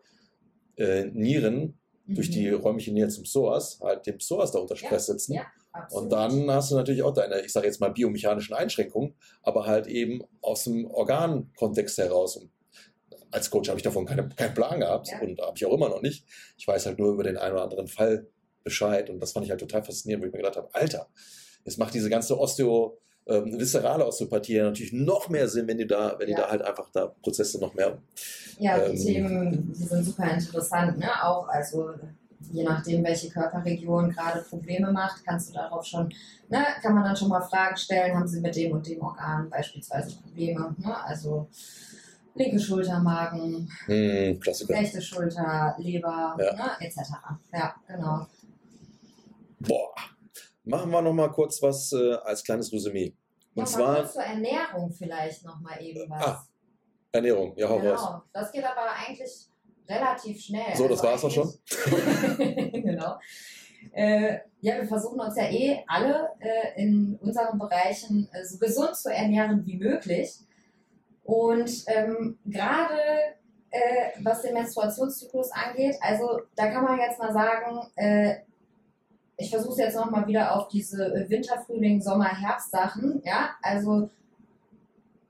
äh, 0.78 1.04
Nieren 1.08 1.78
durch 2.06 2.30
die 2.30 2.50
Mhm. 2.52 2.58
räumliche 2.62 2.92
Nähe 2.92 3.08
zum 3.08 3.24
Psoas 3.24 3.80
halt 3.82 4.06
dem 4.06 4.18
Psoas 4.18 4.52
da 4.52 4.60
unter 4.60 4.76
Ja, 4.76 4.86
Stress 4.88 5.06
sitzen. 5.08 5.34
ja. 5.34 5.46
Und 5.92 6.12
dann 6.12 6.52
hast 6.52 6.70
du 6.72 6.76
natürlich 6.76 7.02
auch 7.02 7.14
deine, 7.14 7.42
ich 7.42 7.52
sage 7.52 7.66
jetzt 7.66 7.80
mal, 7.80 7.90
biomechanischen 7.90 8.54
Einschränkungen, 8.54 9.16
aber 9.42 9.66
halt 9.66 9.88
eben 9.88 10.22
aus 10.42 10.66
dem 10.66 10.86
Organkontext 10.86 11.98
heraus. 11.98 12.38
Und 12.38 12.52
als 13.32 13.50
Coach 13.50 13.70
habe 13.70 13.80
ich 13.80 13.84
davon 13.84 14.06
keine, 14.06 14.30
keinen 14.30 14.54
Plan 14.54 14.80
gehabt 14.80 15.08
Ja. 15.08 15.20
und 15.22 15.42
habe 15.42 15.54
ich 15.56 15.66
auch 15.66 15.74
immer 15.74 15.90
noch 15.90 16.02
nicht. 16.02 16.26
Ich 16.58 16.68
weiß 16.68 16.86
halt 16.86 17.00
nur 17.00 17.14
über 17.14 17.24
den 17.24 17.38
einen 17.38 17.54
oder 17.54 17.64
anderen 17.64 17.88
Fall 17.88 18.28
Bescheid 18.64 19.10
und 19.10 19.20
das 19.20 19.32
fand 19.32 19.46
ich 19.46 19.50
halt 19.50 19.60
total 19.62 19.84
faszinierend, 19.84 20.24
wo 20.24 20.28
ich 20.28 20.34
mir 20.34 20.40
gedacht 20.40 20.58
habe, 20.58 20.70
Alter, 20.74 21.08
jetzt 21.66 21.78
macht 21.80 21.94
diese 21.96 22.10
ganze 22.10 22.38
Osteo, 22.40 23.00
ähm, 23.28 23.60
viszerale 23.60 24.06
Osteopathie 24.06 24.56
ja 24.56 24.64
natürlich 24.66 24.94
noch 24.94 25.30
mehr 25.30 25.48
Sinn, 25.48 25.68
wenn 25.68 25.78
die 25.78 25.88
da, 25.88 26.16
wenn 26.18 26.28
die 26.28 26.34
Ja. 26.34 26.42
da 26.42 26.50
halt 26.52 26.62
einfach 26.62 26.90
da 26.92 27.08
Prozesse 27.22 27.60
noch 27.60 27.74
mehr. 27.74 27.98
ja, 28.60 28.78
die 28.90 28.92
ähm, 28.92 28.98
Themen, 29.28 29.74
die 29.74 29.84
sind 29.84 30.04
super 30.04 30.32
interessant, 30.32 30.98
ne? 30.98 31.10
Auch, 31.24 31.48
also 31.48 31.92
je 32.52 32.64
nachdem, 32.64 33.04
welche 33.04 33.30
Körperregion 33.30 34.12
gerade 34.12 34.42
Probleme 34.42 34.92
macht, 34.92 35.24
kannst 35.26 35.50
du 35.50 35.54
darauf 35.54 35.86
schon, 35.86 36.14
ne, 36.50 36.66
kann 36.82 36.94
man 36.94 37.04
dann 37.06 37.16
schon 37.16 37.30
mal 37.30 37.42
Fragen 37.42 37.78
stellen, 37.78 38.16
haben 38.16 38.28
sie 38.28 38.42
mit 38.42 38.56
dem 38.56 38.74
und 38.74 38.86
dem 38.86 39.02
Organ 39.02 39.50
beispielsweise 39.50 40.16
Probleme, 40.18 40.76
ne? 40.78 41.04
Also 41.06 41.48
linke 42.36 42.60
Schulter, 42.60 43.00
Magen, 43.00 43.70
Hm, 43.86 44.40
rechte 44.70 45.02
Schulter, 45.02 45.76
Leber, 45.78 46.36
Ja. 46.40 46.54
ne, 46.54 46.72
etc. 46.86 46.98
Ja, 47.54 47.74
genau. 47.88 48.28
Boah. 49.60 49.94
Machen 50.66 50.92
wir 50.92 51.02
noch 51.02 51.14
mal 51.14 51.30
kurz 51.32 51.62
was 51.62 51.92
äh, 51.92 52.14
als 52.24 52.44
kleines 52.44 52.72
Resümee. 52.72 53.14
Und 53.56 53.64
Noch 53.64 53.68
zwar- 53.72 54.10
zur 54.10 54.24
Ernährung 54.24 54.92
vielleicht 54.92 55.44
noch 55.46 55.60
mal 55.60 55.82
eben 55.82 56.10
was. 56.10 56.24
Ah, 56.26 56.48
Ernährung, 57.12 57.54
ja, 57.58 57.68
hau 57.70 57.78
raus. 57.78 57.84
genau. 58.02 58.22
Das 58.32 58.52
geht 58.52 58.64
aber 58.64 58.88
eigentlich 58.92 59.50
relativ 59.88 60.42
schnell. 60.42 60.76
So, 60.76 60.88
das 60.88 61.04
war's 61.04 61.24
auch 61.24 61.30
schon. 61.32 61.54
genau. 62.38 63.18
Äh, 63.92 64.40
ja, 64.62 64.78
wir 64.78 64.88
versuchen 64.88 65.20
uns 65.20 65.36
ja 65.36 65.44
eh 65.50 65.84
alle 65.88 66.30
äh, 66.40 66.82
in 66.82 67.18
unseren 67.22 67.60
Bereichen 67.60 68.30
äh, 68.32 68.44
so 68.46 68.58
gesund 68.58 68.96
zu 68.96 69.14
ernähren 69.14 69.66
wie 69.66 69.78
möglich. 69.78 70.40
Und 71.24 71.70
ähm, 71.88 72.40
gerade 72.46 72.98
äh, 73.70 74.12
was 74.24 74.42
den 74.42 74.54
Menstruationszyklus 74.54 75.52
angeht, 75.52 75.98
also 76.02 76.42
da 76.56 76.68
kann 76.72 76.84
man 76.84 76.98
jetzt 77.00 77.20
mal 77.20 77.34
sagen, 77.34 77.82
äh, 77.96 78.36
ich 79.44 79.50
versuche 79.50 79.74
es 79.74 79.80
jetzt 79.80 79.96
nochmal 79.96 80.26
wieder 80.26 80.56
auf 80.56 80.70
diese 80.70 81.14
äh, 81.14 81.30
Winter, 81.30 81.60
Frühling, 81.66 82.02
Sommer, 82.02 82.30
Herbst-Sachen. 82.30 83.22
Ja, 83.26 83.50
also 83.62 84.10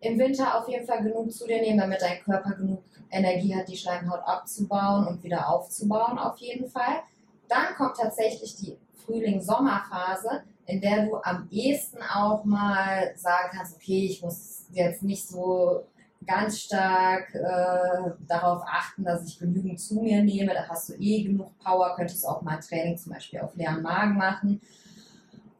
im 0.02 0.20
Winter 0.20 0.60
auf 0.60 0.68
jeden 0.68 0.86
Fall 0.86 1.02
genug 1.02 1.32
zu 1.32 1.48
dir 1.48 1.62
nehmen, 1.62 1.80
damit 1.80 2.02
dein 2.02 2.22
Körper 2.22 2.52
genug 2.52 2.84
Energie 3.10 3.56
hat, 3.56 3.68
die 3.68 3.78
Schleimhaut 3.78 4.22
abzubauen 4.26 5.08
und 5.08 5.24
wieder 5.24 5.50
aufzubauen, 5.50 6.20
auf 6.20 6.38
jeden 6.38 6.70
Fall. 6.70 7.02
Dann 7.48 7.76
kommt 7.76 7.98
tatsächlich 7.98 8.56
die 8.56 8.78
Frühling-Sommerphase, 9.06 10.44
in 10.66 10.82
der 10.82 11.06
du 11.06 11.18
am 11.24 11.48
ehesten 11.52 12.02
auch 12.02 12.44
mal 12.44 13.14
sagen 13.16 13.50
kannst, 13.56 13.76
okay, 13.76 14.06
ich 14.06 14.22
muss 14.22 14.68
jetzt 14.74 15.04
nicht 15.04 15.28
so 15.28 15.86
ganz 16.26 16.60
stark 16.60 17.34
äh, 17.34 18.12
darauf 18.28 18.64
achten, 18.66 19.04
dass 19.04 19.28
ich 19.28 19.40
genügend 19.40 19.80
zu 19.80 19.96
mir 19.96 20.24
nehme. 20.24 20.54
Da 20.54 20.68
hast 20.68 20.90
du 20.90 20.94
eh 20.94 21.24
genug 21.24 21.58
Power, 21.60 21.96
könntest 21.96 22.28
auch 22.28 22.42
mal 22.42 22.60
Training 22.60 22.98
zum 22.98 23.14
Beispiel 23.14 23.40
auf 23.40 23.56
leeren 23.56 23.82
Magen 23.82 24.18
machen. 24.18 24.62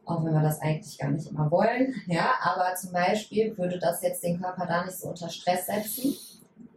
Auch 0.04 0.24
wenn 0.24 0.34
wir 0.34 0.42
das 0.42 0.60
eigentlich 0.60 0.98
gar 0.98 1.10
nicht 1.10 1.30
immer 1.30 1.50
wollen. 1.50 1.94
Ja, 2.06 2.34
aber 2.42 2.74
zum 2.74 2.92
Beispiel 2.92 3.56
würde 3.56 3.78
das 3.78 4.02
jetzt 4.02 4.22
den 4.22 4.40
Körper 4.40 4.66
da 4.66 4.84
nicht 4.84 4.98
so 4.98 5.08
unter 5.08 5.28
Stress 5.28 5.66
setzen. 5.66 6.14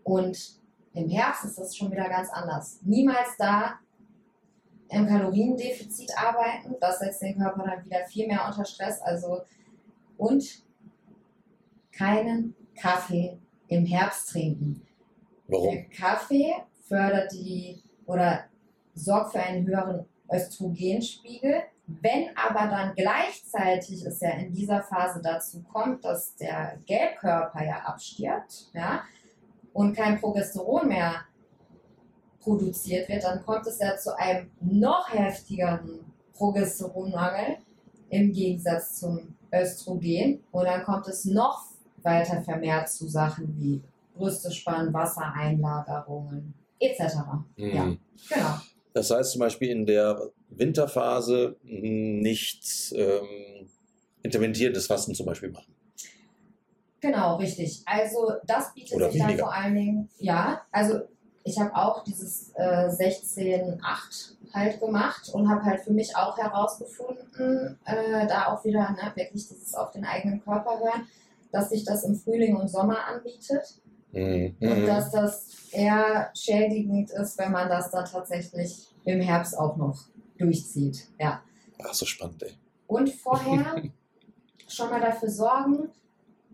Und 0.04 0.58
im 0.94 1.10
Herbst 1.10 1.44
ist 1.44 1.60
das 1.60 1.76
schon 1.76 1.92
wieder 1.92 2.08
ganz 2.08 2.30
anders. 2.30 2.80
Niemals 2.84 3.36
da 3.38 3.80
im 4.90 5.08
Kaloriendefizit 5.08 6.12
arbeiten. 6.18 6.76
Das 6.80 7.00
setzt 7.00 7.22
den 7.22 7.38
Körper 7.38 7.64
dann 7.66 7.86
wieder 7.86 8.06
viel 8.06 8.28
mehr 8.28 8.46
unter 8.48 8.64
Stress. 8.64 9.02
Also 9.02 9.42
und 10.18 10.64
keinen 11.92 12.56
Kaffee 12.76 13.38
im 13.68 13.86
Herbst 13.86 14.30
trinken. 14.30 14.82
Warum? 15.48 15.72
Der 15.72 15.84
Kaffee 15.86 16.54
fördert 16.88 17.32
die 17.32 17.82
oder 18.06 18.46
sorgt 18.94 19.34
für 19.34 19.40
einen 19.40 19.66
höheren 19.66 20.06
Östrogenspiegel. 20.32 21.64
Wenn 21.88 22.36
aber 22.36 22.70
dann 22.70 22.96
gleichzeitig 22.96 24.06
es 24.06 24.20
ja 24.20 24.32
in 24.32 24.54
dieser 24.54 24.82
Phase 24.82 25.22
dazu 25.22 25.64
kommt, 25.64 26.04
dass 26.04 26.36
der 26.36 26.80
Gelbkörper 26.86 27.64
ja 27.64 27.78
abstirbt, 27.86 28.70
ja, 28.74 29.04
und 29.72 29.96
kein 29.96 30.20
Progesteron 30.20 30.88
mehr 30.88 31.22
produziert 32.42 33.08
wird, 33.08 33.24
dann 33.24 33.46
kommt 33.46 33.68
es 33.68 33.80
ja 33.80 33.96
zu 33.96 34.18
einem 34.18 34.50
noch 34.60 35.14
heftigeren 35.14 36.12
Progesteronnmangel 36.34 37.58
im 38.10 38.32
Gegensatz 38.32 39.00
zum 39.00 39.36
Östrogen. 39.54 40.44
Und 40.52 40.66
dann 40.66 40.84
kommt 40.84 41.08
es 41.08 41.26
noch 41.26 41.67
weiter 42.08 42.42
vermehrt 42.42 42.90
zu 42.90 43.08
Sachen 43.08 43.56
wie 43.60 43.84
Brüste 44.16 44.52
spannen, 44.52 44.92
Wassereinlagerungen 44.94 46.56
etc. 46.80 47.02
Mhm. 47.56 47.76
Ja. 47.76 47.96
Genau. 48.30 48.58
Das 48.94 49.12
heißt 49.12 49.34
zum 49.34 49.40
Beispiel 49.40 49.70
in 49.70 49.86
der 49.86 50.20
Winterphase 50.50 51.56
nicht 51.64 52.94
ähm, 52.96 53.70
interventierendes 54.24 54.88
Fasten 54.88 55.14
zum 55.14 55.28
Beispiel 55.28 55.52
machen. 55.52 55.72
Genau, 57.00 57.36
richtig. 57.36 57.84
Also 57.86 58.34
das 58.46 58.74
bietet 58.74 58.94
Oder 58.94 59.12
sich 59.12 59.20
dann 59.20 59.30
weniger. 59.30 59.46
vor 59.46 59.54
allen 59.54 59.76
Dingen, 59.76 60.10
ja, 60.18 60.62
also 60.72 61.02
ich 61.44 61.60
habe 61.60 61.76
auch 61.76 62.04
dieses 62.04 62.52
äh, 62.56 62.88
16-8 62.90 63.80
halt 64.54 64.80
gemacht 64.80 65.30
und 65.34 65.50
habe 65.50 65.64
halt 65.64 65.82
für 65.82 65.94
mich 65.94 66.16
auch 66.16 66.38
herausgefunden, 66.38 67.78
äh, 67.86 68.28
da 68.28 68.48
auch 68.48 68.66
wieder 68.66 68.90
ne, 68.92 69.12
wirklich 69.16 69.48
dieses 69.48 69.76
auf 69.76 69.92
den 69.92 70.06
eigenen 70.06 70.44
Körper 70.44 70.80
hören, 70.80 71.08
dass 71.52 71.70
sich 71.70 71.84
das 71.86 72.04
im 72.04 72.16
Frühling 72.16 72.56
und 72.56 72.68
Sommer 72.68 73.06
anbietet 73.06 73.82
Mhm. 74.12 74.56
und 74.62 74.86
dass 74.86 75.12
das 75.12 75.70
eher 75.72 76.32
schädigend 76.34 77.12
ist, 77.12 77.38
wenn 77.38 77.52
man 77.52 77.68
das 77.70 77.92
dann 77.92 78.06
tatsächlich 78.06 78.88
im 79.06 79.20
Herbst 79.20 79.58
auch 79.58 79.76
noch 79.76 80.06
durchzieht. 80.38 81.08
Ja. 81.20 81.42
Ach, 81.84 81.94
so 81.94 82.06
spannend, 82.06 82.42
ey. 82.44 82.54
Und 82.88 83.10
vorher 83.10 83.82
schon 84.68 84.90
mal 84.90 85.02
dafür 85.02 85.30
sorgen, 85.30 85.90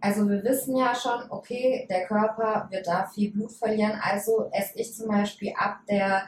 also 0.01 0.27
wir 0.27 0.43
wissen 0.43 0.75
ja 0.75 0.93
schon, 0.93 1.29
okay, 1.29 1.87
der 1.89 2.05
Körper 2.05 2.67
wird 2.71 2.87
da 2.87 3.05
viel 3.05 3.31
Blut 3.31 3.51
verlieren, 3.51 3.99
also 4.01 4.49
esse 4.51 4.77
ich 4.79 4.93
zum 4.93 5.07
Beispiel 5.07 5.53
ab 5.55 5.77
der, 5.87 6.23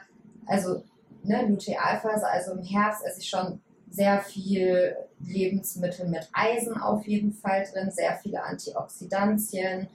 also 0.46 0.82
ne, 1.24 1.46
Lutealphase, 1.46 2.26
also 2.26 2.52
im 2.52 2.62
Herbst 2.62 3.04
esse 3.04 3.20
ich 3.20 3.28
schon 3.28 3.60
sehr 3.96 4.20
viel 4.20 4.94
Lebensmittel 5.20 6.06
mit 6.08 6.28
Eisen 6.34 6.76
auf 6.76 7.06
jeden 7.06 7.32
Fall 7.32 7.66
drin, 7.72 7.90
sehr 7.90 8.18
viele 8.22 8.42
Antioxidantien, 8.42 9.88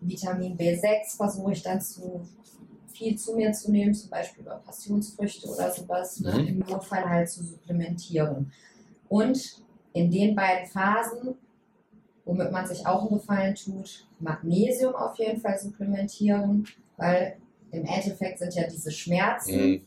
Vitamin 0.00 0.56
B6 0.58 1.16
versuche 1.16 1.52
ich 1.52 1.62
dann 1.62 1.80
zu 1.80 2.20
viel 2.92 3.16
zu 3.16 3.34
mir 3.34 3.52
zu 3.52 3.70
nehmen, 3.72 3.94
zum 3.94 4.10
Beispiel 4.10 4.42
über 4.44 4.56
Passionsfrüchte 4.56 5.48
oder 5.48 5.70
sowas, 5.72 6.20
Mhm. 6.20 6.46
im 6.46 6.58
Notfall 6.60 7.08
halt 7.08 7.30
zu 7.30 7.42
supplementieren. 7.42 8.52
Und 9.08 9.62
in 9.94 10.10
den 10.10 10.34
beiden 10.34 10.66
Phasen, 10.66 11.34
womit 12.26 12.52
man 12.52 12.66
sich 12.66 12.86
auch 12.86 13.02
einen 13.08 13.18
Gefallen 13.18 13.54
tut, 13.54 14.06
Magnesium 14.18 14.94
auf 14.94 15.18
jeden 15.18 15.40
Fall 15.40 15.58
supplementieren, 15.58 16.66
weil 16.98 17.36
im 17.70 17.84
Endeffekt 17.86 18.38
sind 18.38 18.54
ja 18.54 18.66
diese 18.68 18.90
Schmerzen 18.90 19.58
Mhm. 19.70 19.80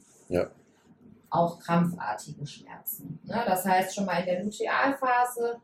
Auch 1.30 1.60
krampfartige 1.60 2.46
Schmerzen. 2.46 3.20
Ne? 3.24 3.44
Das 3.46 3.66
heißt, 3.66 3.96
schon 3.96 4.06
mal 4.06 4.20
in 4.20 4.26
der 4.26 4.44
Lutealphase, 4.44 5.58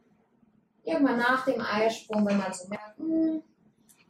irgendwann 0.84 1.18
nach 1.18 1.46
dem 1.46 1.62
Eisprung, 1.62 2.26
wenn 2.26 2.38
man 2.38 2.54
so 2.54 2.68
merkt, 2.68 2.98
hm, 2.98 3.42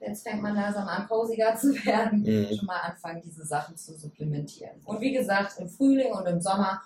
jetzt 0.02 0.24
fängt 0.28 0.42
man 0.42 0.56
langsam 0.56 0.88
an, 0.88 1.08
posiger 1.08 1.56
zu 1.56 1.74
werden, 1.86 2.22
Mhm. 2.22 2.56
schon 2.56 2.66
mal 2.66 2.80
anfangen, 2.82 3.22
diese 3.24 3.46
Sachen 3.46 3.76
zu 3.78 3.94
supplementieren. 3.98 4.82
Und 4.86 5.00
wie 5.02 5.14
gesagt, 5.14 5.58
im 5.60 5.70
Frühling 5.70 6.12
und 6.14 6.26
im 6.28 6.42
Sommer, 6.42 6.82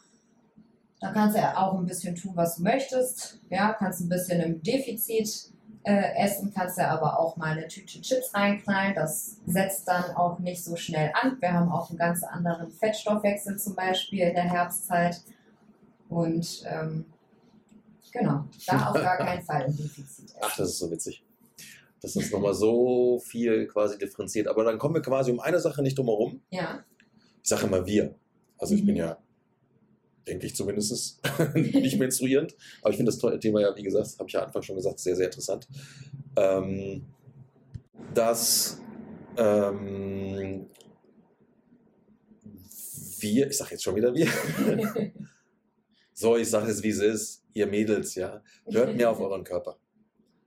da 1.02 1.12
kannst 1.12 1.36
du 1.36 1.42
ja 1.42 1.58
auch 1.58 1.74
ein 1.78 1.86
bisschen 1.86 2.16
tun, 2.16 2.34
was 2.36 2.58
du 2.58 2.64
möchtest. 2.64 3.40
Ja, 3.50 3.74
kannst 3.74 4.02
ein 4.02 4.10
bisschen 4.10 4.42
im 4.42 4.62
Defizit 4.62 5.52
äh, 5.84 6.16
essen, 6.18 6.52
kannst 6.54 6.78
ja 6.78 6.90
aber 6.90 7.20
auch 7.20 7.38
mal 7.38 7.52
eine 7.58 7.68
Tüte 7.68 8.02
Chips 8.02 8.34
reinknallen. 8.34 8.94
Das 8.96 9.38
setzt 9.46 9.88
dann 9.88 10.12
auch 10.16 10.38
nicht 10.40 10.64
so 10.64 10.76
schnell 10.76 11.12
an. 11.22 11.38
Wir 11.40 11.54
haben 11.54 11.72
auch 11.72 11.90
einen 11.90 11.98
ganz 11.98 12.24
anderen 12.24 12.72
Fettstoffwechsel 12.72 13.58
zum 13.58 13.76
Beispiel 13.76 14.20
in 14.28 14.36
der 14.36 14.44
Herbstzeit. 14.44 15.22
Und 16.10 16.64
ähm, 16.68 17.06
genau, 18.12 18.46
da 18.68 18.88
auf 18.90 18.96
gar 18.96 19.18
keinen 19.18 19.42
Fall 19.44 19.64
im 19.68 19.78
Defizit 19.78 20.26
essen. 20.26 20.38
Ach, 20.42 20.56
das 20.58 20.70
ist 20.70 20.80
so 20.80 20.92
witzig. 20.92 21.24
Das 22.02 22.16
ist 22.16 22.32
nochmal 22.32 22.54
so 22.54 23.20
viel 23.20 23.68
quasi 23.68 23.98
differenziert. 23.98 24.48
Aber 24.48 24.64
dann 24.64 24.78
kommen 24.80 24.96
wir 24.96 25.02
quasi 25.02 25.32
um 25.32 25.40
eine 25.40 25.60
Sache 25.60 25.82
nicht 25.82 25.98
drum 25.98 26.08
herum. 26.08 26.42
Ja, 26.50 26.80
Ich 27.44 27.50
sage 27.50 27.68
immer 27.68 27.86
wir. 27.86 28.16
Also 28.58 28.74
ich 28.76 28.82
Mhm. 28.84 28.88
bin 28.88 28.96
ja, 28.98 29.18
denke 30.28 30.46
ich 30.46 30.56
zumindest, 30.56 31.22
nicht 31.56 32.00
menstruierend. 32.00 32.56
Aber 32.82 32.92
ich 32.92 32.98
finde 32.98 33.12
das 33.12 33.40
Thema 33.40 33.62
ja, 33.62 33.76
wie 33.76 33.84
gesagt, 33.84 34.18
habe 34.20 34.28
ich 34.28 34.34
ja 34.34 34.44
Anfang 34.44 34.62
schon 34.62 34.76
gesagt, 34.76 35.00
sehr, 35.00 35.16
sehr 35.16 35.28
interessant. 35.28 35.68
Ähm, 36.36 37.06
dass 38.14 38.82
ähm, 39.38 40.68
wir, 43.20 43.48
ich 43.48 43.58
sage 43.58 43.72
jetzt 43.72 43.84
schon 43.84 43.96
wieder 43.96 44.14
wir, 44.14 44.28
so, 46.14 46.38
ich 46.38 46.50
sage 46.50 46.72
es 46.72 46.84
wie 46.84 46.90
es 46.90 47.00
ist, 47.00 47.44
ihr 47.54 47.68
Mädels, 47.68 48.16
ja, 48.16 48.42
hört 48.70 48.96
mehr 48.96 49.10
auf 49.10 49.20
euren 49.20 49.44
Körper. 49.44 49.80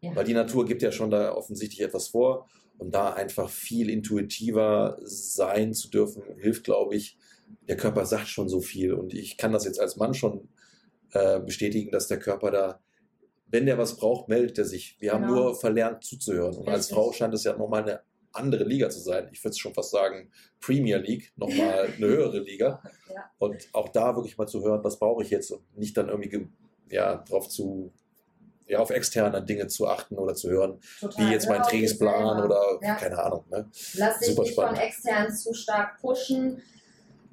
Ja. 0.01 0.15
Weil 0.17 0.25
die 0.25 0.35
Natur 0.35 0.65
gibt 0.65 0.83
ja 0.83 0.91
schon 0.91 1.11
da 1.11 1.33
offensichtlich 1.35 1.81
etwas 1.81 2.09
vor 2.09 2.49
und 2.79 2.93
da 2.93 3.13
einfach 3.13 3.49
viel 3.49 3.89
intuitiver 3.89 4.99
sein 5.03 5.73
zu 5.73 5.89
dürfen, 5.89 6.23
hilft, 6.39 6.65
glaube 6.65 6.97
ich. 6.97 7.17
Der 7.69 7.77
Körper 7.77 8.05
sagt 8.07 8.29
schon 8.29 8.49
so 8.49 8.61
viel 8.61 8.93
und 8.95 9.15
ich 9.15 9.37
kann 9.37 9.53
das 9.53 9.65
jetzt 9.65 9.81
als 9.81 9.97
Mann 9.97 10.15
schon 10.15 10.49
äh, 11.13 11.41
bestätigen, 11.41 11.91
dass 11.93 12.09
der 12.09 12.19
Körper 12.19 12.51
da, 12.51 12.81
wenn 13.47 13.67
der 13.67 13.79
was 13.79 13.97
braucht, 13.97 14.29
meldet 14.29 14.59
er 14.59 14.65
sich. 14.65 14.97
Wir 15.01 15.13
haben 15.13 15.23
Genau. 15.27 15.35
nur 15.35 15.55
verlernt 15.61 16.03
zuzuhören 16.05 16.57
und 16.57 16.69
als. 16.69 16.91
Frau 16.91 17.13
scheint 17.13 17.35
es 17.35 17.45
ja 17.45 17.57
nochmal 17.57 17.83
eine 17.83 18.01
andere 18.33 18.65
Liga 18.65 18.89
zu 18.89 18.99
sein. 19.01 19.29
Ich 19.31 19.45
würde 19.45 19.57
schon 19.59 19.75
fast 19.75 19.91
sagen, 19.91 20.31
Premier 20.61 20.97
League, 20.97 21.33
nochmal 21.37 21.87
eine 21.97 22.07
höhere 22.07 22.39
Liga. 22.41 22.83
Ja. 23.15 23.31
Und 23.39 23.69
auch 23.75 23.91
da 23.91 24.17
wirklich 24.17 24.39
mal 24.39 24.47
zu 24.47 24.63
hören, 24.63 24.83
was 24.83 24.99
brauche 24.99 25.23
ich 25.23 25.29
jetzt 25.29 25.51
und 25.51 25.61
nicht 25.77 25.95
dann 25.99 26.09
irgendwie 26.09 26.31
ge- 26.31 26.47
ja, 26.89 27.17
drauf 27.17 27.47
zu, 27.51 27.93
ja, 28.67 28.79
auf 28.79 28.89
externe 28.89 29.45
Dinge 29.45 29.67
zu 29.67 29.87
achten 29.87 30.17
oder 30.17 30.35
zu 30.35 30.49
hören, 30.49 30.81
Total. 30.99 31.27
wie 31.27 31.31
jetzt 31.33 31.47
mein 31.47 31.63
Trainingsplan 31.63 32.43
oder 32.43 32.79
Ja. 32.81 32.95
keine 32.95 33.19
Ahnung. 33.23 33.45
Ne? 33.51 33.69
Lass 33.97 34.19
dich 34.19 34.29
Super 34.29 34.43
nicht 34.45 34.53
spannend. 34.55 34.79
von 34.79 34.87
extern 34.87 35.35
zu 35.35 35.53
stark 35.53 36.01
pushen. 36.01 36.63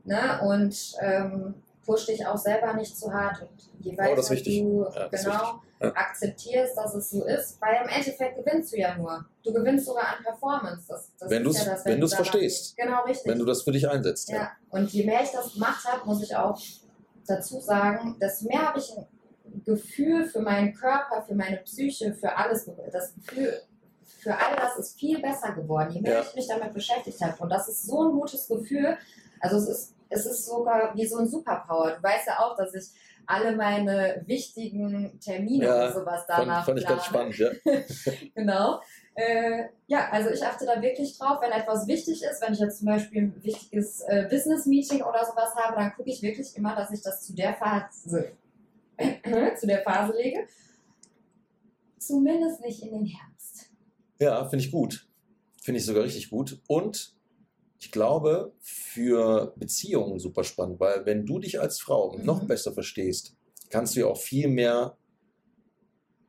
Ne? 0.05 0.39
Und 0.43 0.93
ähm, 1.01 1.55
push 1.85 2.05
dich 2.07 2.25
auch 2.25 2.37
selber 2.37 2.73
nicht 2.73 2.97
zu 2.97 3.11
hart 3.13 3.41
und 3.41 3.69
je 3.79 3.97
weiter 3.97 4.13
Oh, 4.15 4.19
ist 4.19 4.29
wichtig. 4.29 4.61
du 4.61 4.85
Ja, 4.93 5.07
genau. 5.07 5.61
Ja. 5.81 5.93
akzeptierst, 5.95 6.75
dass 6.77 6.93
es 6.93 7.09
so 7.11 7.23
ist, 7.23 7.59
weil 7.61 7.81
im 7.83 7.87
Endeffekt 7.89 8.35
gewinnst 8.43 8.73
du 8.73 8.77
ja 8.77 8.97
nur. 8.97 9.25
Du 9.43 9.53
gewinnst 9.53 9.85
sogar 9.85 10.07
an 10.17 10.23
Performance. 10.23 10.83
Das, 10.89 11.09
das 11.17 11.29
Wenn 11.29 11.41
ist 11.45 11.47
du's- 11.47 11.65
ja 11.65 11.71
das, 11.71 11.85
wenn 11.85 12.01
du 12.01 12.07
danach- 12.07 12.15
verstehst. 12.17 12.75
Genau, 12.77 13.03
richtig. 13.05 13.31
Wenn 13.31 13.39
du 13.39 13.45
das 13.45 13.61
für 13.61 13.71
dich 13.71 13.87
einsetzt. 13.89 14.27
Ja, 14.29 14.51
und 14.71 14.91
je 14.91 15.05
mehr 15.05 15.21
ich 15.23 15.31
das 15.31 15.53
gemacht 15.53 15.85
habe, 15.85 16.05
muss 16.05 16.21
ich 16.21 16.35
auch 16.35 16.59
dazu 17.25 17.59
sagen, 17.61 18.17
desto 18.19 18.45
mehr 18.47 18.67
habe 18.67 18.79
ich 18.79 18.91
ein 18.97 19.05
Gefühl 19.65 20.25
für 20.25 20.41
meinen 20.41 20.73
Körper, 20.73 21.23
für 21.25 21.33
meine 21.35 21.57
Psyche, 21.57 22.13
für 22.13 22.35
alles. 22.35 22.69
Das 22.91 23.13
Gefühl 23.15 23.53
für 24.05 24.33
all 24.35 24.55
das 24.57 24.75
ist 24.77 24.99
viel 24.99 25.21
besser 25.21 25.53
geworden, 25.53 25.91
je 25.91 26.01
mehr 26.01 26.21
ich 26.21 26.35
mich 26.35 26.47
damit 26.47 26.73
beschäftigt 26.73 27.21
habe. 27.21 27.41
Und 27.41 27.49
das 27.49 27.69
ist 27.69 27.87
so 27.87 28.03
ein 28.03 28.11
gutes 28.11 28.49
Gefühl. 28.49 28.97
Also 29.39 29.57
es 29.57 29.67
ist, 29.67 29.95
es 30.09 30.25
ist 30.25 30.45
sogar 30.45 30.95
wie 30.95 31.05
so 31.05 31.17
ein 31.17 31.27
Superpower. 31.27 31.91
Du 31.91 32.03
weißt 32.03 32.27
ja 32.27 32.39
auch, 32.39 32.57
dass 32.57 32.73
ich 32.73 32.89
alle 33.29 33.55
meine 33.55 34.23
wichtigen 34.25 35.19
Termine 35.19 35.65
Ja, 35.65 35.87
und 35.87 35.93
sowas 35.93 36.25
Fand, 36.25 36.39
danach 36.39 36.65
fand 36.65 36.79
ich 36.79 36.87
ganz 36.87 37.05
spannend, 37.05 37.37
ja. 37.37 37.49
Genau. 38.35 38.81
Äh, 39.13 39.65
ja, 39.85 40.09
also 40.11 40.29
ich 40.31 40.43
achte 40.43 40.65
da 40.65 40.81
wirklich 40.81 41.15
drauf, 41.17 41.39
wenn 41.41 41.51
etwas 41.51 41.85
wichtig 41.87 42.23
ist, 42.23 42.41
wenn 42.41 42.53
ich 42.53 42.59
jetzt 42.59 42.79
zum 42.79 42.87
Beispiel 42.87 43.23
ein 43.23 43.43
wichtiges 43.43 44.01
äh, 44.01 44.27
Business-Meeting 44.29 45.03
oder 45.03 45.23
sowas 45.25 45.53
habe, 45.55 45.75
dann 45.75 45.93
gucke 45.93 46.09
ich 46.09 46.23
wirklich 46.23 46.55
immer, 46.57 46.75
dass 46.75 46.91
ich 46.91 47.03
das 47.03 47.21
zu 47.21 47.35
der 47.35 47.53
Phase, 47.53 48.31
zu 49.59 49.67
der 49.67 49.83
Phase 49.83 50.13
lege. 50.13 50.47
Zumindest 51.99 52.61
nicht 52.61 52.81
in 52.81 52.93
den 52.93 53.05
Herbst. 53.05 53.69
Ja, 54.19 54.43
finde 54.45 54.65
ich 54.65 54.71
gut. 54.71 55.07
Finde 55.61 55.79
ich 55.79 55.85
sogar 55.85 56.03
richtig 56.03 56.31
gut. 56.31 56.59
Und 56.67 57.15
ich 57.79 57.91
glaube, 57.91 58.53
für 58.59 59.53
Beziehungen 59.55 60.19
super 60.19 60.43
spannend, 60.43 60.79
weil 60.79 61.05
wenn 61.05 61.25
du 61.25 61.39
dich 61.39 61.59
als 61.59 61.79
Frau 61.79 62.17
Mhm. 62.17 62.25
noch 62.25 62.43
besser 62.45 62.73
verstehst, 62.73 63.35
kannst 63.69 63.95
du 63.95 64.01
ja 64.01 64.07
auch 64.07 64.17
viel 64.17 64.47
mehr 64.49 64.97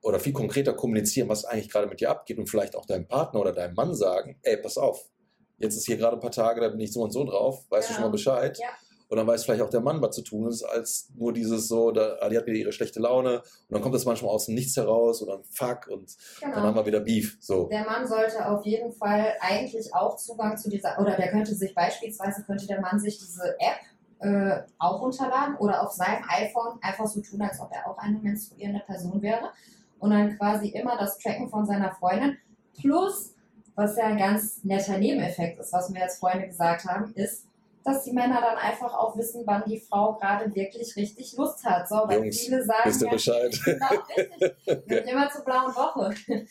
oder 0.03 0.21
viel 0.21 0.33
konkreter 0.33 0.73
kommunizieren, 0.73 1.29
was 1.29 1.45
eigentlich 1.45 1.69
gerade 1.69 1.87
mit 1.89 2.01
dir 2.01 2.11
abgeht 2.11 2.39
und 2.39 2.49
vielleicht 2.49 2.77
auch 2.77 2.87
deinem 2.87 3.07
Partner 3.07 3.41
oder 3.41 3.53
deinem 3.53 3.75
Mann 3.75 3.95
sagen, 3.95 4.39
ey, 4.43 4.57
pass 4.57 4.79
auf, 4.79 5.11
jetzt 5.59 5.77
ist 5.77 5.87
hier 5.87 5.97
gerade 5.97 6.17
ein 6.17 6.21
paar 6.21 6.31
Tage, 6.31 6.61
da 6.61 6.69
bin 6.69 6.81
ich 6.81 6.93
so 6.93 7.03
und 7.03 7.11
so 7.11 7.25
drauf, 7.25 7.67
weißt 7.69 7.91
du 7.91 7.95
schon 7.95 8.03
mal. 8.05 8.11
Bescheid? 8.11 8.59
Ja. 8.59 8.67
Und 9.11 9.17
dann 9.17 9.27
weiß 9.27 9.45
vielleicht 9.45 9.63
auch 9.63 9.71
der 9.71 9.81
Mann, 9.81 10.01
was 10.01 10.15
zu 10.15 10.23
tun 10.23 10.47
ist, 10.47 10.63
als 10.63 11.11
nur 11.17 11.33
dieses 11.33 11.67
so, 11.67 11.91
da, 11.91 12.17
ah, 12.21 12.29
die 12.29 12.39
hat 12.39 12.47
wieder 12.47 12.59
ihre 12.59 12.73
schlechte 12.73 13.01
Laune 13.01 13.39
und 13.41 13.45
dann 13.71 13.83
kommt 13.83 13.97
das 13.97 14.05
manchmal 14.05 14.31
aus 14.31 14.47
dem 14.47 14.55
Nichts 14.55 14.77
heraus 14.77 15.21
oder 15.21 15.35
ein 15.39 15.43
Fuck 15.51 15.89
und 15.89 16.17
dann 16.41 16.55
haben 16.55 16.63
Genau. 16.63 16.75
wir 16.77 16.87
wieder 16.87 17.01
Beef. 17.01 17.37
So. 17.41 17.67
Der 17.67 17.85
Mann 17.85 18.07
sollte 18.07 18.49
auf 18.49 18.65
jeden 18.65 18.93
Fall 18.93 19.35
eigentlich 19.41 19.93
auch 19.93 20.15
Zugang 20.17 20.57
zu 20.57 20.71
dieser, 20.71 20.97
oder 21.01 21.17
der 21.17 21.33
könnte 21.33 21.53
sich 21.57 21.75
beispielsweise, 21.75 22.45
könnte 22.45 22.69
der 22.69 22.81
Mann 22.81 23.01
sich 23.01 23.19
diese 23.19 23.57
App 23.59 23.81
äh, 24.21 24.63
auch 24.79 25.03
runterladen 25.03 25.57
oder 25.57 25.83
auf 25.83 25.91
seinem 25.91 26.23
iPhone 26.29 26.79
einfach 26.81 27.09
so 27.09 27.21
tun, 27.21 27.43
als 27.43 27.59
ob 27.61 27.73
er 27.73 27.91
auch 27.91 27.99
eine 27.99 28.17
menstruierende 28.19 28.83
Person 28.87 29.21
wäre 29.23 29.51
und 29.99 30.11
dann 30.11 30.39
quasi 30.39 30.69
immer 30.69 30.97
das 30.97 31.19
Tracken 31.19 31.49
von 31.49 31.67
seiner 31.67 31.93
Freundin 31.97 32.39
plus, 32.81 33.35
was 33.75 33.97
ja 33.97 34.05
ein 34.05 34.19
ganz 34.19 34.63
netter 34.63 34.99
Nebeneffekt 34.99 35.59
ist, 35.59 35.73
was 35.73 35.91
mir 35.91 35.99
jetzt 36.01 36.21
Freunde 36.21 36.47
gesagt 36.47 36.85
haben, 36.85 37.13
ist, 37.15 37.47
dass 37.85 38.05
die 38.05 38.13
Männer 38.13 38.41
dann 38.41 38.59
einfach 38.59 38.95
auch 38.95 39.17
wissen, 39.17 39.43
wann 39.47 39.65
die 39.67 39.79
Frau 39.79 40.15
gerade 40.15 40.55
wirklich 40.55 40.95
richtig 40.97 41.37
Lust 41.37 41.65
hat. 41.65 41.89
So, 41.89 41.97
weil 42.07 42.25
Jungs, 42.25 42.41
viele 42.41 42.63
sagen 42.63 42.83
Wisst 42.85 43.03
ihr 43.03 43.07
ja, 43.07 43.13
Bescheid? 43.13 43.61
Genau, 43.65 43.87
richtig. 44.17 44.57
Wird 44.89 45.09
immer 45.09 45.31
zur 45.31 45.45
blauen 45.45 45.75
Woche. 45.75 46.15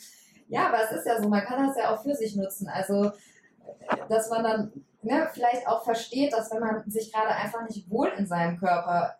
Ja, 0.52 0.70
aber 0.70 0.84
es 0.84 0.98
ist 0.98 1.06
ja 1.06 1.22
so, 1.22 1.30
man 1.30 1.44
kann 1.44 1.68
das 1.68 1.78
ja 1.78 1.94
auch 1.94 2.02
für 2.02 2.16
sich 2.16 2.36
nutzen. 2.36 2.68
Also, 2.68 3.12
dass 4.10 4.32
man 4.32 4.44
dann 4.44 4.74
ne, 5.04 5.30
vielleicht 5.32 5.68
auch 5.68 5.84
versteht, 5.84 6.34
dass 6.34 6.52
wenn 6.52 6.60
man 6.60 6.90
sich 6.90 7.14
gerade 7.14 7.30
einfach 7.36 7.62
nicht 7.68 7.88
wohl 7.88 8.08
in 8.18 8.26
seinem 8.26 8.58
Körper 8.58 9.14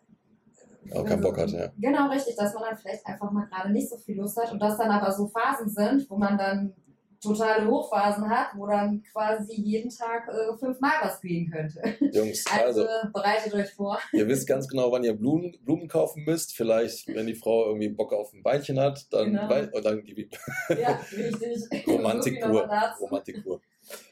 Auch 0.92 1.04
keinen 1.04 1.20
Bock 1.20 1.38
hat, 1.38 1.50
ja. 1.50 1.68
Genau, 1.78 2.08
richtig, 2.08 2.34
dass 2.34 2.52
man 2.52 2.64
dann 2.64 2.76
vielleicht 2.76 3.06
einfach 3.06 3.30
mal 3.30 3.46
gerade 3.46 3.70
nicht 3.70 3.88
so 3.88 3.96
viel 3.96 4.16
Lust 4.16 4.36
hat 4.42 4.50
und 4.50 4.60
dass 4.60 4.76
dann 4.76 4.90
aber 4.90 5.12
so 5.12 5.28
Phasen 5.28 5.68
sind, 5.68 6.10
wo 6.10 6.16
man 6.16 6.36
dann 6.36 6.74
totale 7.20 7.66
Hochphasen 7.68 8.28
hat, 8.28 8.48
wo 8.56 8.66
dann 8.66 9.02
quasi 9.12 9.54
jeden 9.54 9.90
Tag 9.90 10.26
äh, 10.28 10.56
fünfmal 10.58 10.92
was 11.02 11.20
kriegen 11.20 11.50
könnte. 11.50 11.80
Jungs, 12.12 12.44
Also, 12.50 12.86
also, 12.86 13.08
bereitet 13.12 13.52
euch 13.54 13.70
vor. 13.74 13.98
ihr 14.12 14.26
wisst 14.26 14.46
ganz 14.48 14.66
genau, 14.68 14.90
wann 14.90 15.04
ihr 15.04 15.14
Blumen, 15.14 15.56
Blumen 15.64 15.86
kaufen 15.88 16.24
müsst. 16.24 16.54
Vielleicht, 16.56 17.06
wenn 17.08 17.26
die 17.26 17.34
Frau 17.34 17.66
irgendwie 17.66 17.88
Bock 17.90 18.12
auf 18.12 18.32
ein 18.32 18.42
Beinchen 18.42 18.80
hat, 18.80 19.06
dann, 19.12 19.32
Genau. 19.32 19.76
und 19.76 19.84
dann 19.84 20.02
die 20.04 20.28
Ja, 20.70 20.98
richtig. 21.12 21.86
Romantik 21.86 22.40
pur. 22.42 22.68
Romantik 23.00 23.42
pur. 23.44 23.60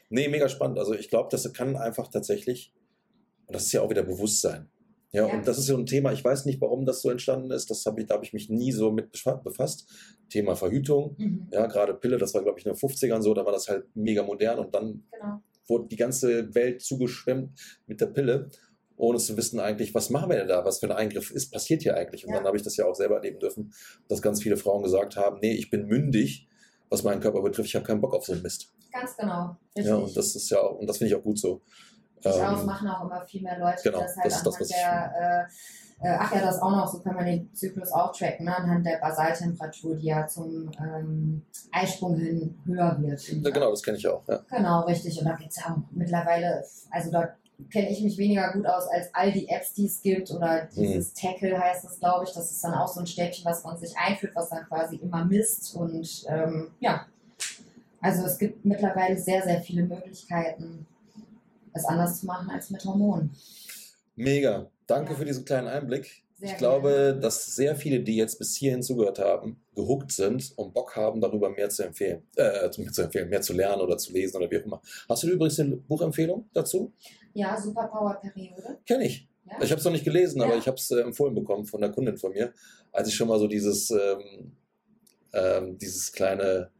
Nee, 0.09 0.27
mega 0.27 0.47
spannend. 0.49 0.77
Also 0.79 0.93
ich 0.93 1.09
glaube, 1.09 1.29
das 1.31 1.51
kann 1.53 1.75
einfach 1.77 2.07
tatsächlich, 2.07 2.71
und 3.47 3.55
das 3.55 3.65
ist 3.65 3.71
ja 3.71 3.81
auch 3.81 3.89
wieder 3.89 4.03
Bewusstsein. 4.03 4.69
Ja, 5.11 5.27
Ja. 5.27 5.33
und 5.33 5.47
das 5.47 5.57
ist 5.57 5.65
so 5.65 5.75
ein 5.77 5.85
Thema, 5.85 6.11
ich 6.13 6.23
weiß 6.23 6.45
nicht, 6.45 6.61
warum 6.61 6.85
das 6.85 7.01
so 7.01 7.09
entstanden 7.09 7.49
ist. 7.51 7.69
Das 7.71 7.85
hab 7.85 7.97
ich, 7.99 8.05
da 8.05 8.15
habe 8.15 8.25
ich 8.25 8.33
mich 8.33 8.49
nie 8.49 8.71
so 8.71 8.91
mit 8.91 9.11
befa- 9.13 9.41
befasst. 9.41 9.87
Thema 10.29 10.55
Verhütung. 10.55 11.15
Mhm, 11.17 11.47
Ja, 11.51 11.65
gerade 11.65 11.93
Pille, 11.95 12.17
das 12.17 12.33
war, 12.35 12.43
glaube 12.43 12.59
ich, 12.59 12.65
in 12.65 12.71
den 12.73 12.77
50ern 12.77 13.21
so, 13.21 13.33
da 13.33 13.45
war 13.45 13.51
das 13.51 13.67
halt 13.67 13.85
mega 13.95 14.21
modern 14.23 14.59
und 14.59 14.75
dann 14.75 15.03
genau. 15.11 15.41
wurde 15.67 15.87
die 15.87 15.95
ganze 15.95 16.53
Welt 16.53 16.81
zugeschwemmt 16.81 17.59
mit 17.87 17.99
der 18.01 18.05
Pille, 18.07 18.49
ohne 18.97 19.17
zu 19.17 19.35
wissen 19.37 19.59
eigentlich, 19.59 19.95
was 19.95 20.09
machen 20.11 20.29
wir 20.29 20.37
denn 20.37 20.47
da, 20.49 20.63
was 20.65 20.79
für 20.79 20.85
ein 20.87 20.91
Eingriff 20.91 21.31
ist, 21.31 21.51
passiert 21.51 21.81
hier 21.81 21.95
eigentlich. 21.95 22.25
Und 22.25 22.31
Ja. 22.31 22.37
dann 22.37 22.45
habe 22.47 22.57
ich 22.57 22.63
das 22.63 22.77
ja 22.77 22.85
auch 22.85 22.93
selber 22.95 23.15
erleben 23.15 23.39
dürfen, 23.39 23.73
dass 24.09 24.21
ganz 24.21 24.43
viele 24.43 24.57
Frauen 24.57 24.83
gesagt 24.83 25.15
haben, 25.15 25.39
nee, 25.41 25.53
ich 25.55 25.71
bin 25.71 25.87
mündig, 25.87 26.47
was 26.89 27.01
meinen 27.03 27.21
Körper 27.21 27.41
betrifft, 27.41 27.69
ich 27.69 27.75
habe 27.75 27.85
keinen 27.85 28.01
Bock 28.01 28.13
auf 28.13 28.25
so 28.25 28.33
einen 28.33 28.41
Mist. 28.43 28.71
Ganz 28.91 29.15
genau. 29.17 29.57
Richtig. 29.75 29.85
Ja, 29.89 29.95
und 29.95 30.15
das 30.17 30.35
ist 30.35 30.49
ja 30.49 30.59
auch, 30.61 30.77
und 30.79 30.87
das 30.87 30.97
finde 30.97 31.13
ich 31.13 31.19
auch 31.19 31.23
gut 31.23 31.39
so. 31.39 31.61
Durchaus 32.21 32.59
Ähm, 32.61 32.65
machen 32.65 32.87
auch 32.89 33.03
immer 33.05 33.21
viel 33.25 33.41
mehr 33.41 33.57
Leute, 33.59 33.81
genau, 33.83 33.99
das 34.01 34.15
halt 34.17 34.25
das 34.25 34.45
anhand 34.45 34.69
der, 34.71 35.47
äh, 36.01 36.07
äh, 36.07 36.17
ach 36.19 36.33
ja, 36.33 36.41
das 36.41 36.61
auch 36.61 36.71
noch, 36.71 36.87
so 36.87 36.99
kann 37.01 37.15
man 37.15 37.25
den 37.25 37.53
Zyklus 37.53 37.91
auch 37.91 38.11
tracken, 38.15 38.45
ne? 38.45 38.55
anhand 38.55 38.85
der 38.85 38.97
Basaltemperatur, 38.99 39.95
die 39.97 40.07
ja 40.07 40.25
zum 40.27 40.71
ähm, 40.79 41.41
Eisprung 41.71 42.17
hin 42.17 42.57
höher 42.65 42.97
wird. 43.01 43.21
ja, 43.27 43.49
genau, 43.49 43.69
das 43.71 43.83
kenne 43.83 43.97
ich 43.97 44.07
auch. 44.07 44.25
Ja. 44.27 44.39
Genau, 44.49 44.81
richtig. 44.85 45.19
Und 45.19 45.25
da 45.25 45.35
gibt 45.35 45.51
es 45.51 45.57
ja 45.57 45.71
auch 45.73 45.77
mittlerweile, 45.91 46.63
also 46.91 47.11
da 47.11 47.29
kenne 47.69 47.89
ich 47.89 48.01
mich 48.01 48.17
weniger 48.17 48.53
gut 48.53 48.65
aus 48.65 48.87
als 48.87 49.13
all 49.13 49.33
die 49.33 49.49
Apps, 49.49 49.73
die 49.73 49.87
es 49.87 50.01
gibt. 50.01 50.31
Oder 50.31 50.63
Mhm. 50.63 50.69
dieses 50.77 51.13
Tackle 51.13 51.59
heißt 51.59 51.83
es, 51.83 51.99
glaube 51.99 52.23
ich. 52.23 52.31
Das 52.33 52.49
ist 52.49 52.63
dann 52.63 52.73
auch 52.73 52.87
so 52.87 53.01
ein 53.01 53.07
Stäbchen, 53.07 53.43
was 53.43 53.63
man 53.65 53.77
sich 53.77 53.93
einführt, 53.97 54.31
was 54.35 54.47
dann 54.49 54.65
quasi 54.65 54.95
immer 54.95 55.25
misst. 55.25 55.75
Und 55.75 56.23
ähm, 56.29 56.71
ja, 56.79 57.05
also 57.99 58.25
es 58.25 58.37
gibt 58.37 58.63
mittlerweile 58.63 59.17
sehr, 59.17 59.43
sehr 59.43 59.59
viele 59.59 59.83
Möglichkeiten, 59.83 60.87
es 61.79 61.85
anders 61.85 62.19
zu 62.19 62.25
machen 62.25 62.49
als 62.49 62.69
mit 62.69 62.83
Hormonen. 62.85 63.31
Mega. 64.15 64.69
Danke 64.87 65.11
Ja. 65.13 65.17
für 65.17 65.25
diesen 65.25 65.45
kleinen 65.45 65.67
Einblick. 65.67 66.23
Sehr 66.37 66.51
ich 66.51 66.57
glaube, 66.57 66.89
gerne. 66.89 67.19
dass 67.19 67.53
sehr 67.55 67.75
viele, 67.75 67.99
die 67.99 68.15
jetzt 68.15 68.39
bis 68.39 68.55
hierhin 68.55 68.81
zugehört 68.81 69.19
haben, 69.19 69.61
gehuckt 69.75 70.11
sind 70.13 70.53
und 70.57 70.73
Bock 70.73 70.95
haben, 70.95 71.19
darüber 71.19 71.49
mehr 71.49 71.69
zu 71.69 71.83
empfehlen, 71.83 72.23
äh, 72.37 72.69
mehr 72.77 72.91
zu 72.93 73.01
empfehlen, 73.01 73.29
mehr 73.29 73.41
zu 73.41 73.51
lernen 73.53 73.81
oder 73.81 73.97
zu 73.97 74.13
lesen 74.13 74.37
oder 74.37 74.49
wie 74.49 74.57
auch 74.59 74.65
immer. 74.65 74.81
Hast 75.09 75.23
du 75.23 75.27
übrigens 75.27 75.59
eine 75.59 75.75
Buchempfehlung 75.75 76.49
dazu? 76.53 76.93
Ja, 77.33 77.59
Superpower-Periode. 77.59 78.77
Kenne 78.85 79.05
ich. 79.05 79.27
Ja? 79.45 79.57
Ich 79.61 79.69
habe 79.71 79.79
es 79.79 79.85
noch 79.85 79.91
nicht 79.91 80.05
gelesen, 80.05 80.41
aber 80.41 80.53
Ja. 80.53 80.59
ich 80.59 80.67
habe 80.67 80.77
es 80.77 80.89
äh, 80.91 81.01
empfohlen 81.01 81.35
bekommen 81.35 81.65
von 81.65 81.83
einer 81.83 81.91
Kundin 81.93 82.17
von 82.17 82.31
mir, 82.31 82.53
als 82.93 83.09
ich 83.09 83.15
schon 83.15 83.27
mal 83.27 83.37
so 83.39 83.47
dieses, 83.47 83.91
ähm, 83.91 84.53
ähm, 85.33 85.77
dieses 85.77 86.11
kleine, 86.13 86.71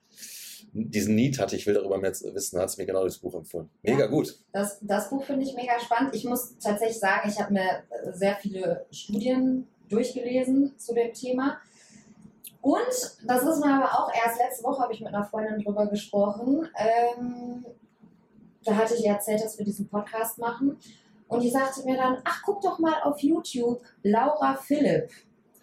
diesen 0.73 1.15
Need 1.15 1.39
hatte, 1.39 1.55
ich 1.55 1.65
will 1.67 1.73
darüber 1.73 1.97
mehr 1.97 2.11
wissen, 2.11 2.59
hat 2.59 2.69
es 2.69 2.77
mir 2.77 2.85
genau 2.85 3.03
das 3.03 3.17
Buch 3.17 3.33
empfohlen. 3.35 3.69
Mega 3.81 4.01
Ja. 4.01 4.07
gut. 4.07 4.39
Das, 4.51 4.79
das 4.81 5.09
Buch 5.09 5.23
finde 5.23 5.43
ich 5.43 5.55
mega 5.55 5.79
spannend. 5.79 6.15
Ich 6.15 6.25
muss 6.25 6.57
tatsächlich 6.59 6.99
sagen, 6.99 7.29
ich 7.29 7.39
habe 7.39 7.53
mir 7.53 7.83
äh, 7.89 8.11
sehr 8.13 8.35
viele 8.35 8.85
Studien 8.91 9.67
durchgelesen 9.89 10.77
zu 10.77 10.93
dem 10.93 11.13
Thema. 11.13 11.57
Und 12.61 12.77
das 13.25 13.43
ist 13.43 13.63
mir 13.63 13.73
aber 13.73 13.93
auch 13.93 14.11
erst 14.13 14.37
letzte 14.39 14.63
Woche, 14.65 14.81
habe 14.83 14.93
ich 14.93 14.99
mit 14.99 15.13
einer 15.13 15.23
Freundin 15.25 15.63
drüber 15.63 15.87
gesprochen. 15.87 16.67
Ähm, 16.77 17.65
da 18.63 18.75
hatte 18.75 18.95
ich 18.95 19.05
erzählt, 19.05 19.41
dass 19.43 19.57
wir 19.57 19.65
diesen 19.65 19.87
Podcast 19.87 20.37
machen. 20.37 20.77
Und 21.27 21.41
die 21.41 21.49
sagte 21.49 21.83
mir 21.85 21.95
dann, 21.95 22.17
ach, 22.25 22.41
guck 22.43 22.61
doch 22.61 22.79
mal 22.79 23.01
auf 23.03 23.19
YouTube, 23.19 23.81
Laura 24.03 24.55
Philipp 24.55 25.09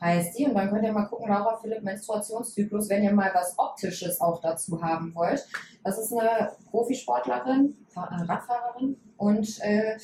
heißt 0.01 0.39
die. 0.39 0.47
Und 0.47 0.55
dann 0.55 0.71
könnt 0.71 0.85
ihr 0.85 0.93
mal 0.93 1.07
gucken, 1.07 1.29
Laura 1.29 1.57
Philipp 1.57 1.83
Menstruationszyklus, 1.83 2.89
wenn 2.89 3.03
ihr 3.03 3.13
mal 3.13 3.31
was 3.35 3.59
Optisches 3.59 4.21
auch 4.21 4.41
dazu 4.41 4.83
haben 4.83 5.15
wollt. 5.15 5.47
Das 5.85 5.99
ist 5.99 6.13
eine 6.13 6.53
Profisportlerin, 6.71 7.77
äh, 7.95 8.01
Radfahrerin 8.01 8.97
und 9.17 9.61
äh, 9.63 9.97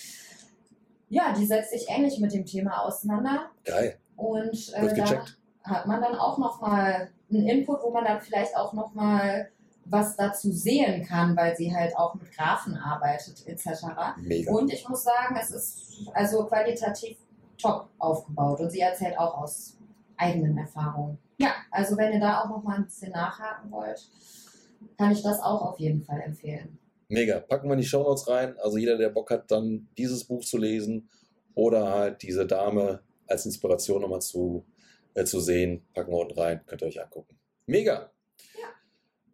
ja, 1.09 1.35
die 1.37 1.45
setzt 1.45 1.73
sich 1.73 1.87
ähnlich 1.89 2.19
mit 2.21 2.33
dem 2.33 2.47
Thema 2.47 2.85
auseinander. 2.85 3.51
Geil. 3.65 3.99
Und 4.17 4.73
äh, 4.75 4.95
da 4.95 5.25
hat 5.65 5.87
man 5.87 6.01
dann 6.01 6.15
auch 6.15 6.39
nochmal 6.39 7.11
einen 7.31 7.47
Input, 7.47 7.83
wo 7.83 7.91
man 7.91 8.05
dann 8.05 8.21
vielleicht 8.21 8.57
auch 8.57 8.73
nochmal 8.73 9.51
was 9.85 10.17
dazu 10.17 10.51
sehen 10.53 11.05
kann, 11.05 11.37
weil 11.37 11.57
sie 11.57 11.75
halt 11.75 11.97
auch 11.97 12.15
mit 12.15 12.33
Graphen 12.33 12.77
arbeitet 12.77 13.47
etc. 13.47 13.85
Mega. 14.19 14.53
Und 14.53 14.73
ich 14.73 14.89
muss 14.89 15.03
sagen, 15.03 15.37
es 15.41 15.51
ist 15.51 16.09
also 16.15 16.45
qualitativ 16.47 17.19
top 17.59 17.89
aufgebaut 17.99 18.61
und 18.61 18.71
sie 18.71 18.81
erzählt 18.81 19.19
auch 19.19 19.43
aus 19.43 19.77
eigenen 20.17 20.57
Erfahrungen. 20.59 21.19
Ja, 21.39 21.55
also 21.71 21.97
wenn 21.97 22.13
ihr 22.13 22.21
da 22.21 22.43
auch 22.43 22.49
nochmal 22.49 22.79
ein 22.79 22.85
bisschen 22.85 23.13
nachhaken 23.13 23.71
wollt, 23.71 24.09
kann 24.99 25.13
ich 25.13 25.23
das 25.23 25.41
auch 25.41 25.63
auf 25.63 25.79
jeden 25.79 26.03
Fall 26.03 26.21
empfehlen. 26.21 26.79
Mega. 27.09 27.41
Packen 27.41 27.69
wir 27.69 27.75
in 27.75 27.81
die 27.81 27.87
Shownotes 27.87 28.29
rein. 28.29 28.57
Also 28.59 28.79
jeder, 28.79 28.97
der 28.97 29.11
Bock 29.11 29.31
hat, 29.31 29.51
dann 29.51 29.89
dieses 29.99 30.25
Buch 30.25 30.45
zu 30.45 30.59
lesen 30.59 31.09
oder 31.55 31.91
halt 31.91 32.23
diese 32.23 32.47
Dame 32.47 33.03
als 33.27 33.45
Inspiration 33.45 34.03
nochmal 34.03 34.23
zu, 34.23 34.65
äh, 35.15 35.25
zu 35.25 35.41
sehen. 35.41 35.85
Packen 35.95 36.13
wir 36.13 36.19
unten 36.19 36.39
rein, 36.39 36.61
könnt 36.67 36.83
ihr 36.83 36.89
euch 36.89 37.03
angucken. 37.03 37.39
Mega! 37.67 38.11
Ja. 38.59 38.69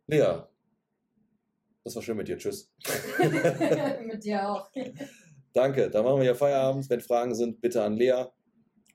Lea, 0.06 0.42
das 1.84 1.96
war 1.96 2.02
schön 2.02 2.16
mit 2.16 2.28
dir. 2.28 2.36
Tschüss. 2.36 2.70
Mit 4.04 4.22
dir 4.22 4.46
auch. 4.46 4.70
Danke, 5.54 5.88
dann 5.88 6.04
machen 6.04 6.18
wir 6.18 6.26
ja 6.26 6.34
Feierabend. 6.34 6.90
Wenn 6.90 7.00
Fragen 7.00 7.34
sind, 7.34 7.62
bitte 7.62 7.82
an 7.82 7.94
Lea 7.94 8.24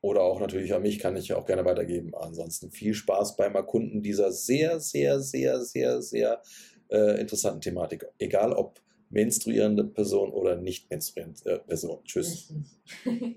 oder 0.04 0.22
auch 0.22 0.42
natürlich 0.42 0.74
an 0.74 0.82
mich, 0.82 1.00
kann 1.00 1.16
ich 1.16 1.32
auch 1.34 1.46
gerne 1.46 1.64
weitergeben. 1.64 2.14
Ansonsten 2.14 2.72
viel 2.72 2.94
Spaß 2.94 3.38
beim 3.38 3.56
Erkunden 3.56 4.04
dieser 4.04 4.34
sehr, 4.34 4.82
sehr, 4.82 5.22
sehr, 5.22 5.62
sehr, 5.62 6.02
sehr 6.02 6.42
äh, 6.90 7.22
interessanten 7.22 7.62
Thematik. 7.62 8.06
Egal 8.20 8.52
ob 8.52 8.82
menstruierende 9.10 9.86
Person 9.86 10.32
oder 10.32 10.58
nicht 10.58 10.90
menstruierende 10.90 11.50
äh, 11.50 11.60
Person. 11.60 12.00
Tschüss. 12.04 12.54